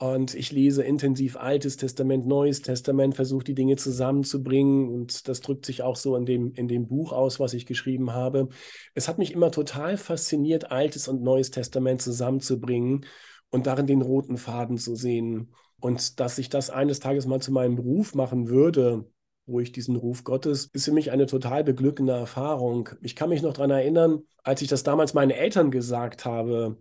Und 0.02 0.34
ich 0.34 0.52
lese 0.52 0.82
intensiv 0.82 1.38
Altes 1.38 1.78
Testament, 1.78 2.26
Neues 2.26 2.64
Testament, 2.64 3.14
versuche 3.14 3.44
die 3.44 3.54
Dinge 3.54 3.76
zusammenzubringen. 3.76 4.90
Und 4.90 5.28
das 5.28 5.42
drückt 5.42 5.64
sich 5.64 5.84
auch 5.84 5.96
so 5.96 6.16
in 6.16 6.26
dem, 6.26 6.56
in 6.56 6.68
dem 6.68 6.88
Buch 6.88 7.12
aus, 7.12 7.40
was 7.40 7.54
ich 7.54 7.68
geschrieben 7.68 8.12
habe. 8.12 8.50
Es 8.96 9.08
hat 9.08 9.20
mich 9.20 9.32
immer 9.32 9.52
total 9.52 9.98
fasziniert, 9.98 10.72
Altes 10.72 11.08
und 11.08 11.22
Neues 11.22 11.52
Testament 11.52 12.02
zusammenzubringen 12.02 13.06
und 13.52 13.68
darin 13.68 13.86
den 13.86 14.02
roten 14.02 14.38
Faden 14.38 14.80
zu 14.80 14.96
sehen. 14.96 15.54
Und 15.80 16.20
dass 16.20 16.40
ich 16.40 16.50
das 16.50 16.72
eines 16.72 17.00
Tages 17.00 17.28
mal 17.28 17.40
zu 17.40 17.52
meinem 17.52 17.76
Beruf 17.76 18.16
machen 18.16 18.50
würde, 18.50 19.06
wo 19.46 19.60
ich 19.60 19.72
diesen 19.72 19.96
Ruf 19.96 20.24
Gottes, 20.24 20.72
ist 20.74 20.86
für 20.86 20.94
mich 20.94 21.12
eine 21.12 21.28
total 21.28 21.64
beglückende 21.64 22.14
Erfahrung. 22.14 22.90
Ich 23.04 23.16
kann 23.16 23.30
mich 23.30 23.44
noch 23.44 23.54
daran 23.54 23.70
erinnern, 23.70 24.24
als 24.42 24.64
ich 24.64 24.68
das 24.68 24.82
damals 24.82 25.14
meinen 25.14 25.30
Eltern 25.30 25.70
gesagt 25.70 26.26
habe, 26.26 26.80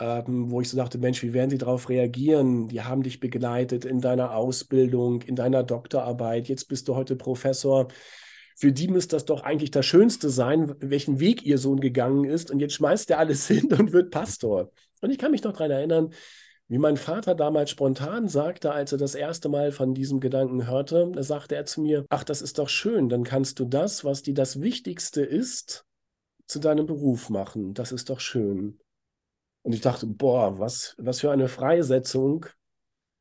ähm, 0.00 0.50
wo 0.50 0.60
ich 0.60 0.68
so 0.68 0.76
dachte, 0.76 0.98
Mensch, 0.98 1.22
wie 1.22 1.32
werden 1.32 1.50
sie 1.50 1.58
darauf 1.58 1.88
reagieren? 1.88 2.68
Die 2.68 2.82
haben 2.82 3.02
dich 3.02 3.20
begleitet 3.20 3.84
in 3.84 4.00
deiner 4.00 4.34
Ausbildung, 4.34 5.22
in 5.22 5.36
deiner 5.36 5.62
Doktorarbeit, 5.62 6.48
jetzt 6.48 6.68
bist 6.68 6.88
du 6.88 6.94
heute 6.94 7.16
Professor. 7.16 7.88
Für 8.56 8.72
die 8.72 8.88
müsste 8.88 9.16
das 9.16 9.24
doch 9.24 9.42
eigentlich 9.42 9.70
das 9.70 9.86
Schönste 9.86 10.30
sein, 10.30 10.74
welchen 10.80 11.20
Weg 11.20 11.44
ihr 11.44 11.58
Sohn 11.58 11.80
gegangen 11.80 12.24
ist. 12.24 12.50
Und 12.50 12.58
jetzt 12.60 12.74
schmeißt 12.74 13.10
er 13.10 13.18
alles 13.18 13.46
hin 13.48 13.72
und 13.72 13.92
wird 13.92 14.10
Pastor. 14.10 14.70
Und 15.00 15.10
ich 15.10 15.18
kann 15.18 15.30
mich 15.30 15.44
noch 15.44 15.52
daran 15.52 15.70
erinnern, 15.70 16.10
wie 16.68 16.78
mein 16.78 16.96
Vater 16.96 17.34
damals 17.34 17.70
spontan 17.70 18.28
sagte, 18.28 18.72
als 18.72 18.92
er 18.92 18.98
das 18.98 19.14
erste 19.14 19.48
Mal 19.48 19.72
von 19.72 19.94
diesem 19.94 20.20
Gedanken 20.20 20.66
hörte, 20.66 21.10
da 21.14 21.22
sagte 21.22 21.56
er 21.56 21.64
zu 21.64 21.80
mir, 21.80 22.04
ach, 22.10 22.24
das 22.24 22.42
ist 22.42 22.58
doch 22.58 22.68
schön, 22.68 23.08
dann 23.08 23.24
kannst 23.24 23.58
du 23.58 23.64
das, 23.64 24.04
was 24.04 24.22
dir 24.22 24.34
das 24.34 24.60
Wichtigste 24.60 25.22
ist, 25.22 25.86
zu 26.46 26.58
deinem 26.58 26.86
Beruf 26.86 27.30
machen. 27.30 27.72
Das 27.74 27.90
ist 27.90 28.10
doch 28.10 28.20
schön. 28.20 28.78
Und 29.62 29.72
ich 29.72 29.80
dachte, 29.80 30.06
boah, 30.06 30.58
was, 30.58 30.94
was 30.98 31.20
für 31.20 31.30
eine 31.30 31.48
Freisetzung, 31.48 32.46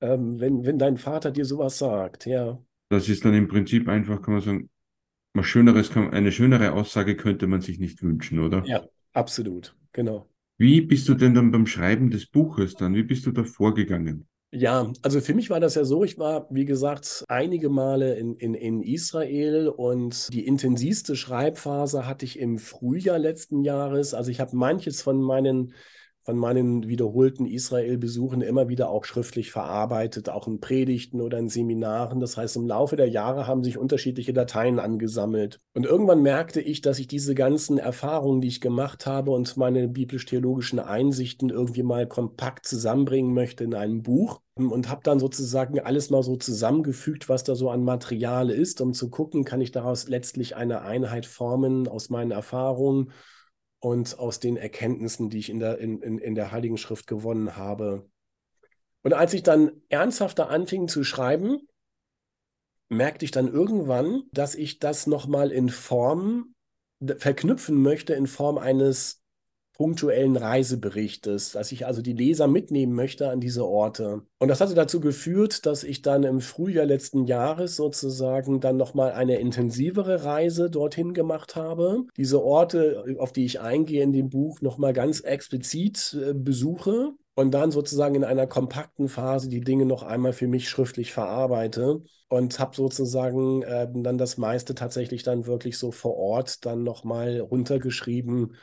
ähm, 0.01 0.39
wenn, 0.39 0.65
wenn 0.65 0.77
dein 0.77 0.97
Vater 0.97 1.31
dir 1.31 1.45
sowas 1.45 1.77
sagt, 1.77 2.25
ja. 2.25 2.61
Das 2.89 3.09
ist 3.09 3.25
dann 3.25 3.33
im 3.33 3.47
Prinzip 3.47 3.87
einfach, 3.87 4.21
kann 4.21 4.35
man 4.35 4.43
sagen, 4.43 4.69
was 5.33 5.45
Schöneres, 5.45 5.95
eine 5.95 6.31
schönere 6.31 6.73
Aussage 6.73 7.15
könnte 7.15 7.47
man 7.47 7.61
sich 7.61 7.79
nicht 7.79 8.01
wünschen, 8.01 8.39
oder? 8.39 8.63
Ja, 8.65 8.83
absolut, 9.13 9.75
genau. 9.91 10.27
Wie 10.57 10.81
bist 10.81 11.07
du 11.07 11.13
denn 11.13 11.35
dann 11.35 11.51
beim 11.51 11.67
Schreiben 11.67 12.09
des 12.09 12.25
Buches 12.25 12.73
dann? 12.75 12.95
Wie 12.95 13.03
bist 13.03 13.25
du 13.25 13.31
da 13.31 13.43
vorgegangen? 13.43 14.27
Ja, 14.51 14.91
also 15.01 15.19
für 15.19 15.33
mich 15.33 15.49
war 15.49 15.59
das 15.59 15.75
ja 15.75 15.83
so, 15.83 16.05
ich 16.05 16.17
war, 16.17 16.47
wie 16.49 16.65
gesagt, 16.65 17.25
einige 17.27 17.69
Male 17.69 18.15
in, 18.15 18.35
in, 18.37 18.53
in 18.53 18.81
Israel 18.81 19.67
und 19.67 20.33
die 20.33 20.47
intensivste 20.47 21.17
Schreibphase 21.17 22.07
hatte 22.07 22.23
ich 22.23 22.39
im 22.39 22.57
Frühjahr 22.57 23.19
letzten 23.19 23.61
Jahres. 23.61 24.13
Also 24.13 24.31
ich 24.31 24.39
habe 24.39 24.55
manches 24.55 25.01
von 25.01 25.21
meinen 25.21 25.73
von 26.27 26.35
meinen 26.35 26.89
wiederholten 26.89 27.45
Israel-Besuchen 27.45 28.41
immer 28.41 28.67
wieder 28.67 28.89
auch 28.89 29.05
schriftlich 29.05 29.49
verarbeitet, 29.49 30.27
auch 30.27 30.45
in 30.45 30.59
Predigten 30.59 31.21
oder 31.21 31.37
in 31.37 31.47
Seminaren. 31.47 32.19
Das 32.19 32.35
heißt, 32.35 32.57
im 32.57 32.67
Laufe 32.67 32.97
der 32.97 33.07
Jahre 33.07 33.47
haben 33.47 33.63
sich 33.63 33.77
unterschiedliche 33.77 34.33
Dateien 34.33 34.77
angesammelt. 34.77 35.61
Und 35.73 35.85
irgendwann 35.85 36.21
merkte 36.21 36.59
ich, 36.59 36.81
dass 36.81 36.99
ich 36.99 37.07
diese 37.07 37.33
ganzen 37.33 37.77
Erfahrungen, 37.77 38.41
die 38.41 38.49
ich 38.49 38.59
gemacht 38.59 39.05
habe 39.05 39.31
und 39.31 39.55
meine 39.55 39.87
biblisch-theologischen 39.87 40.79
Einsichten 40.79 41.49
irgendwie 41.49 41.83
mal 41.83 42.05
kompakt 42.05 42.65
zusammenbringen 42.65 43.33
möchte 43.33 43.63
in 43.63 43.73
einem 43.73 44.03
Buch 44.03 44.41
und 44.55 44.89
habe 44.89 45.03
dann 45.05 45.19
sozusagen 45.19 45.79
alles 45.79 46.09
mal 46.09 46.23
so 46.23 46.35
zusammengefügt, 46.35 47.29
was 47.29 47.45
da 47.45 47.55
so 47.55 47.69
an 47.69 47.85
Material 47.85 48.49
ist, 48.49 48.81
um 48.81 48.93
zu 48.93 49.09
gucken, 49.09 49.45
kann 49.45 49.61
ich 49.61 49.71
daraus 49.71 50.09
letztlich 50.09 50.57
eine 50.57 50.81
Einheit 50.81 51.25
formen 51.25 51.87
aus 51.87 52.09
meinen 52.09 52.31
Erfahrungen 52.31 53.13
und 53.79 54.17
aus 54.19 54.39
den 54.39 54.57
Erkenntnissen, 54.57 55.29
die 55.29 55.39
ich 55.39 55.49
in 55.49 55.59
der, 55.59 55.77
in, 55.77 56.01
in, 56.01 56.17
in 56.17 56.35
der 56.35 56.51
Heiligen 56.51 56.77
Schrift 56.77 57.07
gewonnen 57.07 57.55
habe. 57.55 58.09
Und 59.03 59.13
als 59.13 59.33
ich 59.33 59.43
dann 59.43 59.81
ernsthafter 59.89 60.49
anfing 60.49 60.87
zu 60.87 61.03
schreiben, 61.03 61.67
merkte 62.89 63.25
ich 63.25 63.31
dann 63.31 63.47
irgendwann, 63.47 64.23
dass 64.31 64.55
ich 64.55 64.79
das 64.79 65.07
nochmal 65.07 65.51
in 65.51 65.69
Form 65.69 66.55
verknüpfen 67.17 67.81
möchte, 67.81 68.13
in 68.13 68.27
Form 68.27 68.57
eines 68.57 69.16
punktuellen 69.77 70.35
Reiseberichtes, 70.35 71.51
dass 71.51 71.71
ich 71.71 71.85
also 71.85 72.01
die 72.01 72.13
Leser 72.13 72.47
mitnehmen 72.47 72.93
möchte 72.93 73.29
an 73.29 73.39
diese 73.39 73.63
Orte. 73.63 74.23
Und 74.39 74.47
das 74.47 74.59
hatte 74.59 74.73
dazu 74.73 74.99
geführt, 74.99 75.67
dass 75.67 75.83
ich 75.83 76.01
dann 76.01 76.23
im 76.23 76.41
Frühjahr 76.41 76.85
letzten 76.85 77.25
Jahres 77.25 77.75
sozusagen 77.75 78.59
dann 78.59 78.77
nochmal 78.77 79.11
eine 79.11 79.39
intensivere 79.39 80.23
Reise 80.23 80.71
dorthin 80.71 81.13
gemacht 81.13 81.55
habe. 81.55 82.05
Diese 82.17 82.43
Orte, 82.43 83.05
auf 83.19 83.31
die 83.31 83.45
ich 83.45 83.61
eingehe 83.61 84.01
in 84.01 84.13
dem 84.13 84.29
Buch, 84.29 84.61
nochmal 84.61 84.93
ganz 84.93 85.19
explizit 85.19 86.17
äh, 86.19 86.33
besuche 86.33 87.11
und 87.35 87.51
dann 87.51 87.69
sozusagen 87.69 88.15
in 88.15 88.23
einer 88.23 88.47
kompakten 88.47 89.09
Phase 89.09 89.47
die 89.47 89.61
Dinge 89.61 89.85
noch 89.85 90.01
einmal 90.01 90.33
für 90.33 90.47
mich 90.47 90.69
schriftlich 90.69 91.13
verarbeite 91.13 92.01
und 92.29 92.57
habe 92.57 92.75
sozusagen 92.75 93.61
äh, 93.61 93.87
dann 93.93 94.17
das 94.17 94.37
meiste 94.37 94.73
tatsächlich 94.73 95.21
dann 95.21 95.45
wirklich 95.45 95.77
so 95.77 95.91
vor 95.91 96.17
Ort 96.17 96.65
dann 96.65 96.83
nochmal 96.83 97.39
runtergeschrieben 97.39 98.55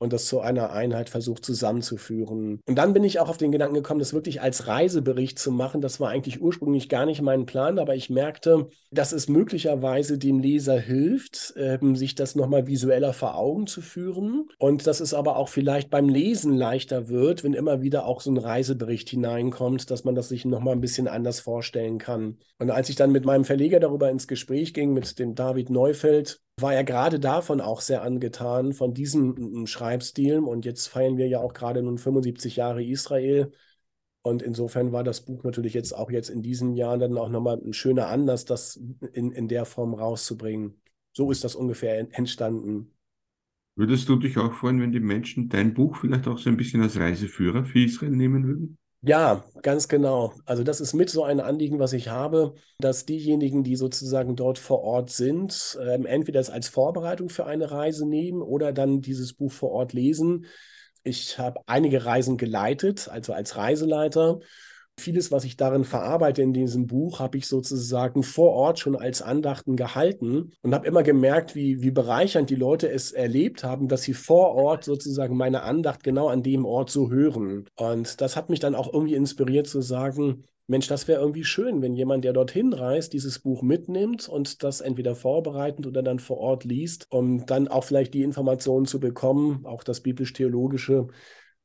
und 0.00 0.14
das 0.14 0.26
zu 0.26 0.40
einer 0.40 0.72
Einheit 0.72 1.10
versucht 1.10 1.44
zusammenzuführen. 1.44 2.60
Und 2.66 2.76
dann 2.76 2.94
bin 2.94 3.04
ich 3.04 3.20
auch 3.20 3.28
auf 3.28 3.36
den 3.36 3.52
Gedanken 3.52 3.74
gekommen, 3.74 4.00
das 4.00 4.14
wirklich 4.14 4.40
als 4.40 4.66
Reisebericht 4.66 5.38
zu 5.38 5.52
machen. 5.52 5.82
Das 5.82 6.00
war 6.00 6.08
eigentlich 6.08 6.40
ursprünglich 6.40 6.88
gar 6.88 7.04
nicht 7.04 7.20
mein 7.20 7.44
Plan, 7.44 7.78
aber 7.78 7.94
ich 7.94 8.08
merkte, 8.08 8.68
dass 8.90 9.12
es 9.12 9.28
möglicherweise 9.28 10.16
dem 10.16 10.40
Leser 10.40 10.80
hilft, 10.80 11.52
ähm, 11.56 11.96
sich 11.96 12.14
das 12.14 12.34
nochmal 12.34 12.66
visueller 12.66 13.12
vor 13.12 13.36
Augen 13.36 13.66
zu 13.66 13.82
führen 13.82 14.48
und 14.58 14.86
dass 14.86 15.00
es 15.00 15.12
aber 15.12 15.36
auch 15.36 15.48
vielleicht 15.48 15.90
beim 15.90 16.08
Lesen 16.08 16.56
leichter 16.56 17.08
wird, 17.08 17.44
wenn 17.44 17.52
immer 17.52 17.82
wieder 17.82 18.06
auch 18.06 18.22
so 18.22 18.30
ein 18.30 18.38
Reisebericht 18.38 19.10
hineinkommt, 19.10 19.90
dass 19.90 20.04
man 20.04 20.14
das 20.14 20.30
sich 20.30 20.46
nochmal 20.46 20.74
ein 20.74 20.80
bisschen 20.80 21.08
anders 21.08 21.40
vorstellen 21.40 21.98
kann. 21.98 22.38
Und 22.58 22.70
als 22.70 22.88
ich 22.88 22.96
dann 22.96 23.12
mit 23.12 23.26
meinem 23.26 23.44
Verleger 23.44 23.80
darüber 23.80 24.10
ins 24.10 24.26
Gespräch 24.26 24.72
ging, 24.72 24.94
mit 24.94 25.18
dem 25.18 25.34
David 25.34 25.68
Neufeld, 25.68 26.40
war 26.60 26.74
er 26.74 26.84
gerade 26.84 27.20
davon 27.20 27.60
auch 27.60 27.80
sehr 27.80 28.02
angetan, 28.02 28.72
von 28.72 28.94
diesem 28.94 29.66
Schreibstil. 29.66 30.38
Und 30.38 30.64
jetzt 30.64 30.88
feiern 30.88 31.16
wir 31.16 31.28
ja 31.28 31.40
auch 31.40 31.54
gerade 31.54 31.82
nun 31.82 31.98
75 31.98 32.56
Jahre 32.56 32.82
Israel. 32.84 33.52
Und 34.22 34.42
insofern 34.42 34.92
war 34.92 35.02
das 35.02 35.22
Buch 35.22 35.44
natürlich 35.44 35.74
jetzt 35.74 35.92
auch 35.94 36.10
jetzt 36.10 36.28
in 36.28 36.42
diesen 36.42 36.74
Jahren 36.74 37.00
dann 37.00 37.16
auch 37.16 37.30
nochmal 37.30 37.58
ein 37.64 37.72
schöner 37.72 38.08
Anlass, 38.08 38.44
das 38.44 38.76
in, 39.12 39.32
in 39.32 39.48
der 39.48 39.64
Form 39.64 39.94
rauszubringen. 39.94 40.80
So 41.12 41.30
ist 41.30 41.42
das 41.44 41.54
ungefähr 41.54 41.98
entstanden. 42.16 42.92
Würdest 43.76 44.08
du 44.08 44.16
dich 44.16 44.36
auch 44.36 44.52
freuen, 44.52 44.80
wenn 44.80 44.92
die 44.92 45.00
Menschen 45.00 45.48
dein 45.48 45.72
Buch 45.72 45.96
vielleicht 45.96 46.28
auch 46.28 46.38
so 46.38 46.50
ein 46.50 46.56
bisschen 46.56 46.82
als 46.82 46.98
Reiseführer 46.98 47.64
für 47.64 47.80
Israel 47.80 48.10
nehmen 48.10 48.46
würden? 48.46 48.78
Ja, 49.02 49.44
ganz 49.62 49.88
genau. 49.88 50.34
Also 50.44 50.62
das 50.62 50.80
ist 50.82 50.92
mit 50.92 51.08
so 51.08 51.24
ein 51.24 51.40
Anliegen, 51.40 51.78
was 51.78 51.94
ich 51.94 52.08
habe, 52.08 52.54
dass 52.78 53.06
diejenigen, 53.06 53.64
die 53.64 53.76
sozusagen 53.76 54.36
dort 54.36 54.58
vor 54.58 54.82
Ort 54.82 55.08
sind, 55.10 55.78
ähm, 55.82 56.04
entweder 56.04 56.38
es 56.38 56.50
als 56.50 56.68
Vorbereitung 56.68 57.30
für 57.30 57.46
eine 57.46 57.70
Reise 57.70 58.06
nehmen 58.06 58.42
oder 58.42 58.72
dann 58.74 59.00
dieses 59.00 59.32
Buch 59.32 59.52
vor 59.52 59.70
Ort 59.70 59.94
lesen, 59.94 60.44
Ich 61.04 61.38
habe 61.38 61.60
einige 61.66 62.04
Reisen 62.06 62.38
geleitet, 62.38 63.08
also 63.10 63.32
als 63.34 63.56
Reiseleiter. 63.56 64.40
Vieles, 65.00 65.32
was 65.32 65.44
ich 65.44 65.56
darin 65.56 65.84
verarbeite 65.84 66.42
in 66.42 66.52
diesem 66.52 66.86
Buch, 66.86 67.18
habe 67.18 67.38
ich 67.38 67.46
sozusagen 67.46 68.22
vor 68.22 68.52
Ort 68.52 68.78
schon 68.78 68.96
als 68.96 69.22
Andachten 69.22 69.74
gehalten 69.76 70.52
und 70.62 70.74
habe 70.74 70.86
immer 70.86 71.02
gemerkt, 71.02 71.54
wie, 71.54 71.82
wie 71.82 71.90
bereichernd 71.90 72.50
die 72.50 72.56
Leute 72.56 72.90
es 72.90 73.10
erlebt 73.10 73.64
haben, 73.64 73.88
dass 73.88 74.02
sie 74.02 74.14
vor 74.14 74.54
Ort 74.54 74.84
sozusagen 74.84 75.36
meine 75.36 75.62
Andacht 75.62 76.04
genau 76.04 76.28
an 76.28 76.42
dem 76.42 76.64
Ort 76.64 76.90
so 76.90 77.10
hören. 77.10 77.66
Und 77.76 78.20
das 78.20 78.36
hat 78.36 78.50
mich 78.50 78.60
dann 78.60 78.74
auch 78.74 78.92
irgendwie 78.92 79.14
inspiriert 79.14 79.66
zu 79.66 79.80
sagen, 79.80 80.44
Mensch, 80.66 80.86
das 80.86 81.08
wäre 81.08 81.20
irgendwie 81.20 81.42
schön, 81.42 81.82
wenn 81.82 81.94
jemand, 81.94 82.24
der 82.24 82.32
dorthin 82.32 82.72
reist, 82.72 83.12
dieses 83.12 83.40
Buch 83.40 83.62
mitnimmt 83.62 84.28
und 84.28 84.62
das 84.62 84.80
entweder 84.80 85.16
vorbereitend 85.16 85.86
oder 85.88 86.00
dann 86.00 86.20
vor 86.20 86.38
Ort 86.38 86.62
liest, 86.62 87.08
um 87.10 87.44
dann 87.44 87.66
auch 87.66 87.82
vielleicht 87.82 88.14
die 88.14 88.22
Informationen 88.22 88.86
zu 88.86 89.00
bekommen, 89.00 89.66
auch 89.66 89.82
das 89.82 90.00
biblisch-theologische, 90.00 91.08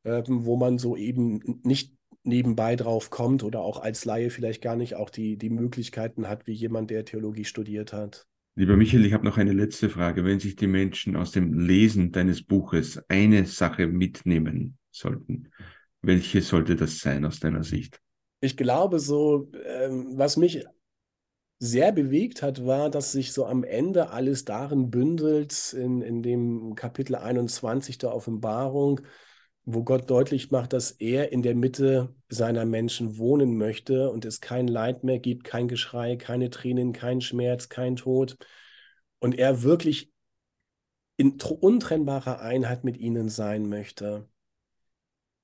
äh, 0.06 0.24
wo 0.26 0.56
man 0.56 0.80
so 0.80 0.96
eben 0.96 1.60
nicht 1.64 1.94
nebenbei 2.26 2.76
drauf 2.76 3.10
kommt 3.10 3.44
oder 3.44 3.62
auch 3.62 3.82
als 3.82 4.06
Laie 4.06 4.30
vielleicht 4.30 4.62
gar 4.62 4.76
nicht 4.76 4.96
auch 4.96 5.10
die, 5.10 5.38
die 5.38 5.50
Möglichkeiten 5.50 6.28
hat, 6.28 6.48
wie 6.48 6.54
jemand, 6.54 6.90
der 6.90 7.06
Theologie 7.06 7.46
studiert 7.46 7.94
hat. 7.94 8.28
Lieber 8.56 8.78
Michael, 8.78 9.06
ich 9.06 9.14
habe 9.14 9.26
noch 9.26 9.38
eine 9.38 9.52
letzte 9.52 9.90
Frage. 9.90 10.24
Wenn 10.24 10.40
sich 10.40 10.56
die 10.56 10.68
Menschen 10.68 11.16
aus 11.16 11.32
dem 11.32 11.54
Lesen 11.54 12.12
deines 12.12 12.42
Buches 12.42 13.04
eine 13.10 13.46
Sache 13.46 13.88
mitnehmen 13.88 14.78
sollten, 14.92 15.52
welche 16.02 16.42
sollte 16.42 16.76
das 16.76 17.00
sein 17.00 17.26
aus 17.26 17.40
deiner 17.40 17.64
Sicht? 17.64 18.00
Ich 18.40 18.56
glaube, 18.56 19.00
so, 19.00 19.52
ähm, 19.66 20.14
was 20.16 20.38
mich 20.38 20.66
sehr 21.60 21.92
bewegt 21.92 22.42
hat, 22.42 22.66
war, 22.66 22.90
dass 22.90 23.12
sich 23.12 23.34
so 23.34 23.46
am 23.46 23.64
Ende 23.64 24.10
alles 24.10 24.46
darin 24.46 24.90
bündelt, 24.90 25.74
in, 25.74 26.02
in 26.02 26.22
dem 26.22 26.76
Kapitel 26.76 27.16
21 27.16 27.98
der 27.98 28.14
Offenbarung, 28.14 29.02
wo 29.66 29.84
Gott 29.84 30.10
deutlich 30.10 30.52
macht, 30.52 30.74
dass 30.74 30.92
er 30.92 31.32
in 31.32 31.42
der 31.42 31.56
Mitte 31.56 32.14
seiner 32.30 32.66
Menschen 32.66 33.18
wohnen 33.18 33.58
möchte 33.58 34.12
und 34.12 34.24
es 34.24 34.40
kein 34.40 34.68
Leid 34.68 35.04
mehr 35.04 35.20
gibt, 35.20 35.44
kein 35.44 35.68
Geschrei, 35.68 36.16
keine 36.18 36.52
Tränen, 36.52 36.94
kein 36.94 37.20
Schmerz, 37.20 37.68
kein 37.68 37.96
Tod. 37.96 38.38
Und 39.20 39.38
er 39.38 39.64
wirklich 39.64 40.12
in 41.18 41.40
untrennbarer 41.42 42.42
Einheit 42.42 42.84
mit 42.84 42.98
ihnen 42.98 43.30
sein 43.30 43.68
möchte. 43.68 44.28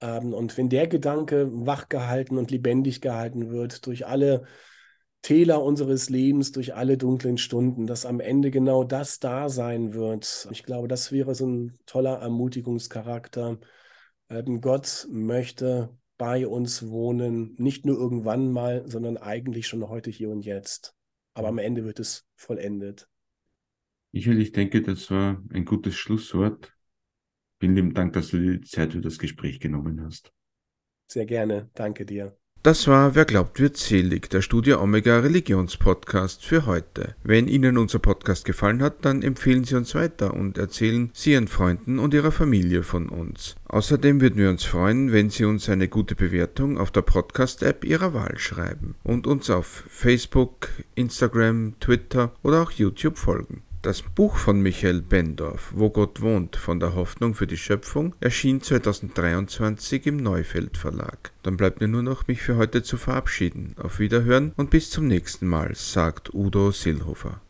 Ähm, 0.02 0.34
und 0.34 0.56
wenn 0.58 0.70
der 0.70 0.88
Gedanke 0.88 1.50
wachgehalten 1.52 2.38
und 2.38 2.52
lebendig 2.52 3.02
gehalten 3.02 3.50
wird 3.50 3.86
durch 3.88 4.06
alle 4.06 4.44
Täler 5.24 5.64
unseres 5.64 6.10
Lebens, 6.10 6.52
durch 6.52 6.76
alle 6.76 6.98
dunklen 6.98 7.38
Stunden, 7.38 7.88
dass 7.88 8.06
am 8.06 8.20
Ende 8.20 8.52
genau 8.52 8.84
das 8.84 9.20
da 9.20 9.50
sein 9.50 9.94
wird. 9.94 10.48
Ich 10.52 10.64
glaube, 10.64 10.88
das 10.88 11.12
wäre 11.12 11.36
so 11.36 11.46
ein 11.48 11.80
toller 11.86 12.20
Ermutigungscharakter, 12.20 13.60
Gott 14.62 15.08
möchte 15.12 15.90
bei 16.18 16.48
uns 16.48 16.88
wohnen, 16.88 17.56
nicht 17.58 17.86
nur 17.86 17.98
irgendwann 17.98 18.52
mal, 18.52 18.88
sondern 18.88 19.18
eigentlich 19.18 19.68
schon 19.68 19.88
heute, 19.90 20.10
hier 20.10 20.30
und 20.30 20.46
jetzt. 20.46 20.96
Aber 21.34 21.50
am 21.50 21.58
Ende 21.58 21.84
wird 21.84 22.00
es 22.00 22.26
vollendet. 22.36 23.10
Michael, 24.12 24.40
ich 24.40 24.52
denke, 24.52 24.82
das 24.82 25.10
war 25.12 25.42
ein 25.52 25.66
gutes 25.66 25.96
Schlusswort. 25.96 26.74
Vielen 27.60 27.76
lieben 27.76 27.94
Dank, 27.94 28.14
dass 28.14 28.30
du 28.30 28.40
dir 28.40 28.60
die 28.60 28.68
Zeit 28.68 28.94
für 28.94 29.02
das 29.02 29.20
Gespräch 29.20 29.60
genommen 29.60 30.02
hast. 30.04 30.34
Sehr 31.08 31.26
gerne. 31.26 31.70
Danke 31.74 32.06
dir. 32.06 32.41
Das 32.64 32.88
war 32.88 33.16
Wer 33.16 33.26
glaubt 33.26 33.60
wird 33.60 33.76
selig, 33.76 34.30
der 34.30 34.44
Studio 34.44 34.80
Omega 34.80 35.18
Religionspodcast 35.18 36.46
für 36.46 36.68
heute. 36.68 37.16
Wenn 37.24 37.48
Ihnen 37.48 37.76
unser 37.76 37.98
Podcast 37.98 38.46
gefallen 38.46 38.84
hat, 38.84 39.04
dann 39.04 39.24
empfehlen 39.24 39.64
Sie 39.64 39.74
uns 39.74 39.96
weiter 39.96 40.36
und 40.36 40.60
erzählen 40.60 41.10
Sie 41.12 41.32
Ihren 41.32 41.48
Freunden 41.48 41.98
und 41.98 42.14
Ihrer 42.14 42.32
Familie 42.32 42.84
von 42.84 43.10
uns. 43.10 43.56
Außerdem 43.66 44.22
würden 44.22 44.38
wir 44.38 44.52
uns 44.52 44.64
freuen, 44.64 45.12
wenn 45.12 45.32
Sie 45.32 45.44
uns 45.44 45.70
eine 45.70 45.88
gute 45.88 46.14
Bewertung 46.14 46.78
auf 46.78 46.92
der 46.92 47.02
Podcast-App 47.02 47.84
Ihrer 47.84 48.14
Wahl 48.14 48.38
schreiben 48.38 48.94
und 49.02 49.26
uns 49.26 49.50
auf 49.50 49.84
Facebook, 49.90 50.68
Instagram, 50.94 51.74
Twitter 51.80 52.32
oder 52.44 52.62
auch 52.62 52.70
YouTube 52.70 53.18
folgen. 53.18 53.64
Das 53.84 54.04
Buch 54.04 54.38
von 54.38 54.62
Michael 54.62 55.02
Bendorf, 55.02 55.74
Wo 55.76 55.90
Gott 55.90 56.22
wohnt, 56.22 56.56
von 56.56 56.80
der 56.80 56.94
Hoffnung 56.94 57.34
für 57.34 57.48
die 57.48 57.58
Schöpfung, 57.58 58.14
erschien 58.20 58.62
2023 58.62 60.06
im 60.06 60.18
Neufeld 60.18 60.78
Verlag. 60.78 61.32
Dann 61.42 61.58
bleibt 61.58 61.82
mir 61.82 61.88
nur 61.88 62.04
noch, 62.04 62.28
mich 62.28 62.44
für 62.44 62.58
heute 62.58 62.84
zu 62.84 62.98
verabschieden. 62.98 63.74
Auf 63.82 63.98
Wiederhören 63.98 64.54
und 64.56 64.70
bis 64.70 64.92
zum 64.92 65.08
nächsten 65.08 65.48
Mal, 65.48 65.74
sagt 65.74 66.32
Udo 66.32 66.70
Silhofer. 66.70 67.42